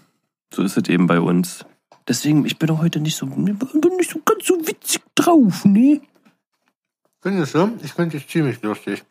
So 0.54 0.62
ist 0.62 0.76
es 0.76 0.88
eben 0.88 1.06
bei 1.06 1.20
uns. 1.20 1.64
Deswegen, 2.08 2.46
ich 2.46 2.58
bin 2.58 2.70
auch 2.70 2.78
heute 2.78 3.00
nicht 3.00 3.16
so, 3.16 3.26
bin 3.26 3.58
nicht 3.96 4.10
so 4.10 4.20
ganz 4.24 4.46
so 4.46 4.54
witzig 4.66 5.02
drauf, 5.16 5.64
ne? 5.64 6.00
Findest 7.26 7.56
du? 7.56 7.72
Ich 7.82 7.92
finde 7.92 8.18
es 8.18 8.28
ziemlich 8.28 8.62
lustig. 8.62 9.02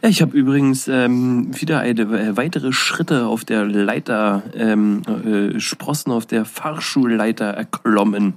Ja, 0.00 0.08
ich 0.08 0.22
habe 0.22 0.36
übrigens 0.36 0.86
ähm, 0.86 1.50
wieder 1.60 1.80
eine 1.80 2.02
äh, 2.02 2.36
weitere 2.36 2.72
Schritte 2.72 3.26
auf 3.26 3.44
der 3.44 3.64
Leiter, 3.64 4.44
ähm, 4.54 5.02
äh, 5.24 5.58
Sprossen 5.58 6.12
auf 6.12 6.24
der 6.24 6.44
Fahrschulleiter 6.44 7.46
erklommen. 7.46 8.34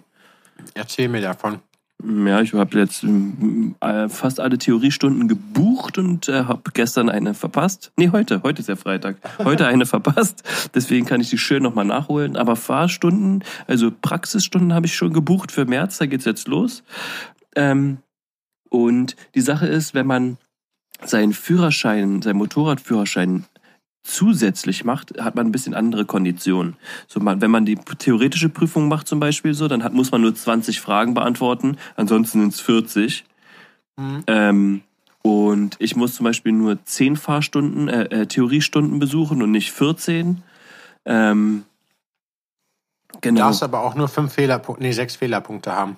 Erzähl 0.74 1.08
mir 1.08 1.22
davon. 1.22 1.60
Ja, 2.04 2.42
ich 2.42 2.56
habe 2.56 2.80
jetzt 2.80 3.04
ähm, 3.04 3.76
äh, 3.80 4.10
fast 4.10 4.40
alle 4.40 4.58
Theoriestunden 4.58 5.28
gebucht 5.28 6.00
und 6.00 6.28
äh, 6.28 6.46
habe 6.46 6.72
gestern 6.74 7.10
eine 7.10 7.36
verpasst. 7.36 7.92
Nee, 7.96 8.10
heute. 8.12 8.42
Heute 8.42 8.62
ist 8.62 8.70
ja 8.70 8.76
Freitag. 8.76 9.18
Heute 9.38 9.68
eine 9.68 9.86
verpasst. 9.86 10.42
Deswegen 10.74 11.06
kann 11.06 11.22
ich 11.22 11.30
die 11.30 11.38
schön 11.38 11.62
nochmal 11.62 11.86
nachholen. 11.86 12.36
Aber 12.36 12.56
Fahrstunden, 12.56 13.44
also 13.68 13.92
Praxisstunden 13.92 14.74
habe 14.74 14.88
ich 14.88 14.96
schon 14.96 15.14
gebucht 15.14 15.52
für 15.52 15.66
März. 15.66 16.00
Da 16.00 16.08
geht's 16.08 16.26
jetzt 16.26 16.48
los. 16.48 16.82
Ähm, 17.56 18.00
und 18.72 19.18
die 19.36 19.42
Sache 19.42 19.68
ist, 19.68 19.94
wenn 19.94 20.08
man 20.08 20.38
seinen 21.04 21.34
Führerschein, 21.34 22.22
seinen 22.22 22.38
Motorradführerschein 22.38 23.46
zusätzlich 24.04 24.86
macht, 24.86 25.20
hat 25.22 25.36
man 25.36 25.48
ein 25.48 25.52
bisschen 25.52 25.74
andere 25.74 26.06
Konditionen. 26.06 26.78
So, 27.08 27.20
man, 27.20 27.42
wenn 27.42 27.52
man 27.52 27.66
die 27.66 27.76
theoretische 27.76 28.48
Prüfung 28.50 28.88
macht 28.88 29.08
zum 29.08 29.20
Beispiel 29.20 29.54
so, 29.54 29.68
dann 29.68 29.84
hat, 29.84 29.94
muss 29.94 30.12
man 30.12 30.22
nur 30.22 30.34
20 30.34 30.80
Fragen 30.80 31.14
beantworten, 31.14 31.78
ansonsten 31.98 32.40
sind 32.40 32.54
es 32.54 32.62
40. 32.62 33.26
Mhm. 33.98 34.24
Ähm, 34.28 34.82
und 35.22 35.76
ich 35.80 35.98
muss 35.98 36.16
zum 36.16 36.24
Beispiel 36.24 36.54
nur 36.54 36.84
10 36.84 37.18
Fahrstunden, 37.18 37.90
äh, 37.90 38.04
äh, 38.06 38.26
Theoriestunden 38.26 39.00
besuchen 39.00 39.44
und 39.44 39.52
nicht 39.52 39.72
14. 39.72 40.42
Ähm, 41.06 41.66
Du 43.12 43.20
genau. 43.20 43.42
darfst 43.42 43.62
aber 43.62 43.82
auch 43.82 43.96
nur 43.96 44.08
fünf 44.08 44.34
Fehlerpunkte, 44.34 44.82
nee, 44.82 44.94
sechs 44.94 45.18
Fehlerpunkte 45.18 45.74
haben. 45.74 45.98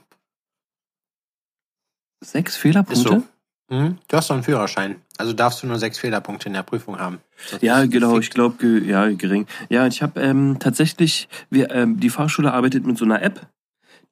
Sechs 2.24 2.56
Fehlerpunkte? 2.56 3.02
Ist 3.02 3.08
so. 3.08 3.24
Mhm. 3.70 3.98
Du 4.08 4.18
hast 4.18 4.30
doch 4.30 4.36
einen 4.36 4.44
Führerschein. 4.44 4.98
Also 5.18 5.34
darfst 5.34 5.64
du 5.64 5.68
nur 5.68 5.80
sechs 5.80 5.98
Fehlerpunkte 5.98 6.48
in 6.48 6.54
der 6.54 6.64
Prüfung 6.64 7.00
haben. 7.00 7.20
Das 7.52 7.62
Ja, 7.62 7.86
genau, 7.86 8.20
ich 8.20 8.30
glaube, 8.30 8.56
ge 8.58 8.88
ja, 8.88 9.10
gering. 9.10 9.48
Ja, 9.70 9.88
ich 9.88 10.02
habe 10.02 10.22
ähm, 10.22 10.58
tatsächlich, 10.60 11.28
wir, 11.50 11.72
ähm, 11.72 12.00
die 12.00 12.10
Fahrschule 12.10 12.54
arbeitet 12.54 12.86
mit 12.86 12.98
so 12.98 13.06
einer 13.06 13.22
App, 13.22 13.48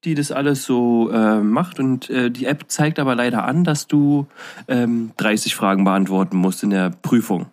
die 0.04 0.16
das 0.16 0.32
alles 0.32 0.64
so 0.64 1.10
äh, 1.12 1.42
macht 1.42 1.80
und 1.80 2.10
äh, 2.10 2.32
die 2.32 2.46
App 2.46 2.66
zeigt 2.68 2.98
aber 2.98 3.16
leider 3.16 3.46
an, 3.46 3.64
dass 3.64 3.88
du 3.88 4.28
ähm, 4.68 5.12
30 5.18 5.56
Fragen 5.56 5.84
beantworten 5.84 6.38
musst 6.38 6.64
in 6.64 6.72
der 6.72 6.90
Prüfung. 6.90 7.48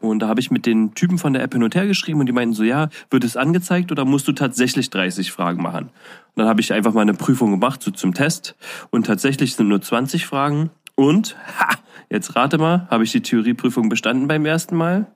Und 0.00 0.20
da 0.20 0.28
habe 0.28 0.40
ich 0.40 0.50
mit 0.50 0.66
den 0.66 0.94
Typen 0.94 1.18
von 1.18 1.34
der 1.34 1.42
App 1.42 1.52
hin 1.52 1.62
und 1.62 1.74
her 1.74 1.86
geschrieben 1.86 2.20
und 2.20 2.26
die 2.26 2.32
meinten 2.32 2.54
so, 2.54 2.62
ja, 2.62 2.88
wird 3.10 3.22
es 3.22 3.36
angezeigt 3.36 3.92
oder 3.92 4.04
musst 4.04 4.26
du 4.28 4.32
tatsächlich 4.32 4.88
30 4.90 5.30
Fragen 5.30 5.62
machen? 5.62 5.86
Und 5.86 6.36
dann 6.36 6.48
habe 6.48 6.60
ich 6.60 6.72
einfach 6.72 6.94
mal 6.94 7.02
eine 7.02 7.14
Prüfung 7.14 7.50
gemacht, 7.50 7.82
so 7.82 7.90
zum 7.90 8.14
Test. 8.14 8.56
Und 8.90 9.06
tatsächlich 9.06 9.54
sind 9.54 9.68
nur 9.68 9.82
20 9.82 10.26
Fragen. 10.26 10.70
Und, 10.94 11.36
ha, 11.58 11.76
jetzt 12.08 12.34
rate 12.34 12.56
mal, 12.58 12.88
habe 12.90 13.04
ich 13.04 13.12
die 13.12 13.20
Theorieprüfung 13.20 13.88
bestanden 13.88 14.26
beim 14.26 14.46
ersten 14.46 14.76
Mal? 14.76 15.06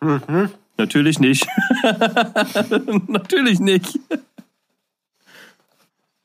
Mhm. 0.00 0.50
Natürlich 0.76 1.18
nicht. 1.18 1.46
Natürlich 3.08 3.58
nicht. 3.58 3.98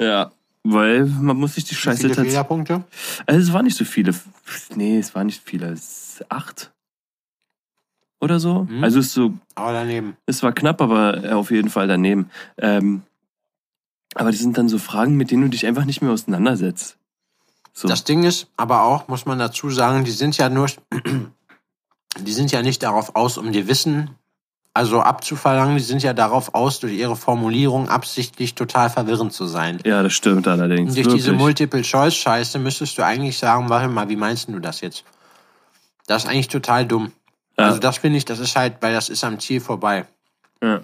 ja, 0.02 0.32
weil 0.64 1.06
man 1.06 1.38
muss 1.38 1.56
sich 1.56 1.66
die 1.66 1.72
Wie 1.72 1.76
Scheiße 1.76 2.02
viele 2.02 2.16
tatsächlich. 2.16 2.82
Also 3.26 3.42
es 3.42 3.54
waren 3.54 3.66
nicht 3.66 3.78
so 3.78 3.86
viele. 3.86 4.14
Nee, 4.76 4.98
es 4.98 5.14
waren 5.14 5.28
nicht 5.28 5.42
viele. 5.44 5.68
Es 5.68 6.24
acht. 6.30 6.72
Oder 8.22 8.40
so. 8.40 8.64
Mhm. 8.64 8.84
Also 8.84 9.00
es 9.00 9.08
ist 9.08 9.14
so, 9.14 9.34
Aber 9.56 9.74
daneben. 9.74 10.16
es 10.26 10.42
war 10.44 10.54
knapp, 10.54 10.82
aber 10.82 11.24
äh, 11.24 11.30
auf 11.32 11.52
jeden 11.52 11.70
Fall 11.70 11.88
daneben. 11.88 12.30
Ähm, 12.58 13.04
aber 14.16 14.32
das 14.32 14.40
sind 14.40 14.58
dann 14.58 14.70
so 14.70 14.78
Fragen, 14.78 15.18
mit 15.18 15.32
denen 15.32 15.44
du 15.44 15.50
dich 15.50 15.66
einfach 15.66 15.84
nicht 15.86 16.02
mehr 16.02 16.12
auseinandersetzt. 16.12 16.98
So. 17.74 17.88
Das 17.88 18.04
Ding 18.06 18.24
ist, 18.24 18.48
aber 18.56 18.84
auch, 18.84 19.08
muss 19.08 19.26
man 19.26 19.40
dazu 19.40 19.70
sagen, 19.72 20.06
die 20.06 20.12
sind 20.12 20.38
ja 20.38 20.48
nur, 20.48 20.68
die 22.20 22.34
sind 22.34 22.52
ja 22.52 22.62
nicht 22.62 22.84
darauf 22.84 23.16
aus, 23.16 23.38
um 23.38 23.52
dir 23.52 23.68
Wissen 23.68 24.12
Also 24.76 25.02
abzuverlangen, 25.02 25.78
die 25.78 25.84
sind 25.84 26.02
ja 26.02 26.14
darauf 26.14 26.56
aus, 26.56 26.80
durch 26.80 26.94
ihre 26.94 27.16
Formulierung 27.16 27.90
absichtlich 27.90 28.56
total 28.56 28.90
verwirrend 28.90 29.32
zu 29.32 29.46
sein. 29.46 29.80
Ja, 29.86 30.02
das 30.02 30.14
stimmt 30.14 30.48
allerdings. 30.48 30.90
Und 30.90 30.96
durch 30.96 31.06
wirklich. 31.06 31.24
diese 31.24 31.34
Multiple-Choice-Scheiße 31.34 32.58
müsstest 32.58 32.98
du 32.98 33.06
eigentlich 33.06 33.38
sagen, 33.38 33.70
warte 33.70 33.88
mal, 33.88 34.10
wie 34.10 34.16
meinst 34.16 34.50
du 34.50 34.60
das 34.60 34.82
jetzt? 34.82 35.04
Das 36.08 36.24
ist 36.24 36.30
eigentlich 36.30 36.48
total 36.48 36.88
dumm. 36.88 37.12
Ja. 37.58 37.66
Also 37.66 37.80
das 37.80 38.00
finde 38.00 38.18
ich, 38.18 38.26
das 38.26 38.40
ist 38.40 38.56
halt, 38.56 38.78
weil 38.82 38.94
das 38.94 39.10
ist 39.10 39.24
am 39.24 39.40
Ziel 39.40 39.62
vorbei. 39.62 40.06
Ja. 40.62 40.82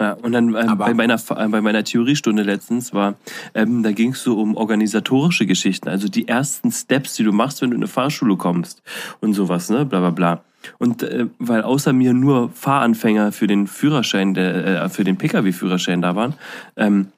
Ja, 0.00 0.14
und 0.14 0.32
dann 0.32 0.54
ähm, 0.54 0.78
bei, 0.78 0.94
meiner, 0.94 1.14
äh, 1.14 1.48
bei 1.48 1.60
meiner 1.60 1.84
Theoriestunde 1.84 2.42
letztens 2.42 2.92
war, 2.92 3.14
ähm, 3.54 3.84
da 3.84 3.92
ging 3.92 4.12
es 4.12 4.22
so 4.22 4.36
um 4.40 4.56
organisatorische 4.56 5.46
Geschichten, 5.46 5.88
also 5.88 6.08
die 6.08 6.26
ersten 6.26 6.72
Steps, 6.72 7.14
die 7.14 7.22
du 7.22 7.30
machst, 7.30 7.62
wenn 7.62 7.70
du 7.70 7.76
in 7.76 7.82
eine 7.82 7.88
Fahrschule 7.88 8.36
kommst 8.36 8.82
und 9.20 9.34
sowas, 9.34 9.70
ne, 9.70 9.84
bla 9.84 10.00
bla 10.00 10.10
bla. 10.10 10.44
Und 10.78 11.02
äh, 11.02 11.26
weil 11.38 11.62
außer 11.62 11.92
mir 11.92 12.12
nur 12.12 12.50
Fahranfänger 12.50 13.32
für 13.32 13.46
den 13.46 13.66
Führerschein, 13.66 14.34
der, 14.34 14.82
äh, 14.84 14.88
für 14.88 15.04
den 15.04 15.16
Pkw-Führerschein 15.18 16.02
da 16.02 16.14
waren, 16.16 16.34
ähm, 16.76 17.08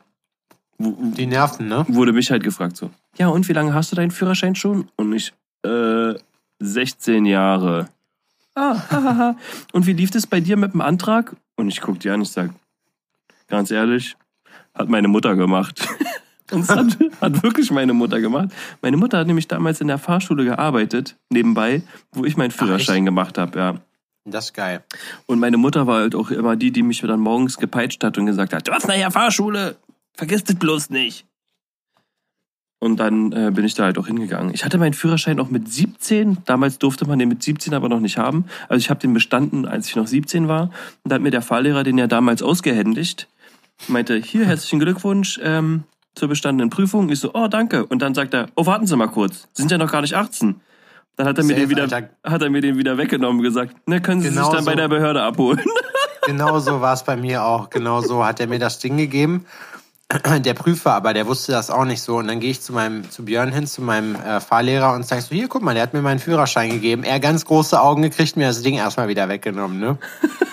Die 0.78 1.26
nerven, 1.26 1.68
ne? 1.68 1.84
wurde 1.88 2.12
mich 2.12 2.30
halt 2.30 2.42
gefragt 2.42 2.76
so, 2.76 2.90
ja 3.16 3.28
und 3.28 3.48
wie 3.48 3.52
lange 3.52 3.74
hast 3.74 3.92
du 3.92 3.96
deinen 3.96 4.10
Führerschein 4.10 4.54
schon? 4.54 4.88
Und 4.96 5.12
ich, 5.12 5.32
äh, 5.64 6.14
16 6.60 7.26
Jahre. 7.26 7.88
Ah, 8.54 8.76
hahaha. 8.90 9.36
Und 9.72 9.86
wie 9.86 9.92
lief 9.92 10.14
es 10.14 10.26
bei 10.26 10.40
dir 10.40 10.56
mit 10.56 10.72
dem 10.72 10.80
Antrag? 10.80 11.34
Und 11.56 11.68
ich 11.68 11.80
guck 11.80 12.00
die 12.00 12.10
an, 12.10 12.22
ich 12.22 12.30
sag, 12.30 12.50
ganz 13.48 13.70
ehrlich, 13.70 14.16
hat 14.74 14.88
meine 14.88 15.08
Mutter 15.08 15.34
gemacht. 15.36 15.86
Es 16.60 16.68
hat, 16.68 16.98
hat 17.20 17.42
wirklich 17.42 17.70
meine 17.70 17.92
Mutter 17.92 18.20
gemacht. 18.20 18.50
Meine 18.82 18.96
Mutter 18.96 19.18
hat 19.18 19.26
nämlich 19.26 19.48
damals 19.48 19.80
in 19.80 19.88
der 19.88 19.98
Fahrschule 19.98 20.44
gearbeitet, 20.44 21.16
nebenbei, 21.30 21.82
wo 22.12 22.24
ich 22.24 22.36
meinen 22.36 22.50
Führerschein 22.50 23.04
gemacht 23.04 23.38
habe, 23.38 23.58
ja. 23.58 23.74
Das 24.26 24.46
ist 24.46 24.54
geil. 24.54 24.82
Und 25.26 25.38
meine 25.38 25.58
Mutter 25.58 25.86
war 25.86 26.00
halt 26.00 26.14
auch 26.14 26.30
immer 26.30 26.56
die, 26.56 26.70
die 26.70 26.82
mich 26.82 27.00
dann 27.00 27.20
morgens 27.20 27.58
gepeitscht 27.58 28.02
hat 28.02 28.16
und 28.16 28.26
gesagt 28.26 28.54
hat, 28.54 28.66
du 28.66 28.72
hast 28.72 28.88
nachher 28.88 29.10
Fahrschule, 29.10 29.76
vergiss 30.14 30.44
das 30.44 30.56
bloß 30.56 30.90
nicht. 30.90 31.26
Und 32.84 33.00
dann 33.00 33.32
äh, 33.32 33.50
bin 33.50 33.64
ich 33.64 33.74
da 33.74 33.84
halt 33.84 33.96
auch 33.96 34.06
hingegangen. 34.06 34.52
Ich 34.52 34.64
hatte 34.64 34.76
meinen 34.76 34.92
Führerschein 34.92 35.40
auch 35.40 35.48
mit 35.48 35.72
17. 35.72 36.38
Damals 36.44 36.78
durfte 36.78 37.06
man 37.06 37.18
den 37.18 37.30
mit 37.30 37.42
17 37.42 37.72
aber 37.72 37.88
noch 37.88 38.00
nicht 38.00 38.18
haben. 38.18 38.44
Also 38.68 38.78
ich 38.78 38.90
habe 38.90 39.00
den 39.00 39.14
bestanden, 39.14 39.64
als 39.64 39.88
ich 39.88 39.96
noch 39.96 40.06
17 40.06 40.48
war. 40.48 40.64
Und 41.02 41.10
da 41.10 41.14
hat 41.14 41.22
mir 41.22 41.30
der 41.30 41.40
Fahrlehrer 41.40 41.82
den 41.82 41.96
ja 41.96 42.06
damals 42.06 42.42
ausgehändigt. 42.42 43.28
Meinte, 43.88 44.16
hier, 44.16 44.44
herzlichen 44.44 44.80
Glückwunsch 44.80 45.40
ähm, 45.42 45.84
zur 46.14 46.28
bestandenen 46.28 46.70
Prüfung. 46.70 47.08
Ich 47.10 47.20
so, 47.20 47.32
oh, 47.34 47.48
danke. 47.48 47.84
Und 47.86 48.00
dann 48.00 48.14
sagt 48.14 48.34
er, 48.34 48.48
oh, 48.56 48.66
warten 48.66 48.86
Sie 48.86 48.96
mal 48.96 49.08
kurz. 49.08 49.48
Sie 49.52 49.62
sind 49.62 49.70
ja 49.70 49.78
noch 49.78 49.90
gar 49.90 50.00
nicht 50.00 50.14
18. 50.14 50.60
Dann 51.16 51.26
hat 51.26 51.38
er 51.38 51.44
mir, 51.44 51.54
Safe, 51.54 51.60
den 51.60 51.70
wieder, 51.70 51.82
Alter. 51.82 52.08
hat 52.24 52.42
er 52.42 52.50
mir 52.50 52.60
den 52.60 52.76
wieder 52.76 52.98
weggenommen 52.98 53.38
und 53.38 53.44
gesagt, 53.44 53.88
ne, 53.88 54.00
können 54.00 54.20
Sie 54.20 54.30
Genau 54.30 54.46
sich 54.46 54.54
dann 54.54 54.64
bei 54.64 54.72
so. 54.72 54.78
der 54.78 54.88
Behörde 54.88 55.22
abholen. 55.22 55.62
Genau 56.26 56.58
so 56.58 56.80
war 56.80 56.94
es 56.94 57.02
bei 57.02 57.16
mir 57.16 57.44
auch. 57.44 57.68
Genau 57.68 58.00
so 58.00 58.24
hat 58.24 58.40
er 58.40 58.46
mir 58.46 58.58
das 58.58 58.78
Ding 58.78 58.96
gegeben. 58.96 59.44
Der 60.40 60.54
Prüfer, 60.54 60.92
aber 60.94 61.12
der 61.14 61.26
wusste 61.26 61.52
das 61.52 61.70
auch 61.70 61.84
nicht 61.84 62.00
so. 62.00 62.16
Und 62.16 62.28
dann 62.28 62.40
gehe 62.40 62.50
ich 62.50 62.60
zu 62.60 62.72
meinem, 62.72 63.10
zu 63.10 63.24
Björn 63.24 63.52
hin, 63.52 63.66
zu 63.66 63.82
meinem 63.82 64.14
äh, 64.14 64.40
Fahrlehrer 64.40 64.94
und 64.94 65.06
sag 65.06 65.20
so, 65.22 65.34
hier, 65.34 65.48
guck 65.48 65.62
mal, 65.62 65.74
der 65.74 65.82
hat 65.82 65.92
mir 65.94 66.02
meinen 66.02 66.20
Führerschein 66.20 66.70
gegeben. 66.70 67.04
Er 67.04 67.20
ganz 67.20 67.44
große 67.44 67.80
Augen 67.80 68.02
gekriegt, 68.02 68.36
mir 68.36 68.46
das 68.46 68.62
Ding 68.62 68.74
erstmal 68.74 69.08
wieder 69.08 69.28
weggenommen, 69.28 69.80
ne? 69.80 69.98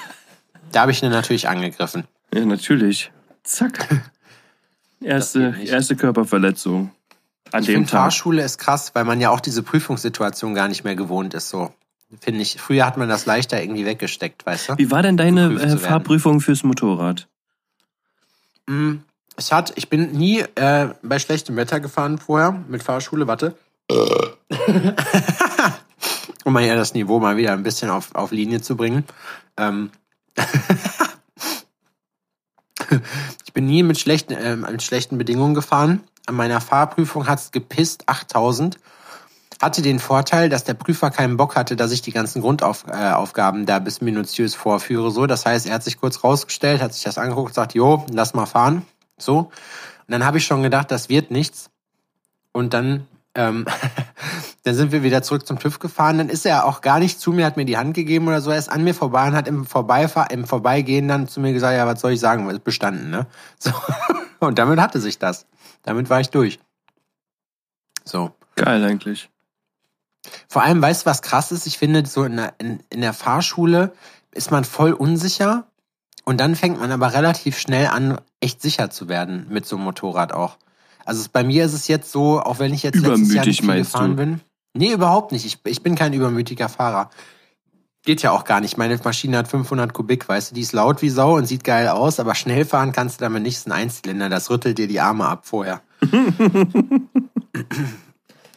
da 0.71 0.81
habe 0.81 0.91
ich 0.91 1.03
ihn 1.03 1.09
natürlich 1.09 1.47
angegriffen. 1.47 2.05
Ja, 2.33 2.45
natürlich. 2.45 3.11
Zack. 3.43 3.87
Erste, 5.01 5.55
erste 5.65 5.95
Körperverletzung. 5.95 6.91
An 7.51 7.61
Ich 7.61 7.67
dem 7.67 7.85
Tag. 7.85 8.01
Fahrschule 8.01 8.43
ist 8.43 8.57
krass, 8.59 8.91
weil 8.93 9.03
man 9.03 9.19
ja 9.19 9.29
auch 9.29 9.39
diese 9.41 9.63
Prüfungssituation 9.63 10.53
gar 10.53 10.67
nicht 10.67 10.83
mehr 10.83 10.95
gewohnt 10.95 11.33
ist, 11.33 11.49
so. 11.49 11.73
Finde 12.19 12.41
ich. 12.41 12.59
Früher 12.59 12.85
hat 12.85 12.97
man 12.97 13.09
das 13.09 13.25
leichter 13.25 13.61
irgendwie 13.61 13.85
weggesteckt, 13.85 14.45
weißt 14.45 14.69
du? 14.69 14.77
Wie 14.77 14.91
war 14.91 15.01
denn 15.01 15.17
deine 15.17 15.53
äh. 15.53 15.77
Fahrprüfung 15.77 16.41
fürs 16.41 16.63
Motorrad? 16.63 17.27
Mm, 18.67 18.97
Es 19.37 19.51
hat, 19.51 19.73
ich 19.75 19.89
bin 19.89 20.11
nie 20.11 20.39
äh, 20.55 20.89
bei 21.01 21.19
schlechtem 21.19 21.55
Wetter 21.55 21.79
gefahren 21.79 22.17
vorher 22.17 22.51
mit 22.67 22.83
Fahrschule, 22.83 23.27
warte. 23.27 23.55
um 26.43 26.53
mal 26.53 26.63
ja 26.63 26.75
das 26.75 26.93
Niveau 26.93 27.19
mal 27.19 27.37
wieder 27.37 27.53
ein 27.53 27.63
bisschen 27.63 27.89
auf, 27.89 28.13
auf 28.15 28.31
Linie 28.31 28.61
zu 28.61 28.75
bringen. 28.77 29.05
Ähm 29.57 29.91
ich 33.45 33.53
bin 33.53 33.65
nie 33.65 33.83
mit 33.83 33.99
schlechten, 33.99 34.33
äh, 34.33 34.55
mit 34.55 34.83
schlechten 34.83 35.17
Bedingungen 35.17 35.53
gefahren. 35.53 36.03
An 36.25 36.35
meiner 36.35 36.61
Fahrprüfung 36.61 37.27
hat's 37.27 37.51
gepisst, 37.51 38.07
8000. 38.07 38.77
Hatte 39.61 39.81
den 39.81 39.99
Vorteil, 39.99 40.49
dass 40.49 40.63
der 40.63 40.73
Prüfer 40.73 41.11
keinen 41.11 41.37
Bock 41.37 41.55
hatte, 41.55 41.75
dass 41.75 41.91
ich 41.91 42.01
die 42.01 42.11
ganzen 42.11 42.41
Grundaufgaben 42.41 43.61
äh, 43.61 43.65
da 43.65 43.79
bis 43.79 44.01
minutiös 44.01 44.55
vorführe. 44.55 45.11
So, 45.11 45.27
das 45.27 45.45
heißt, 45.45 45.67
er 45.67 45.75
hat 45.75 45.83
sich 45.83 45.99
kurz 45.99 46.23
rausgestellt, 46.23 46.81
hat 46.81 46.93
sich 46.93 47.03
das 47.03 47.17
angeguckt, 47.17 47.53
sagt, 47.53 47.75
jo, 47.75 48.05
lass 48.11 48.33
mal 48.33 48.47
fahren. 48.47 48.85
So. 49.17 49.37
Und 49.37 49.51
dann 50.07 50.25
habe 50.25 50.39
ich 50.39 50.45
schon 50.45 50.63
gedacht, 50.63 50.89
das 50.89 51.09
wird 51.09 51.29
nichts. 51.29 51.69
Und 52.51 52.73
dann, 52.73 53.07
ähm, 53.35 53.65
dann 54.63 54.75
sind 54.75 54.91
wir 54.91 55.01
wieder 55.01 55.23
zurück 55.23 55.47
zum 55.47 55.57
TÜV 55.57 55.79
gefahren. 55.79 56.19
Dann 56.19 56.29
ist 56.29 56.45
er 56.45 56.65
auch 56.65 56.81
gar 56.81 56.99
nicht 56.99 57.19
zu 57.19 57.31
mir, 57.31 57.45
hat 57.45 57.57
mir 57.57 57.65
die 57.65 57.77
Hand 57.77 57.93
gegeben 57.95 58.27
oder 58.27 58.41
so. 58.41 58.51
Er 58.51 58.57
ist 58.57 58.69
an 58.69 58.83
mir 58.83 58.93
vorbei 58.93 59.27
und 59.27 59.35
hat 59.35 59.47
im, 59.47 59.65
Vorbeifahr 59.65 60.29
im 60.29 60.45
Vorbeigehen 60.45 61.07
dann 61.07 61.27
zu 61.27 61.39
mir 61.39 61.53
gesagt, 61.53 61.75
ja, 61.75 61.87
was 61.87 62.01
soll 62.01 62.11
ich 62.11 62.19
sagen, 62.19 62.47
ist 62.49 62.63
bestanden, 62.63 63.09
ne? 63.09 63.27
So. 63.59 63.71
Und 64.39 64.57
damit 64.59 64.79
hatte 64.79 64.99
sich 64.99 65.19
das. 65.19 65.45
Damit 65.83 66.09
war 66.09 66.19
ich 66.19 66.29
durch. 66.29 66.59
So. 68.05 68.31
Geil 68.55 68.83
eigentlich. 68.83 69.29
Vor 70.47 70.63
allem, 70.63 70.81
weißt 70.81 71.03
du, 71.03 71.05
was 71.09 71.21
krass 71.21 71.51
ist? 71.51 71.65
Ich 71.65 71.77
finde, 71.77 72.05
so 72.05 72.23
in 72.23 72.37
der, 72.37 72.53
in, 72.59 72.81
in 72.89 73.01
der 73.01 73.13
Fahrschule 73.13 73.93
ist 74.31 74.51
man 74.51 74.63
voll 74.63 74.93
unsicher 74.93 75.67
und 76.23 76.39
dann 76.39 76.55
fängt 76.55 76.79
man 76.79 76.91
aber 76.91 77.13
relativ 77.13 77.57
schnell 77.57 77.87
an, 77.87 78.19
echt 78.39 78.61
sicher 78.61 78.89
zu 78.89 79.09
werden 79.09 79.47
mit 79.49 79.65
so 79.65 79.75
einem 79.75 79.85
Motorrad 79.85 80.33
auch. 80.33 80.57
Also 81.05 81.27
bei 81.31 81.43
mir 81.43 81.65
ist 81.65 81.73
es 81.73 81.87
jetzt 81.87 82.11
so, 82.11 82.39
auch 82.39 82.59
wenn 82.59 82.73
ich 82.73 82.83
jetzt 82.83 82.95
letztes 82.95 83.33
Jahr 83.33 83.43
Übermütig 83.43 83.61
nicht 83.61 83.71
viel 83.71 83.79
gefahren 83.79 84.11
du? 84.11 84.15
bin. 84.15 84.41
Nee, 84.73 84.93
überhaupt 84.93 85.31
nicht. 85.31 85.45
Ich, 85.45 85.59
ich 85.65 85.83
bin 85.83 85.95
kein 85.95 86.13
übermütiger 86.13 86.69
Fahrer. 86.69 87.09
Geht 88.03 88.21
ja 88.23 88.31
auch 88.31 88.45
gar 88.45 88.61
nicht. 88.61 88.77
Meine 88.77 88.99
Maschine 89.03 89.37
hat 89.37 89.47
500 89.47 89.93
Kubik, 89.93 90.27
weißt 90.27 90.51
du, 90.51 90.55
die 90.55 90.61
ist 90.61 90.73
laut 90.73 91.01
wie 91.01 91.09
Sau 91.09 91.35
und 91.35 91.45
sieht 91.45 91.63
geil 91.63 91.87
aus, 91.87 92.19
aber 92.19 92.33
schnell 92.33 92.65
fahren 92.65 92.91
kannst 92.93 93.21
du 93.21 93.25
damit 93.25 93.43
nicht. 93.43 93.57
Das 93.57 93.61
ist 93.61 93.67
ein 93.67 93.73
Einzylinder, 93.73 94.29
das 94.29 94.49
rüttelt 94.49 94.77
dir 94.79 94.87
die 94.87 94.99
Arme 94.99 95.25
ab 95.25 95.45
vorher. 95.45 95.81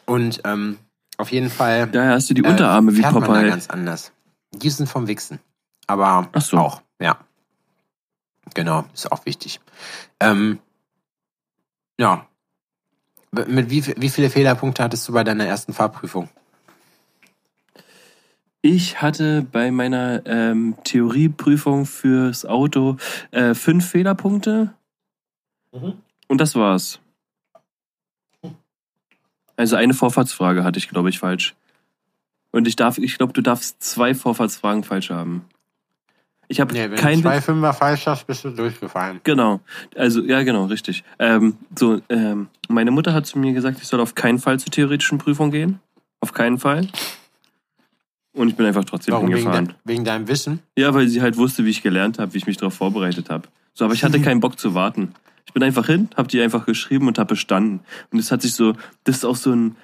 und 0.06 0.40
ähm, 0.44 0.78
auf 1.18 1.30
jeden 1.30 1.50
Fall 1.50 1.88
Daher 1.88 2.12
hast 2.12 2.30
du 2.30 2.34
die 2.34 2.42
äh, 2.42 2.48
Unterarme 2.48 2.92
wie 2.92 3.00
fährt 3.00 3.12
man 3.12 3.22
da 3.22 3.26
Popeye. 3.28 3.48
ganz 3.48 3.68
anders. 3.68 4.12
Die 4.52 4.70
sind 4.70 4.88
vom 4.88 5.08
Wichsen. 5.08 5.40
Aber 5.86 6.28
Ach 6.32 6.40
so. 6.40 6.56
auch, 6.56 6.80
ja. 6.98 7.18
Genau, 8.54 8.84
ist 8.94 9.10
auch 9.12 9.26
wichtig. 9.26 9.60
Ähm, 10.20 10.58
ja. 11.98 12.26
Mit 13.46 13.70
wie, 13.70 13.84
wie 13.96 14.08
viele 14.08 14.30
Fehlerpunkte 14.30 14.82
hattest 14.82 15.08
du 15.08 15.12
bei 15.12 15.24
deiner 15.24 15.46
ersten 15.46 15.72
Fahrprüfung? 15.72 16.28
Ich 18.62 19.02
hatte 19.02 19.42
bei 19.42 19.70
meiner 19.70 20.22
ähm, 20.24 20.76
Theorieprüfung 20.84 21.84
fürs 21.84 22.46
Auto 22.46 22.96
äh, 23.30 23.54
fünf 23.54 23.90
Fehlerpunkte 23.90 24.72
und 26.28 26.40
das 26.40 26.54
war's. 26.54 26.98
Also 29.56 29.76
eine 29.76 29.94
Vorfahrtsfrage 29.94 30.64
hatte 30.64 30.78
ich, 30.78 30.88
glaube 30.88 31.10
ich, 31.10 31.18
falsch. 31.18 31.54
Und 32.52 32.66
ich 32.66 32.76
darf, 32.76 32.98
ich 32.98 33.18
glaube, 33.18 33.32
du 33.32 33.40
darfst 33.40 33.82
zwei 33.82 34.14
Vorfahrtsfragen 34.14 34.84
falsch 34.84 35.10
haben. 35.10 35.44
Ich 36.48 36.60
habe 36.60 36.74
Nee, 36.74 36.90
wenn 36.90 36.98
kein 36.98 37.20
zwei 37.20 37.40
Fünfer 37.40 37.72
falsch 37.72 38.06
hast, 38.06 38.26
bist 38.26 38.44
du 38.44 38.50
durchgefallen. 38.50 39.20
Genau. 39.24 39.60
Also, 39.96 40.22
ja, 40.22 40.42
genau, 40.42 40.66
richtig. 40.66 41.04
Ähm, 41.18 41.56
so, 41.78 42.00
ähm, 42.08 42.48
meine 42.68 42.90
Mutter 42.90 43.12
hat 43.12 43.26
zu 43.26 43.38
mir 43.38 43.52
gesagt, 43.52 43.78
ich 43.80 43.86
soll 43.88 44.00
auf 44.00 44.14
keinen 44.14 44.38
Fall 44.38 44.58
zur 44.60 44.70
theoretischen 44.70 45.18
Prüfung 45.18 45.50
gehen. 45.50 45.80
Auf 46.20 46.32
keinen 46.32 46.58
Fall. 46.58 46.88
Und 48.34 48.48
ich 48.48 48.56
bin 48.56 48.66
einfach 48.66 48.84
trotzdem 48.84 49.14
Warum? 49.14 49.28
Wegen, 49.28 49.36
hingefahren. 49.38 49.66
de 49.66 49.74
wegen 49.84 50.04
deinem 50.04 50.28
Wissen? 50.28 50.60
Ja, 50.76 50.92
weil 50.92 51.08
sie 51.08 51.22
halt 51.22 51.36
wusste, 51.36 51.64
wie 51.64 51.70
ich 51.70 51.82
gelernt 51.82 52.18
habe, 52.18 52.34
wie 52.34 52.38
ich 52.38 52.46
mich 52.46 52.56
darauf 52.56 52.74
vorbereitet 52.74 53.30
habe. 53.30 53.48
So, 53.74 53.84
aber 53.84 53.94
ich 53.94 54.04
hatte 54.04 54.20
keinen 54.20 54.40
Bock 54.40 54.58
zu 54.58 54.74
warten. 54.74 55.14
Ich 55.46 55.52
bin 55.52 55.62
einfach 55.62 55.86
hin, 55.86 56.08
habe 56.16 56.28
die 56.28 56.40
einfach 56.40 56.66
geschrieben 56.66 57.06
und 57.06 57.18
habe 57.18 57.34
bestanden. 57.34 57.80
Und 58.10 58.18
es 58.18 58.32
hat 58.32 58.42
sich 58.42 58.54
so, 58.54 58.74
das 59.04 59.16
ist 59.16 59.24
auch 59.24 59.36
so 59.36 59.52
ein, 59.52 59.76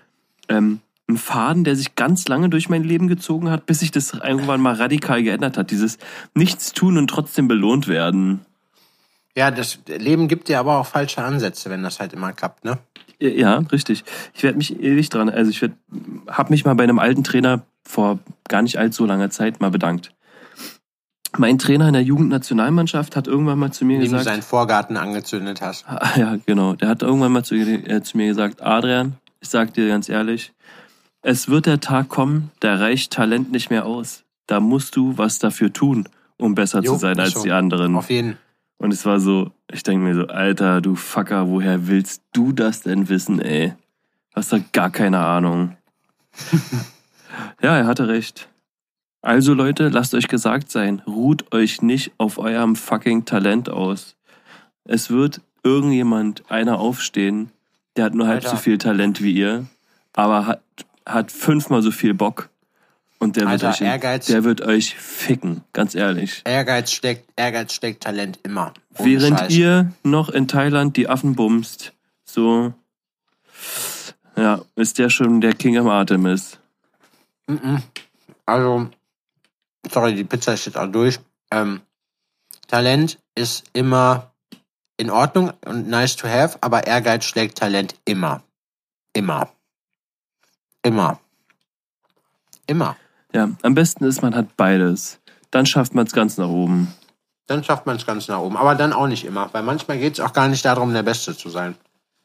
ähm, 0.48 0.80
ein 1.10 1.18
Faden, 1.18 1.64
der 1.64 1.76
sich 1.76 1.94
ganz 1.94 2.28
lange 2.28 2.48
durch 2.48 2.68
mein 2.68 2.84
Leben 2.84 3.08
gezogen 3.08 3.50
hat, 3.50 3.66
bis 3.66 3.80
sich 3.80 3.90
das 3.90 4.14
irgendwann 4.14 4.60
mal 4.60 4.74
radikal 4.74 5.22
geändert 5.22 5.56
hat. 5.56 5.70
Dieses 5.70 5.98
Nichts 6.34 6.72
tun 6.72 6.96
und 6.96 7.08
trotzdem 7.08 7.48
belohnt 7.48 7.88
werden. 7.88 8.40
Ja, 9.36 9.50
das 9.50 9.78
Leben 9.86 10.28
gibt 10.28 10.48
dir 10.48 10.58
aber 10.58 10.78
auch 10.78 10.86
falsche 10.86 11.22
Ansätze, 11.22 11.70
wenn 11.70 11.82
das 11.82 12.00
halt 12.00 12.12
immer 12.12 12.32
klappt, 12.32 12.64
ne? 12.64 12.78
Ja, 13.20 13.58
richtig. 13.58 14.04
Ich 14.34 14.42
werde 14.42 14.56
mich 14.56 14.80
ewig 14.80 15.10
dran, 15.10 15.28
also 15.28 15.50
ich 15.50 15.62
habe 15.62 16.50
mich 16.50 16.64
mal 16.64 16.74
bei 16.74 16.84
einem 16.84 16.98
alten 16.98 17.22
Trainer 17.22 17.62
vor 17.86 18.18
gar 18.48 18.62
nicht 18.62 18.78
allzu 18.78 19.04
langer 19.04 19.30
Zeit 19.30 19.60
mal 19.60 19.70
bedankt. 19.70 20.12
Mein 21.38 21.58
Trainer 21.58 21.86
in 21.86 21.92
der 21.92 22.02
Jugendnationalmannschaft 22.02 23.14
hat 23.14 23.28
irgendwann 23.28 23.58
mal 23.58 23.70
zu 23.70 23.84
mir 23.84 23.94
Indem 23.94 24.10
du 24.10 24.18
gesagt, 24.18 24.34
seinen 24.34 24.42
Vorgarten 24.42 24.96
angezündet 24.96 25.60
hast. 25.60 25.84
Ja, 26.16 26.36
genau, 26.44 26.74
der 26.74 26.88
hat 26.88 27.02
irgendwann 27.02 27.32
mal 27.32 27.44
zu, 27.44 27.54
äh, 27.54 28.02
zu 28.02 28.16
mir 28.16 28.26
gesagt, 28.26 28.62
Adrian, 28.62 29.16
ich 29.40 29.48
sag 29.48 29.72
dir 29.74 29.86
ganz 29.88 30.08
ehrlich, 30.08 30.52
es 31.22 31.48
wird 31.48 31.66
der 31.66 31.80
Tag 31.80 32.08
kommen, 32.08 32.50
da 32.60 32.76
reicht 32.76 33.12
Talent 33.12 33.52
nicht 33.52 33.70
mehr 33.70 33.86
aus. 33.86 34.24
Da 34.46 34.60
musst 34.60 34.96
du 34.96 35.16
was 35.18 35.38
dafür 35.38 35.72
tun. 35.72 36.08
um 36.38 36.54
besser 36.54 36.80
Jo, 36.82 36.94
zu 36.94 36.98
sein 36.98 37.20
als 37.20 37.32
schon. 37.32 37.42
die 37.42 37.52
anderen. 37.52 37.96
Auf 37.96 38.08
jeden 38.10 38.38
Und 38.78 38.92
es 38.92 39.04
war 39.04 39.20
so, 39.20 39.52
ich 39.70 39.82
denke 39.82 40.04
mir 40.04 40.14
so, 40.14 40.26
Alter, 40.26 40.80
du 40.80 40.94
Fucker, 40.94 41.48
woher 41.48 41.86
willst 41.86 42.22
du 42.32 42.52
das 42.52 42.80
denn 42.80 43.08
wissen, 43.10 43.40
ey? 43.40 43.74
Hast 44.34 44.52
da 44.52 44.58
gar 44.72 44.90
keine 44.90 45.18
Ahnung. 45.18 45.76
ja, 47.62 47.76
er 47.76 47.86
hatte 47.86 48.08
recht. 48.08 48.48
Also 49.22 49.52
Leute, 49.52 49.88
lasst 49.88 50.14
euch 50.14 50.28
gesagt 50.28 50.70
sein, 50.70 51.02
ruht 51.06 51.52
euch 51.52 51.82
nicht 51.82 52.12
auf 52.16 52.38
eurem 52.38 52.74
fucking 52.74 53.26
Talent 53.26 53.68
aus. 53.68 54.16
Es 54.84 55.10
wird 55.10 55.42
irgendjemand, 55.62 56.50
einer 56.50 56.78
aufstehen, 56.78 57.50
der 57.96 58.06
hat 58.06 58.14
nur 58.14 58.26
halb 58.28 58.44
Alter. 58.44 58.50
so 58.50 58.56
viel 58.56 58.78
Talent 58.78 59.22
wie 59.22 59.32
ihr, 59.34 59.66
aber 60.14 60.46
hat, 60.46 60.62
hat 61.12 61.32
fünfmal 61.32 61.82
so 61.82 61.90
viel 61.90 62.14
Bock. 62.14 62.50
Und 63.18 63.36
der 63.36 63.42
wird, 63.42 63.62
Alter, 63.64 63.70
euch, 63.70 63.80
Ehrgeiz. 63.82 64.26
der 64.26 64.44
wird 64.44 64.62
euch 64.62 64.96
ficken, 64.96 65.62
ganz 65.74 65.94
ehrlich. 65.94 66.40
Ehrgeiz 66.46 66.90
steckt, 66.90 67.28
Ehrgeiz 67.36 67.74
steckt 67.74 68.02
Talent 68.02 68.38
immer. 68.44 68.72
Während 68.96 69.38
Scheiß. 69.38 69.52
ihr 69.52 69.92
noch 70.02 70.30
in 70.30 70.48
Thailand 70.48 70.96
die 70.96 71.06
Affen 71.06 71.34
bumst, 71.34 71.92
so, 72.24 72.72
ja, 74.36 74.62
ist 74.74 74.98
der 74.98 75.10
schon 75.10 75.42
der 75.42 75.52
King 75.52 75.76
am 75.76 75.88
Atem 75.88 76.24
ist. 76.24 76.60
Mhm. 77.46 77.82
Also, 78.46 78.88
sorry, 79.90 80.14
die 80.14 80.24
Pizza 80.24 80.54
ist 80.54 80.64
jetzt 80.64 80.78
auch 80.78 80.90
durch. 80.90 81.20
Ähm, 81.50 81.82
Talent 82.68 83.18
ist 83.34 83.64
immer 83.74 84.30
in 84.96 85.10
Ordnung 85.10 85.52
und 85.66 85.88
nice 85.88 86.16
to 86.16 86.26
have, 86.26 86.56
aber 86.62 86.86
Ehrgeiz 86.86 87.24
schlägt 87.24 87.58
Talent 87.58 87.94
immer. 88.06 88.42
Immer. 89.12 89.50
Immer. 90.82 91.18
Immer. 92.66 92.96
Ja, 93.32 93.50
am 93.62 93.74
besten 93.74 94.04
ist, 94.04 94.22
man 94.22 94.34
hat 94.34 94.56
beides. 94.56 95.20
Dann 95.50 95.66
schafft 95.66 95.94
man 95.94 96.06
es 96.06 96.12
ganz 96.12 96.38
nach 96.38 96.48
oben. 96.48 96.92
Dann 97.46 97.64
schafft 97.64 97.86
man 97.86 97.96
es 97.96 98.06
ganz 98.06 98.28
nach 98.28 98.38
oben. 98.38 98.56
Aber 98.56 98.74
dann 98.74 98.92
auch 98.92 99.06
nicht 99.06 99.24
immer, 99.24 99.52
weil 99.52 99.62
manchmal 99.62 99.98
geht 99.98 100.14
es 100.14 100.20
auch 100.20 100.32
gar 100.32 100.48
nicht 100.48 100.64
darum, 100.64 100.92
der 100.92 101.02
Beste 101.02 101.36
zu 101.36 101.50
sein. 101.50 101.74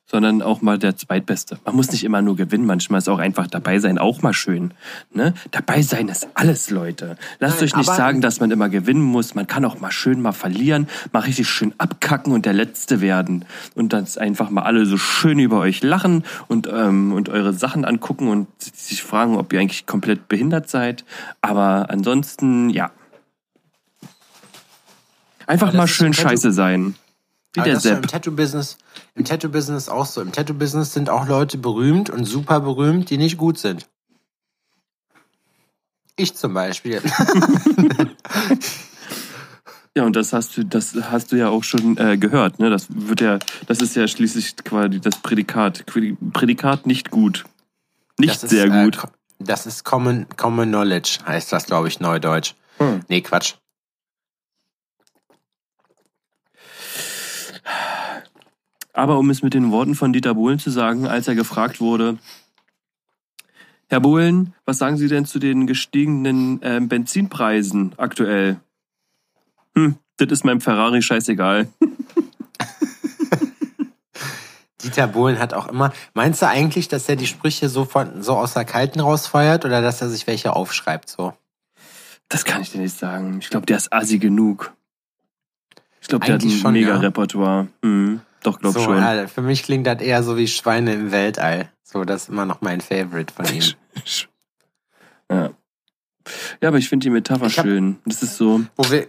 Sondern 0.07 0.43
auch 0.43 0.61
mal 0.61 0.77
der 0.77 0.95
Zweitbeste. 0.95 1.57
Man 1.65 1.75
muss 1.75 1.91
nicht 1.91 2.03
immer 2.03 2.21
nur 2.21 2.35
gewinnen, 2.35 2.65
manchmal 2.65 2.99
ist 2.99 3.09
auch 3.09 3.17
einfach 3.17 3.47
dabei 3.47 3.79
sein 3.79 3.97
auch 3.97 4.21
mal 4.21 4.33
schön. 4.33 4.71
Ne? 5.11 5.33
Dabei 5.49 5.81
sein 5.81 6.07
ist 6.09 6.27
alles, 6.35 6.69
Leute. 6.69 7.17
Lasst 7.39 7.55
Nein, 7.55 7.65
euch 7.65 7.75
nicht 7.75 7.91
sagen, 7.91 8.21
dass 8.21 8.39
man 8.39 8.51
immer 8.51 8.69
gewinnen 8.69 9.01
muss. 9.01 9.33
Man 9.33 9.47
kann 9.47 9.65
auch 9.65 9.79
mal 9.79 9.91
schön 9.91 10.21
mal 10.21 10.31
verlieren, 10.31 10.87
mal 11.11 11.21
richtig 11.21 11.49
schön 11.49 11.73
abkacken 11.79 12.33
und 12.33 12.45
der 12.45 12.53
Letzte 12.53 13.01
werden. 13.01 13.45
Und 13.73 13.93
dann 13.93 14.05
einfach 14.17 14.51
mal 14.51 14.61
alle 14.61 14.85
so 14.85 14.97
schön 14.97 15.39
über 15.39 15.59
euch 15.59 15.81
lachen 15.81 16.23
und, 16.47 16.69
ähm, 16.71 17.11
und 17.11 17.29
eure 17.29 17.53
Sachen 17.53 17.83
angucken 17.83 18.27
und 18.27 18.47
sich 18.61 19.01
fragen, 19.01 19.37
ob 19.37 19.51
ihr 19.53 19.59
eigentlich 19.59 19.85
komplett 19.87 20.27
behindert 20.27 20.69
seid. 20.69 21.03
Aber 21.41 21.89
ansonsten, 21.89 22.69
ja. 22.69 22.91
Einfach 25.47 25.67
das 25.67 25.75
mal 25.75 25.87
schön 25.87 26.13
scheiße 26.13 26.51
sein. 26.51 26.95
Wie 27.55 27.61
Aber 27.61 27.69
der 27.69 27.79
Sepp. 27.79 27.97
im 28.03 28.07
Tattoo-Business, 28.07 28.77
im 29.15 29.25
Tattoo-Business 29.25 29.89
auch 29.89 30.05
so. 30.05 30.21
Im 30.21 30.31
Tattoo-Business 30.31 30.93
sind 30.93 31.09
auch 31.09 31.27
Leute 31.27 31.57
berühmt 31.57 32.09
und 32.09 32.25
super 32.25 32.59
berühmt, 32.59 33.09
die 33.09 33.17
nicht 33.17 33.37
gut 33.37 33.57
sind. 33.57 33.87
Ich 36.17 36.35
zum 36.35 36.53
Beispiel. 36.53 37.01
Ja, 39.97 40.03
und 40.03 40.13
das 40.17 40.33
hast 40.33 40.57
du, 40.57 40.65
das 40.65 40.93
hast 41.09 41.31
du 41.31 41.37
ja 41.37 41.47
auch 41.47 41.63
schon 41.63 41.95
äh, 41.97 42.17
gehört, 42.17 42.59
ne? 42.59 42.69
Das 42.69 42.87
wird 42.89 43.21
ja, 43.21 43.39
das 43.67 43.79
ist 43.79 43.95
ja 43.95 44.05
schließlich 44.09 44.57
quasi 44.57 44.99
das 44.99 45.21
Prädikat. 45.21 45.85
Prädikat 46.33 46.85
nicht 46.85 47.11
gut. 47.11 47.45
Nicht 48.19 48.43
Das 48.43 48.49
sehr 48.49 48.65
äh, 48.65 48.83
gut. 48.83 48.97
co- 48.97 49.07
das 49.39 49.65
ist 49.65 49.85
Common, 49.85 50.25
Common 50.35 50.67
Knowledge, 50.67 51.19
heißt 51.25 51.53
das, 51.53 51.65
glaube 51.65 51.87
ich, 51.87 52.01
Neudeutsch. 52.01 52.55
Hm. 52.79 53.05
Nee, 53.07 53.21
Quatsch. 53.21 53.53
Aber 58.95 59.19
um 59.19 59.29
es 59.29 59.43
mit 59.43 59.53
den 59.53 59.71
Worten 59.71 59.93
von 59.93 60.13
Dieter 60.13 60.35
Bohlen 60.35 60.57
zu 60.57 60.69
sagen, 60.69 61.05
als 61.05 61.27
er 61.27 61.35
gefragt 61.35 61.81
wurde, 61.81 62.17
Herr 63.87 63.99
Bohlen, 63.99 64.53
was 64.63 64.77
sagen 64.77 64.95
Sie 64.95 65.09
denn 65.09 65.25
zu 65.25 65.37
den 65.37 65.67
gestiegenen 65.67 66.61
ähm, 66.63 66.87
Benzinpreisen 66.87 67.93
aktuell? 67.97 68.57
Hm, 69.75 69.97
das 70.15 70.31
ist 70.31 70.45
meinem 70.45 70.61
Ferrari 70.61 71.01
scheißegal. 71.01 71.67
Dieter 74.81 75.07
Bohlen 75.07 75.39
hat 75.39 75.53
auch 75.53 75.67
immer. 75.67 75.91
Meinst 76.13 76.41
du 76.41 76.47
eigentlich, 76.47 76.87
dass 76.87 77.09
er 77.09 77.17
die 77.17 77.27
Sprüche 77.27 77.67
so 77.67 77.83
von 77.83 78.23
so 78.23 78.37
aus 78.37 78.53
der 78.53 78.63
Kalten 78.63 79.01
rausfeuert 79.01 79.65
oder 79.65 79.81
dass 79.81 80.01
er 80.01 80.07
sich 80.07 80.25
welche 80.25 80.55
aufschreibt 80.55 81.09
so? 81.09 81.33
Das 82.29 82.45
kann 82.45 82.61
ich 82.61 82.71
dir 82.71 82.79
nicht 82.79 82.97
sagen. 82.97 83.39
Ich 83.41 83.49
glaube, 83.49 83.65
der 83.65 83.75
ist 83.75 83.91
assi 83.91 84.19
genug. 84.19 84.73
Ich 86.01 86.07
glaube, 86.07 86.25
der 86.25 86.35
hat 86.35 86.43
ein 86.43 86.49
schon, 86.49 86.73
mega 86.73 86.89
ja. 86.89 86.97
Repertoire. 86.97 87.67
Hm, 87.83 88.21
doch, 88.45 88.59
glaub 88.59 88.73
so, 88.73 88.79
schon. 88.81 88.97
ja, 88.97 89.27
für 89.27 89.41
mich 89.41 89.63
klingt 89.63 89.87
das 89.87 90.01
eher 90.01 90.23
so 90.23 90.37
wie 90.37 90.47
Schweine 90.47 90.93
im 90.93 91.11
Weltall. 91.11 91.69
So, 91.83 92.03
das 92.05 92.23
ist 92.23 92.29
immer 92.29 92.45
noch 92.45 92.61
mein 92.61 92.81
Favorite 92.81 93.33
von 93.33 93.45
ihm. 93.53 93.63
Ja. 95.31 95.49
Ja, 96.61 96.69
aber 96.69 96.77
ich 96.77 96.87
finde 96.89 97.03
die 97.05 97.09
Metapher 97.09 97.45
hab- 97.45 97.51
schön. 97.51 97.97
Das 98.05 98.21
ist 98.23 98.37
so. 98.37 98.61
Wo 98.75 98.89
wir, 98.91 99.07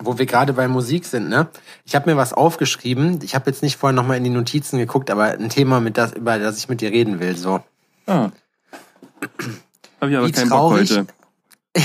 wo 0.00 0.18
wir 0.18 0.26
gerade 0.26 0.52
bei 0.52 0.66
Musik 0.68 1.04
sind, 1.04 1.28
ne? 1.28 1.48
Ich 1.84 1.94
habe 1.94 2.10
mir 2.10 2.16
was 2.16 2.32
aufgeschrieben. 2.32 3.20
Ich 3.22 3.34
habe 3.34 3.50
jetzt 3.50 3.62
nicht 3.62 3.76
vorher 3.76 3.94
nochmal 3.94 4.16
in 4.16 4.24
die 4.24 4.30
Notizen 4.30 4.78
geguckt, 4.78 5.10
aber 5.10 5.24
ein 5.26 5.48
Thema, 5.48 5.80
mit 5.80 5.96
das, 5.98 6.12
über 6.12 6.38
das 6.38 6.58
ich 6.58 6.68
mit 6.68 6.80
dir 6.80 6.90
reden 6.90 7.20
will. 7.20 7.36
So. 7.36 7.62
Ah. 8.06 8.30
Habe 10.00 10.10
ich 10.10 10.16
aber 10.16 10.26
Wie 10.26 10.32
keinen 10.32 10.48
Bock 10.48 10.58
traurig. 10.58 10.90
heute. 10.90 11.06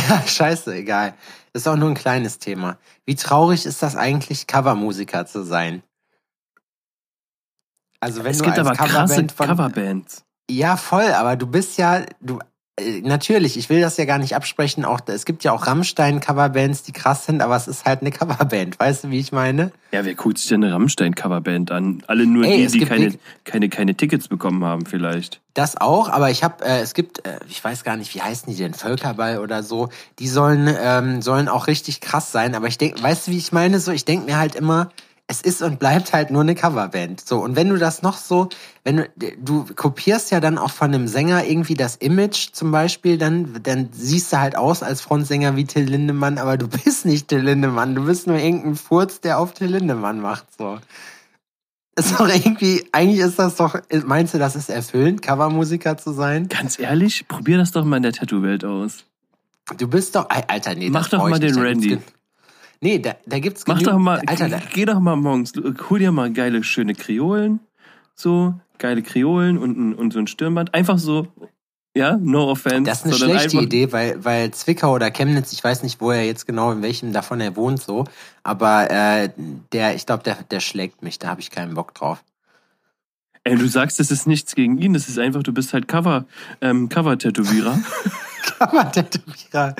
Ja, 0.09 0.21
scheiße, 0.25 0.75
egal. 0.75 1.13
Das 1.53 1.61
ist 1.61 1.67
auch 1.67 1.77
nur 1.77 1.87
ein 1.89 1.95
kleines 1.95 2.39
Thema. 2.39 2.77
Wie 3.05 3.15
traurig 3.15 3.65
ist 3.65 3.81
das 3.81 3.95
eigentlich, 3.95 4.45
Covermusiker 4.45 5.25
zu 5.25 5.43
sein? 5.43 5.81
Also 7.99 8.23
wenn 8.23 8.31
Es 8.31 8.39
du 8.39 8.45
gibt 8.45 8.59
aber 8.59 8.73
krasse 8.73 8.93
Coverband 8.93 9.31
von, 9.31 9.47
Coverbands. 9.47 10.23
Ja, 10.49 10.77
voll, 10.77 11.11
aber 11.13 11.35
du 11.35 11.47
bist 11.47 11.77
ja, 11.77 12.05
du, 12.21 12.39
äh, 12.79 13.01
natürlich, 13.01 13.57
ich 13.57 13.69
will 13.69 13.81
das 13.81 13.97
ja 13.97 14.05
gar 14.05 14.19
nicht 14.19 14.35
absprechen, 14.35 14.85
auch, 14.85 14.99
es 15.07 15.25
gibt 15.25 15.43
ja 15.43 15.51
auch 15.51 15.65
Rammstein-Coverbands, 15.65 16.83
die 16.83 16.91
krass 16.91 17.25
sind, 17.25 17.41
aber 17.41 17.55
es 17.55 17.67
ist 17.67 17.85
halt 17.85 18.01
eine 18.01 18.11
Coverband, 18.11 18.79
weißt 18.79 19.05
du, 19.05 19.09
wie 19.09 19.19
ich 19.19 19.31
meine? 19.31 19.71
Ja, 19.91 20.05
wer 20.05 20.13
guckt 20.13 20.37
sich 20.37 20.47
denn 20.49 20.63
eine 20.63 20.73
Rammstein-Coverband 20.73 21.71
an? 21.71 22.03
Alle 22.07 22.27
nur 22.27 22.45
Ey, 22.45 22.67
die, 22.67 22.79
die 22.79 22.85
keine, 22.85 23.13
keine, 23.45 23.69
keine 23.69 23.95
Tickets 23.95 24.27
bekommen 24.27 24.63
haben, 24.63 24.85
vielleicht. 24.85 25.41
Das 25.53 25.75
auch, 25.75 26.07
aber 26.07 26.29
ich 26.29 26.43
habe, 26.43 26.63
äh, 26.63 26.81
es 26.81 26.93
gibt, 26.93 27.25
äh, 27.25 27.39
ich 27.49 27.63
weiß 27.63 27.83
gar 27.83 27.97
nicht, 27.97 28.13
wie 28.13 28.21
heißen 28.21 28.51
die 28.53 28.57
denn, 28.57 28.75
Völkerball 28.75 29.39
oder 29.39 29.63
so, 29.63 29.89
die 30.19 30.27
sollen, 30.27 30.73
ähm, 30.79 31.23
sollen 31.23 31.49
auch 31.49 31.67
richtig 31.67 31.99
krass 31.99 32.31
sein, 32.31 32.53
aber 32.53 32.67
ich 32.67 32.77
denk, 32.77 33.01
weißt 33.01 33.27
du, 33.27 33.31
wie 33.31 33.37
ich 33.37 33.51
meine, 33.51 33.79
so, 33.79 33.91
ich 33.91 34.05
denk 34.05 34.25
mir 34.25 34.37
halt 34.37 34.55
immer, 34.55 34.91
es 35.30 35.41
ist 35.41 35.61
und 35.61 35.78
bleibt 35.78 36.13
halt 36.13 36.32
nur 36.32 36.41
eine 36.41 36.55
Coverband, 36.55 37.19
so, 37.28 37.39
und 37.39 37.55
wenn 37.57 37.67
du 37.69 37.78
das 37.78 38.01
noch 38.01 38.17
so, 38.17 38.47
wenn 38.86 38.97
du, 38.97 39.07
du 39.41 39.65
kopierst 39.75 40.32
ja 40.32 40.39
dann 40.39 40.57
auch 40.57 40.71
von 40.71 40.93
einem 40.93 41.07
Sänger 41.09 41.43
irgendwie 41.45 41.73
das 41.73 41.97
Image 41.97 42.53
zum 42.53 42.71
Beispiel, 42.71 43.17
dann, 43.17 43.59
dann 43.63 43.89
siehst 43.91 44.32
du 44.32 44.39
halt 44.39 44.55
aus 44.55 44.84
als 44.84 45.01
Frontsänger 45.01 45.57
wie 45.57 45.65
Till 45.65 45.84
Lindemann, 45.84 46.38
aber 46.38 46.57
du 46.57 46.67
bist 46.84 47.05
nicht 47.05 47.28
Till 47.28 47.41
Lindemann, 47.41 47.93
du 47.95 48.05
bist 48.05 48.28
nur 48.28 48.38
irgendein 48.38 48.75
Furz, 48.75 49.19
der 49.19 49.39
auf 49.39 49.53
Till 49.53 49.67
Lindemann 49.71 50.21
macht, 50.21 50.45
so. 50.57 50.80
Ist 51.97 52.19
doch 52.19 52.30
irgendwie, 52.30 52.88
eigentlich 52.91 53.19
ist 53.19 53.39
das 53.39 53.55
doch, 53.55 53.75
meinst 54.05 54.34
du, 54.36 54.38
das 54.38 54.55
ist 54.55 54.69
erfüllend, 54.69 55.23
Covermusiker 55.23 55.97
zu 55.97 56.11
sein? 56.13 56.47
Ganz 56.47 56.78
ehrlich, 56.78 57.28
probier 57.28 57.57
das 57.57 57.71
doch 57.71 57.84
mal 57.84 57.97
in 57.97 58.03
der 58.03 58.13
Tattoo-Welt 58.13 58.63
aus. 58.63 59.03
Du 59.78 59.88
bist 59.88 60.15
doch, 60.15 60.30
Alter, 60.30 60.75
nee, 60.75 60.89
Mach 60.91 61.09
doch 61.09 61.28
mal 61.28 61.39
den 61.39 61.57
Randy. 61.57 61.89
gen- 61.89 62.03
Nee, 62.82 62.99
da, 62.99 63.15
da 63.25 63.39
gibt's 63.39 63.65
Mach 63.67 63.75
genügend- 63.80 63.93
doch 63.95 63.99
mal, 63.99 64.21
Alter, 64.28 64.49
da, 64.49 64.59
geh 64.73 64.86
doch 64.86 64.99
mal 64.99 65.15
morgens, 65.15 65.53
hol 65.89 65.99
dir 65.99 66.11
mal 66.11 66.32
geile, 66.32 66.63
schöne 66.63 66.93
Kreolen, 66.93 67.59
so, 68.13 68.53
geile 68.78 69.01
Kreolen 69.01 69.57
und, 69.57 69.78
ein- 69.78 69.93
und 69.95 70.13
so 70.13 70.19
ein 70.19 70.28
Stirnband. 70.28 70.73
Einfach 70.75 70.99
so, 70.99 71.28
ja, 71.95 72.17
no 72.17 72.51
offense. 72.51 72.84
das 72.84 72.99
ist 72.99 73.05
eine 73.05 73.15
schlechte 73.15 73.57
Idee, 73.57 73.91
weil, 73.91 74.23
weil 74.23 74.51
Zwickau 74.51 74.93
oder 74.93 75.09
Chemnitz, 75.09 75.51
ich 75.53 75.63
weiß 75.63 75.82
nicht, 75.82 75.99
wo 75.99 76.11
er 76.11 76.23
jetzt 76.25 76.45
genau, 76.45 76.71
in 76.71 76.84
welchem 76.84 77.11
davon 77.13 77.41
er 77.41 77.55
wohnt, 77.55 77.82
so, 77.82 78.03
aber 78.43 78.91
äh, 78.91 79.30
der, 79.73 79.95
ich 79.95 80.05
glaube, 80.05 80.21
der, 80.23 80.36
der 80.51 80.59
schlägt 80.59 81.01
mich, 81.01 81.17
da 81.17 81.30
habe 81.30 81.41
ich 81.41 81.49
keinen 81.49 81.73
Bock 81.73 81.95
drauf. 81.95 82.23
Ey, 83.43 83.55
du 83.55 83.67
sagst, 83.67 83.99
das 83.99 84.11
ist 84.11 84.28
nichts 84.28 84.53
gegen 84.55 84.78
ihn, 84.78 84.93
das 84.93 85.07
ist 85.09 85.17
einfach, 85.17 85.41
du 85.41 85.53
bist 85.53 85.73
halt 85.73 85.88
Cover, 85.88 86.25
ähm, 86.61 86.89
Cover-Tätowierer. 86.89 87.80
Cover-Tätowierer. 88.59 89.75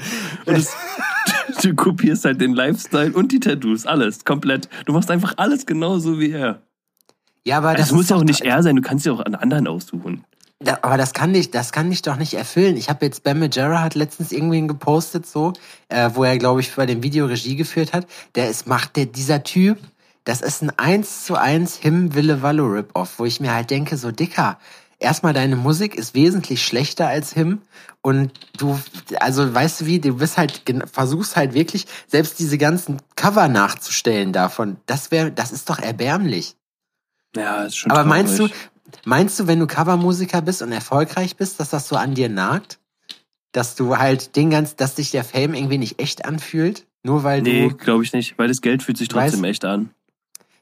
Und 0.46 0.56
es, 0.56 0.74
du 1.64 1.76
kopierst 1.76 2.26
halt 2.26 2.42
den 2.42 2.54
Lifestyle 2.54 3.14
und 3.14 3.32
die 3.32 3.40
Tattoos, 3.40 3.86
alles, 3.86 4.26
komplett. 4.26 4.70
Du 4.86 4.94
machst 4.94 5.12
einfach 5.12 5.34
alles 5.38 5.66
genauso 5.66 6.20
wie 6.20 6.32
er. 6.32 6.62
Ja, 7.46 7.58
aber 7.58 7.74
Das, 7.74 7.90
das 7.90 7.92
muss 7.94 8.10
ja 8.10 8.18
auch 8.18 8.24
nicht 8.24 8.42
er 8.42 8.62
sein, 8.62 8.76
du 8.76 8.82
kannst 8.82 9.06
ja 9.06 9.14
auch 9.14 9.26
an 9.26 9.36
anderen 9.36 9.68
aussuchen. 9.68 10.26
Da, 10.60 10.80
aber 10.82 10.98
das 10.98 11.14
kann 11.14 11.34
dich, 11.34 11.52
das 11.52 11.72
kann 11.72 11.90
dich 11.90 12.02
doch 12.02 12.18
nicht 12.18 12.34
erfüllen. 12.34 12.78
Ich 12.78 12.90
habe 12.90 13.06
jetzt 13.06 13.24
Ben 13.24 13.38
Majera 13.38 13.82
hat 13.82 13.94
letztens 13.94 14.32
irgendwen 14.32 14.68
gepostet 14.68 15.28
so, 15.28 15.54
äh, 15.88 16.10
wo 16.14 16.24
er 16.24 16.38
glaube 16.38 16.62
ich 16.62 16.74
bei 16.74 16.88
dem 16.88 17.04
Video 17.04 17.28
Regie 17.28 17.56
geführt 17.56 17.94
hat. 17.94 18.08
Der 18.36 18.50
ist 18.50 18.68
macht 18.68 18.96
der 18.96 19.06
dieser 19.06 19.44
Typ, 19.44 19.78
das 20.24 20.42
ist 20.42 20.64
ein 20.64 20.72
1 20.72 21.26
zu 21.26 21.36
1 21.36 21.78
Him 21.78 22.16
Wille 22.16 22.42
Wallo 22.42 22.66
Rip 22.66 22.90
Off, 22.96 23.20
wo 23.20 23.26
ich 23.26 23.40
mir 23.40 23.54
halt 23.54 23.70
denke 23.70 23.98
so 23.98 24.12
dicker, 24.12 24.58
erstmal 25.00 25.34
deine 25.34 25.56
Musik 25.56 25.96
ist 25.96 26.16
wesentlich 26.16 26.66
schlechter 26.66 27.08
als 27.08 27.32
Him 27.34 27.62
und 28.08 28.32
du, 28.58 28.80
also 29.20 29.54
weißt 29.54 29.82
du 29.82 29.86
wie, 29.86 30.00
du 30.00 30.14
bist 30.16 30.38
halt, 30.38 30.62
versuchst 30.94 31.36
halt 31.36 31.54
wirklich, 31.54 31.86
selbst 32.08 32.40
diese 32.40 32.58
ganzen 32.58 33.02
Cover 33.18 33.50
nachzustellen 33.50 34.32
davon, 34.32 34.78
das 34.86 35.12
wäre, 35.12 35.30
das 35.30 35.52
ist 35.52 35.70
doch 35.70 35.80
erbärmlich. 35.80 36.56
Ja, 37.36 37.66
ist 37.66 37.76
schon 37.76 37.92
Aber 37.92 38.04
traurig. 38.04 38.10
meinst 38.26 38.40
du, 38.40 38.48
meinst 39.04 39.40
du, 39.42 39.48
wenn 39.48 39.60
du 39.60 39.68
Covermusiker 39.68 40.42
bist 40.42 40.62
und 40.62 40.72
erfolgreich 40.72 41.36
bist, 41.36 41.60
dass 41.60 41.70
das 41.70 41.90
so 41.90 41.98
an 41.98 42.14
dir 42.14 42.30
nagt? 42.30 42.80
Dass 43.52 43.76
du 43.76 43.98
halt 43.98 44.38
den 44.38 44.52
ganz, 44.52 44.78
dass 44.78 44.96
sich 44.96 45.12
der 45.12 45.26
Fame 45.26 45.54
irgendwie 45.54 45.78
nicht 45.78 46.00
echt 46.02 46.24
anfühlt? 46.24 46.86
Nur 47.04 47.26
weil 47.26 47.42
Nee, 47.42 47.68
du. 47.68 47.76
glaube 47.76 48.06
ich 48.06 48.14
nicht, 48.14 48.38
weil 48.38 48.48
das 48.48 48.62
Geld 48.62 48.84
fühlt 48.84 48.98
sich 48.98 49.10
trotzdem 49.10 49.42
Weißt- 49.42 49.48
echt 49.50 49.66
an. 49.66 49.90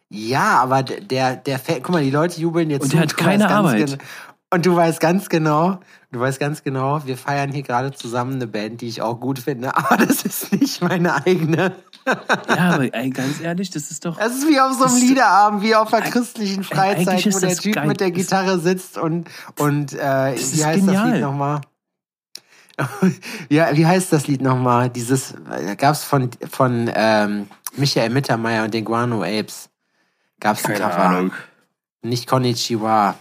Ja, 0.10 0.60
aber 0.62 0.82
der, 0.82 1.36
der 1.36 1.60
Fan, 1.60 1.82
guck 1.84 1.92
mal, 1.92 2.04
die 2.04 2.10
Leute 2.12 2.42
jubeln 2.42 2.70
jetzt 2.72 2.84
Und 2.84 2.94
der 2.94 3.02
hat 3.02 3.16
keine 3.18 3.48
Arbeit. 3.50 3.86
Genau, 3.88 4.04
und 4.52 4.66
du 4.66 4.76
weißt 4.76 5.00
ganz 5.00 5.28
genau, 5.30 5.80
du 6.12 6.20
weißt 6.20 6.40
ganz 6.40 6.64
genau, 6.64 7.06
wir 7.06 7.18
feiern 7.18 7.52
hier 7.52 7.64
gerade 7.64 7.92
zusammen 7.92 8.36
eine 8.36 8.48
Band, 8.48 8.82
die 8.82 8.88
ich 8.88 9.02
auch 9.02 9.20
gut 9.20 9.40
finde, 9.40 9.76
aber 9.78 9.98
das 9.98 10.24
ist 10.24 10.52
nicht 10.54 10.82
meine 10.82 11.26
eigene. 11.26 11.76
Ja, 12.06 12.74
aber 12.76 12.94
ey, 12.94 13.10
ganz 13.10 13.42
ehrlich, 13.42 13.72
das 13.72 13.90
ist 13.90 14.06
doch. 14.06 14.20
Es 14.20 14.36
ist 14.36 14.48
wie 14.48 14.60
auf 14.60 14.74
so 14.74 14.84
einem 14.86 14.94
Das- 14.94 15.02
Liederabend, 15.02 15.64
wie 15.64 15.74
auf 15.76 15.92
einer 15.94 16.06
christlichen 16.10 16.64
Freizeit, 16.64 17.26
wo 17.26 17.40
der 17.40 17.50
das 17.50 17.58
Typ 17.60 17.76
geil. 17.76 17.88
mit 17.88 18.00
der 18.00 18.10
Das- 18.12 18.18
Gitarre 18.18 18.60
sitzt 18.60 18.98
und, 19.00 19.28
und 19.58 19.94
äh, 19.94 19.98
wie 19.98 20.64
heißt 20.66 20.66
das 20.66 20.86
genial. 20.86 21.12
Lied 21.14 21.22
nochmal? 21.22 21.62
ja, 23.50 23.76
wie 23.76 23.86
heißt 23.86 24.12
das 24.14 24.28
Lied 24.28 24.42
nochmal? 24.42 24.90
Dieses 24.90 25.32
äh, 25.50 25.76
gab's 25.76 26.04
von, 26.04 26.30
von 26.50 26.92
ähm, 26.94 27.48
Michael 27.78 28.10
Mittermeier 28.10 28.66
und 28.66 28.74
den 28.74 28.86
Guano 28.86 29.24
Apes. 29.24 29.70
Gab's 30.40 30.66
ein 30.66 30.74
Keine 30.74 30.90
Cover. 30.92 31.04
Ahnung. 31.04 31.32
Nicht 32.02 32.28
Konnichiwa. 32.28 33.16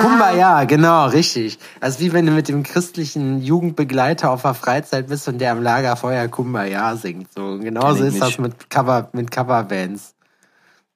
Kumbaya, 0.00 0.64
genau, 0.64 1.06
richtig. 1.06 1.58
Also 1.80 2.00
wie 2.00 2.12
wenn 2.12 2.26
du 2.26 2.32
mit 2.32 2.48
dem 2.48 2.62
christlichen 2.62 3.42
Jugendbegleiter 3.42 4.30
auf 4.30 4.42
der 4.42 4.54
Freizeit 4.54 5.08
bist 5.08 5.28
und 5.28 5.38
der 5.38 5.52
am 5.52 5.62
Lagerfeuer 5.62 6.28
Kumbaya 6.28 6.96
singt. 6.96 7.32
So 7.32 7.58
genauso 7.58 8.04
ist 8.04 8.20
das 8.20 8.38
mit 8.38 8.70
Cover, 8.70 9.10
mit 9.12 9.30
Coverbands. 9.30 10.14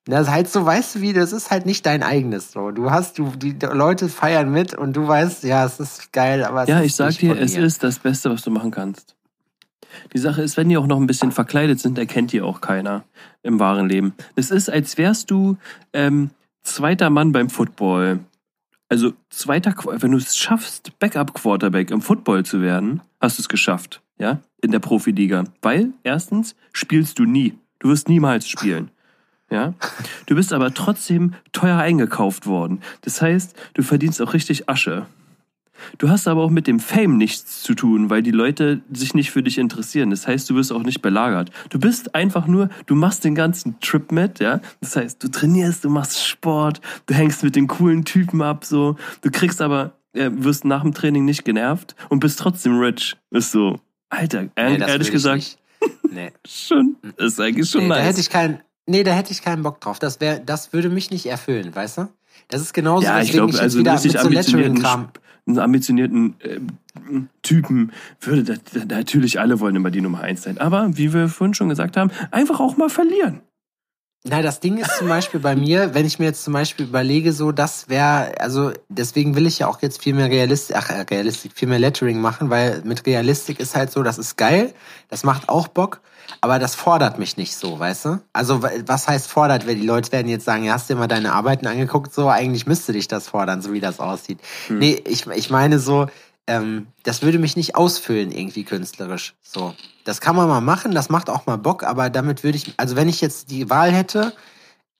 Das 0.06 0.26
ist 0.26 0.32
halt 0.32 0.48
so, 0.48 0.66
weißt 0.66 0.96
du 0.96 1.00
wie, 1.00 1.12
das 1.14 1.32
ist 1.32 1.50
halt 1.50 1.64
nicht 1.64 1.86
dein 1.86 2.02
eigenes 2.02 2.52
so. 2.52 2.70
Du 2.72 2.90
hast, 2.90 3.18
du, 3.18 3.32
die 3.36 3.56
Leute 3.60 4.08
feiern 4.10 4.50
mit 4.50 4.74
und 4.74 4.94
du 4.94 5.08
weißt, 5.08 5.44
ja, 5.44 5.64
es 5.64 5.80
ist 5.80 6.12
geil, 6.12 6.44
aber 6.44 6.64
es 6.64 6.68
Ja, 6.68 6.82
ich 6.82 6.94
sag 6.94 7.16
dir, 7.16 7.38
es 7.38 7.56
ist 7.56 7.82
das 7.82 8.00
Beste, 8.00 8.30
was 8.30 8.42
du 8.42 8.50
machen 8.50 8.70
kannst. 8.70 9.16
Die 10.12 10.18
Sache 10.18 10.42
ist, 10.42 10.56
wenn 10.56 10.68
die 10.68 10.76
auch 10.76 10.86
noch 10.86 10.98
ein 10.98 11.06
bisschen 11.06 11.32
verkleidet 11.32 11.80
sind, 11.80 11.98
erkennt 11.98 12.32
die 12.32 12.42
auch 12.42 12.60
keiner 12.60 13.04
im 13.42 13.58
wahren 13.58 13.88
Leben. 13.88 14.14
Es 14.36 14.50
ist, 14.50 14.68
als 14.68 14.98
wärst 14.98 15.30
du 15.30 15.56
ähm, 15.92 16.30
zweiter 16.64 17.10
Mann 17.10 17.32
beim 17.32 17.48
Football. 17.48 18.20
Also 18.88 19.12
zweiter, 19.30 19.74
wenn 19.84 20.10
du 20.10 20.18
es 20.18 20.36
schaffst, 20.36 20.98
Backup-Quarterback 20.98 21.90
im 21.90 22.02
Football 22.02 22.44
zu 22.44 22.60
werden, 22.60 23.00
hast 23.20 23.38
du 23.38 23.42
es 23.42 23.48
geschafft, 23.48 24.02
ja, 24.18 24.40
in 24.60 24.72
der 24.72 24.78
Profiliga. 24.80 25.44
Weil 25.62 25.92
erstens 26.02 26.56
spielst 26.72 27.18
du 27.18 27.24
nie. 27.24 27.54
Du 27.78 27.88
wirst 27.88 28.08
niemals 28.08 28.48
spielen. 28.48 28.90
Ja? 29.50 29.74
Du 30.26 30.34
bist 30.34 30.52
aber 30.52 30.74
trotzdem 30.74 31.34
teuer 31.52 31.78
eingekauft 31.78 32.46
worden. 32.46 32.80
Das 33.02 33.22
heißt, 33.22 33.54
du 33.74 33.82
verdienst 33.82 34.20
auch 34.20 34.32
richtig 34.32 34.68
Asche. 34.68 35.06
Du 35.98 36.08
hast 36.08 36.28
aber 36.28 36.42
auch 36.42 36.50
mit 36.50 36.66
dem 36.66 36.80
Fame 36.80 37.16
nichts 37.16 37.62
zu 37.62 37.74
tun, 37.74 38.10
weil 38.10 38.22
die 38.22 38.30
Leute 38.30 38.82
sich 38.92 39.14
nicht 39.14 39.30
für 39.30 39.42
dich 39.42 39.58
interessieren. 39.58 40.10
Das 40.10 40.26
heißt, 40.26 40.48
du 40.50 40.54
wirst 40.54 40.72
auch 40.72 40.82
nicht 40.82 41.02
belagert. 41.02 41.50
Du 41.70 41.78
bist 41.78 42.14
einfach 42.14 42.46
nur, 42.46 42.68
du 42.86 42.94
machst 42.94 43.24
den 43.24 43.34
ganzen 43.34 43.80
Trip 43.80 44.12
mit, 44.12 44.40
ja. 44.40 44.60
Das 44.80 44.96
heißt, 44.96 45.22
du 45.22 45.28
trainierst, 45.28 45.84
du 45.84 45.90
machst 45.90 46.24
Sport, 46.24 46.80
du 47.06 47.14
hängst 47.14 47.42
mit 47.42 47.56
den 47.56 47.66
coolen 47.66 48.04
Typen 48.04 48.42
ab, 48.42 48.64
so. 48.64 48.96
Du 49.22 49.30
kriegst 49.30 49.60
aber, 49.60 49.92
äh, 50.12 50.30
wirst 50.32 50.64
nach 50.64 50.82
dem 50.82 50.94
Training 50.94 51.24
nicht 51.24 51.44
genervt 51.44 51.94
und 52.08 52.20
bist 52.20 52.38
trotzdem 52.38 52.78
rich. 52.78 53.16
Ist 53.30 53.52
so, 53.52 53.80
Alter, 54.08 54.42
Nee, 54.42 54.50
ehrlich, 54.56 54.78
das 54.78 54.88
ehrlich 54.90 55.10
gesagt. 55.10 55.58
Nee. 56.10 56.32
schon, 56.46 56.96
ist 57.16 57.40
eigentlich 57.40 57.68
schon 57.68 57.82
nee, 57.82 57.88
da 57.88 57.96
nice. 57.96 58.06
hätte 58.06 58.20
ich 58.20 58.30
keinen, 58.30 58.60
nee, 58.86 59.02
da 59.02 59.12
hätte 59.12 59.32
ich 59.32 59.42
keinen 59.42 59.62
Bock 59.62 59.80
drauf. 59.80 59.98
Das 59.98 60.20
wäre, 60.20 60.40
das 60.40 60.72
würde 60.72 60.88
mich 60.88 61.10
nicht 61.10 61.26
erfüllen, 61.26 61.74
weißt 61.74 61.98
du? 61.98 62.08
Das 62.48 62.60
ist 62.60 62.72
genauso, 62.72 63.04
Ja, 63.04 63.20
ich 63.20 63.32
glaube, 63.32 63.58
also 63.58 63.78
wieder 63.78 63.94
richtig 63.94 64.18
ambitionierten, 64.18 64.76
Lettering-Kram. 64.76 65.08
einen 65.46 65.58
ambitionierten 65.58 66.34
äh, 66.40 66.60
Typen 67.42 67.92
würde 68.20 68.44
da, 68.44 68.54
da, 68.72 68.96
natürlich 68.96 69.40
alle 69.40 69.60
wollen 69.60 69.76
immer 69.76 69.90
die 69.90 70.00
Nummer 70.00 70.20
eins 70.20 70.42
sein. 70.42 70.58
Aber 70.58 70.96
wie 70.96 71.12
wir 71.12 71.28
vorhin 71.28 71.54
schon 71.54 71.68
gesagt 71.68 71.96
haben, 71.96 72.10
einfach 72.30 72.60
auch 72.60 72.76
mal 72.76 72.88
verlieren. 72.88 73.40
Na, 74.26 74.40
das 74.40 74.58
Ding 74.60 74.78
ist 74.78 74.96
zum 74.96 75.08
Beispiel 75.08 75.38
bei 75.38 75.54
mir, 75.54 75.92
wenn 75.92 76.06
ich 76.06 76.18
mir 76.18 76.24
jetzt 76.24 76.44
zum 76.44 76.54
Beispiel 76.54 76.86
überlege, 76.86 77.34
so, 77.34 77.52
das 77.52 77.90
wäre, 77.90 78.32
also 78.40 78.72
deswegen 78.88 79.36
will 79.36 79.46
ich 79.46 79.58
ja 79.58 79.66
auch 79.66 79.82
jetzt 79.82 80.02
viel 80.02 80.14
mehr 80.14 80.30
Realistik, 80.30 80.76
ach, 80.78 80.88
äh, 80.88 81.02
Realistik, 81.02 81.52
viel 81.54 81.68
mehr 81.68 81.78
Lettering 81.78 82.22
machen, 82.22 82.48
weil 82.48 82.80
mit 82.86 83.04
Realistik 83.04 83.60
ist 83.60 83.76
halt 83.76 83.92
so, 83.92 84.02
das 84.02 84.16
ist 84.16 84.38
geil, 84.38 84.72
das 85.10 85.24
macht 85.24 85.50
auch 85.50 85.68
Bock, 85.68 86.00
aber 86.40 86.58
das 86.58 86.74
fordert 86.74 87.18
mich 87.18 87.36
nicht 87.36 87.54
so, 87.54 87.78
weißt 87.78 88.04
du? 88.06 88.20
Also, 88.32 88.62
wa- 88.62 88.70
was 88.86 89.06
heißt 89.08 89.26
fordert, 89.28 89.66
wenn 89.66 89.78
die 89.78 89.86
Leute 89.86 90.10
werden 90.10 90.28
jetzt 90.28 90.46
sagen, 90.46 90.64
ja, 90.64 90.72
hast 90.72 90.88
dir 90.88 90.96
mal 90.96 91.06
deine 91.06 91.34
Arbeiten 91.34 91.66
angeguckt, 91.66 92.14
so, 92.14 92.30
eigentlich 92.30 92.66
müsste 92.66 92.94
dich 92.94 93.08
das 93.08 93.28
fordern, 93.28 93.60
so 93.60 93.74
wie 93.74 93.80
das 93.80 94.00
aussieht. 94.00 94.38
Nee, 94.70 95.02
ich, 95.06 95.26
ich 95.26 95.50
meine 95.50 95.78
so, 95.78 96.06
ähm, 96.46 96.88
das 97.02 97.22
würde 97.22 97.38
mich 97.38 97.56
nicht 97.56 97.74
ausfüllen 97.74 98.30
irgendwie 98.30 98.64
künstlerisch. 98.64 99.34
So, 99.42 99.74
das 100.04 100.20
kann 100.20 100.36
man 100.36 100.48
mal 100.48 100.60
machen, 100.60 100.92
das 100.92 101.08
macht 101.08 101.30
auch 101.30 101.46
mal 101.46 101.56
Bock, 101.56 101.82
aber 101.84 102.10
damit 102.10 102.44
würde 102.44 102.58
ich, 102.58 102.74
also 102.76 102.96
wenn 102.96 103.08
ich 103.08 103.20
jetzt 103.20 103.50
die 103.50 103.70
Wahl 103.70 103.92
hätte, 103.92 104.32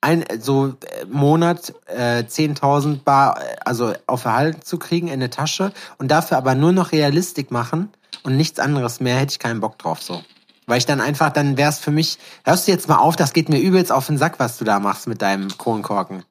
ein 0.00 0.24
so 0.38 0.68
äh, 0.68 1.06
Monat 1.06 1.74
äh, 1.86 2.24
10.000 2.24 3.02
Bar, 3.04 3.40
äh, 3.40 3.56
also 3.64 3.94
auf 4.06 4.24
Erhalten 4.24 4.62
zu 4.62 4.78
kriegen 4.78 5.08
in 5.08 5.14
eine 5.14 5.30
Tasche 5.30 5.72
und 5.98 6.10
dafür 6.10 6.36
aber 6.36 6.54
nur 6.54 6.72
noch 6.72 6.92
Realistik 6.92 7.50
machen 7.50 7.90
und 8.22 8.36
nichts 8.36 8.58
anderes 8.58 9.00
mehr, 9.00 9.16
hätte 9.16 9.32
ich 9.32 9.38
keinen 9.38 9.60
Bock 9.60 9.78
drauf 9.78 10.02
so. 10.02 10.22
Weil 10.66 10.78
ich 10.78 10.86
dann 10.86 11.00
einfach, 11.00 11.30
dann 11.30 11.56
wäre 11.56 11.70
es 11.70 11.78
für 11.78 11.90
mich, 11.90 12.18
hörst 12.44 12.66
du 12.66 12.72
jetzt 12.72 12.88
mal 12.88 12.98
auf, 12.98 13.16
das 13.16 13.32
geht 13.32 13.48
mir 13.48 13.58
übelst 13.58 13.92
auf 13.92 14.06
den 14.06 14.18
Sack, 14.18 14.38
was 14.38 14.58
du 14.58 14.64
da 14.64 14.78
machst 14.78 15.06
mit 15.06 15.20
deinem 15.20 15.48
Kronkorken. 15.56 16.24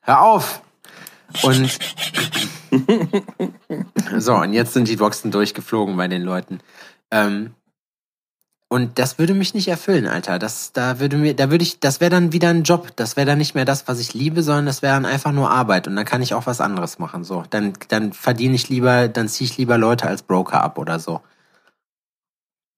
Hör 0.00 0.22
auf! 0.22 0.63
Und 1.42 1.78
so, 4.18 4.34
und 4.36 4.52
jetzt 4.52 4.72
sind 4.72 4.88
die 4.88 4.96
Boxen 4.96 5.30
durchgeflogen 5.30 5.96
bei 5.96 6.08
den 6.08 6.22
Leuten. 6.22 6.60
Ähm, 7.10 7.54
und 8.68 8.98
das 8.98 9.18
würde 9.18 9.34
mich 9.34 9.54
nicht 9.54 9.68
erfüllen, 9.68 10.06
Alter. 10.08 10.38
Das, 10.38 10.72
da 10.72 10.98
würde 10.98 11.16
mir, 11.16 11.34
da 11.34 11.50
würde 11.50 11.62
ich, 11.62 11.78
das 11.78 12.00
wäre 12.00 12.10
dann 12.10 12.32
wieder 12.32 12.48
ein 12.48 12.64
Job. 12.64 12.96
Das 12.96 13.16
wäre 13.16 13.26
dann 13.26 13.38
nicht 13.38 13.54
mehr 13.54 13.64
das, 13.64 13.86
was 13.86 14.00
ich 14.00 14.14
liebe, 14.14 14.42
sondern 14.42 14.66
das 14.66 14.82
wäre 14.82 14.94
dann 14.94 15.06
einfach 15.06 15.32
nur 15.32 15.50
Arbeit. 15.50 15.86
Und 15.86 15.94
dann 15.94 16.04
kann 16.04 16.22
ich 16.22 16.34
auch 16.34 16.46
was 16.46 16.60
anderes 16.60 16.98
machen. 16.98 17.22
So, 17.22 17.44
dann, 17.50 17.74
dann 17.88 18.12
verdiene 18.12 18.54
ich 18.54 18.68
lieber, 18.68 19.06
dann 19.08 19.28
ziehe 19.28 19.48
ich 19.48 19.56
lieber 19.58 19.78
Leute 19.78 20.08
als 20.08 20.22
Broker 20.22 20.62
ab 20.62 20.78
oder 20.78 20.98
so. 20.98 21.20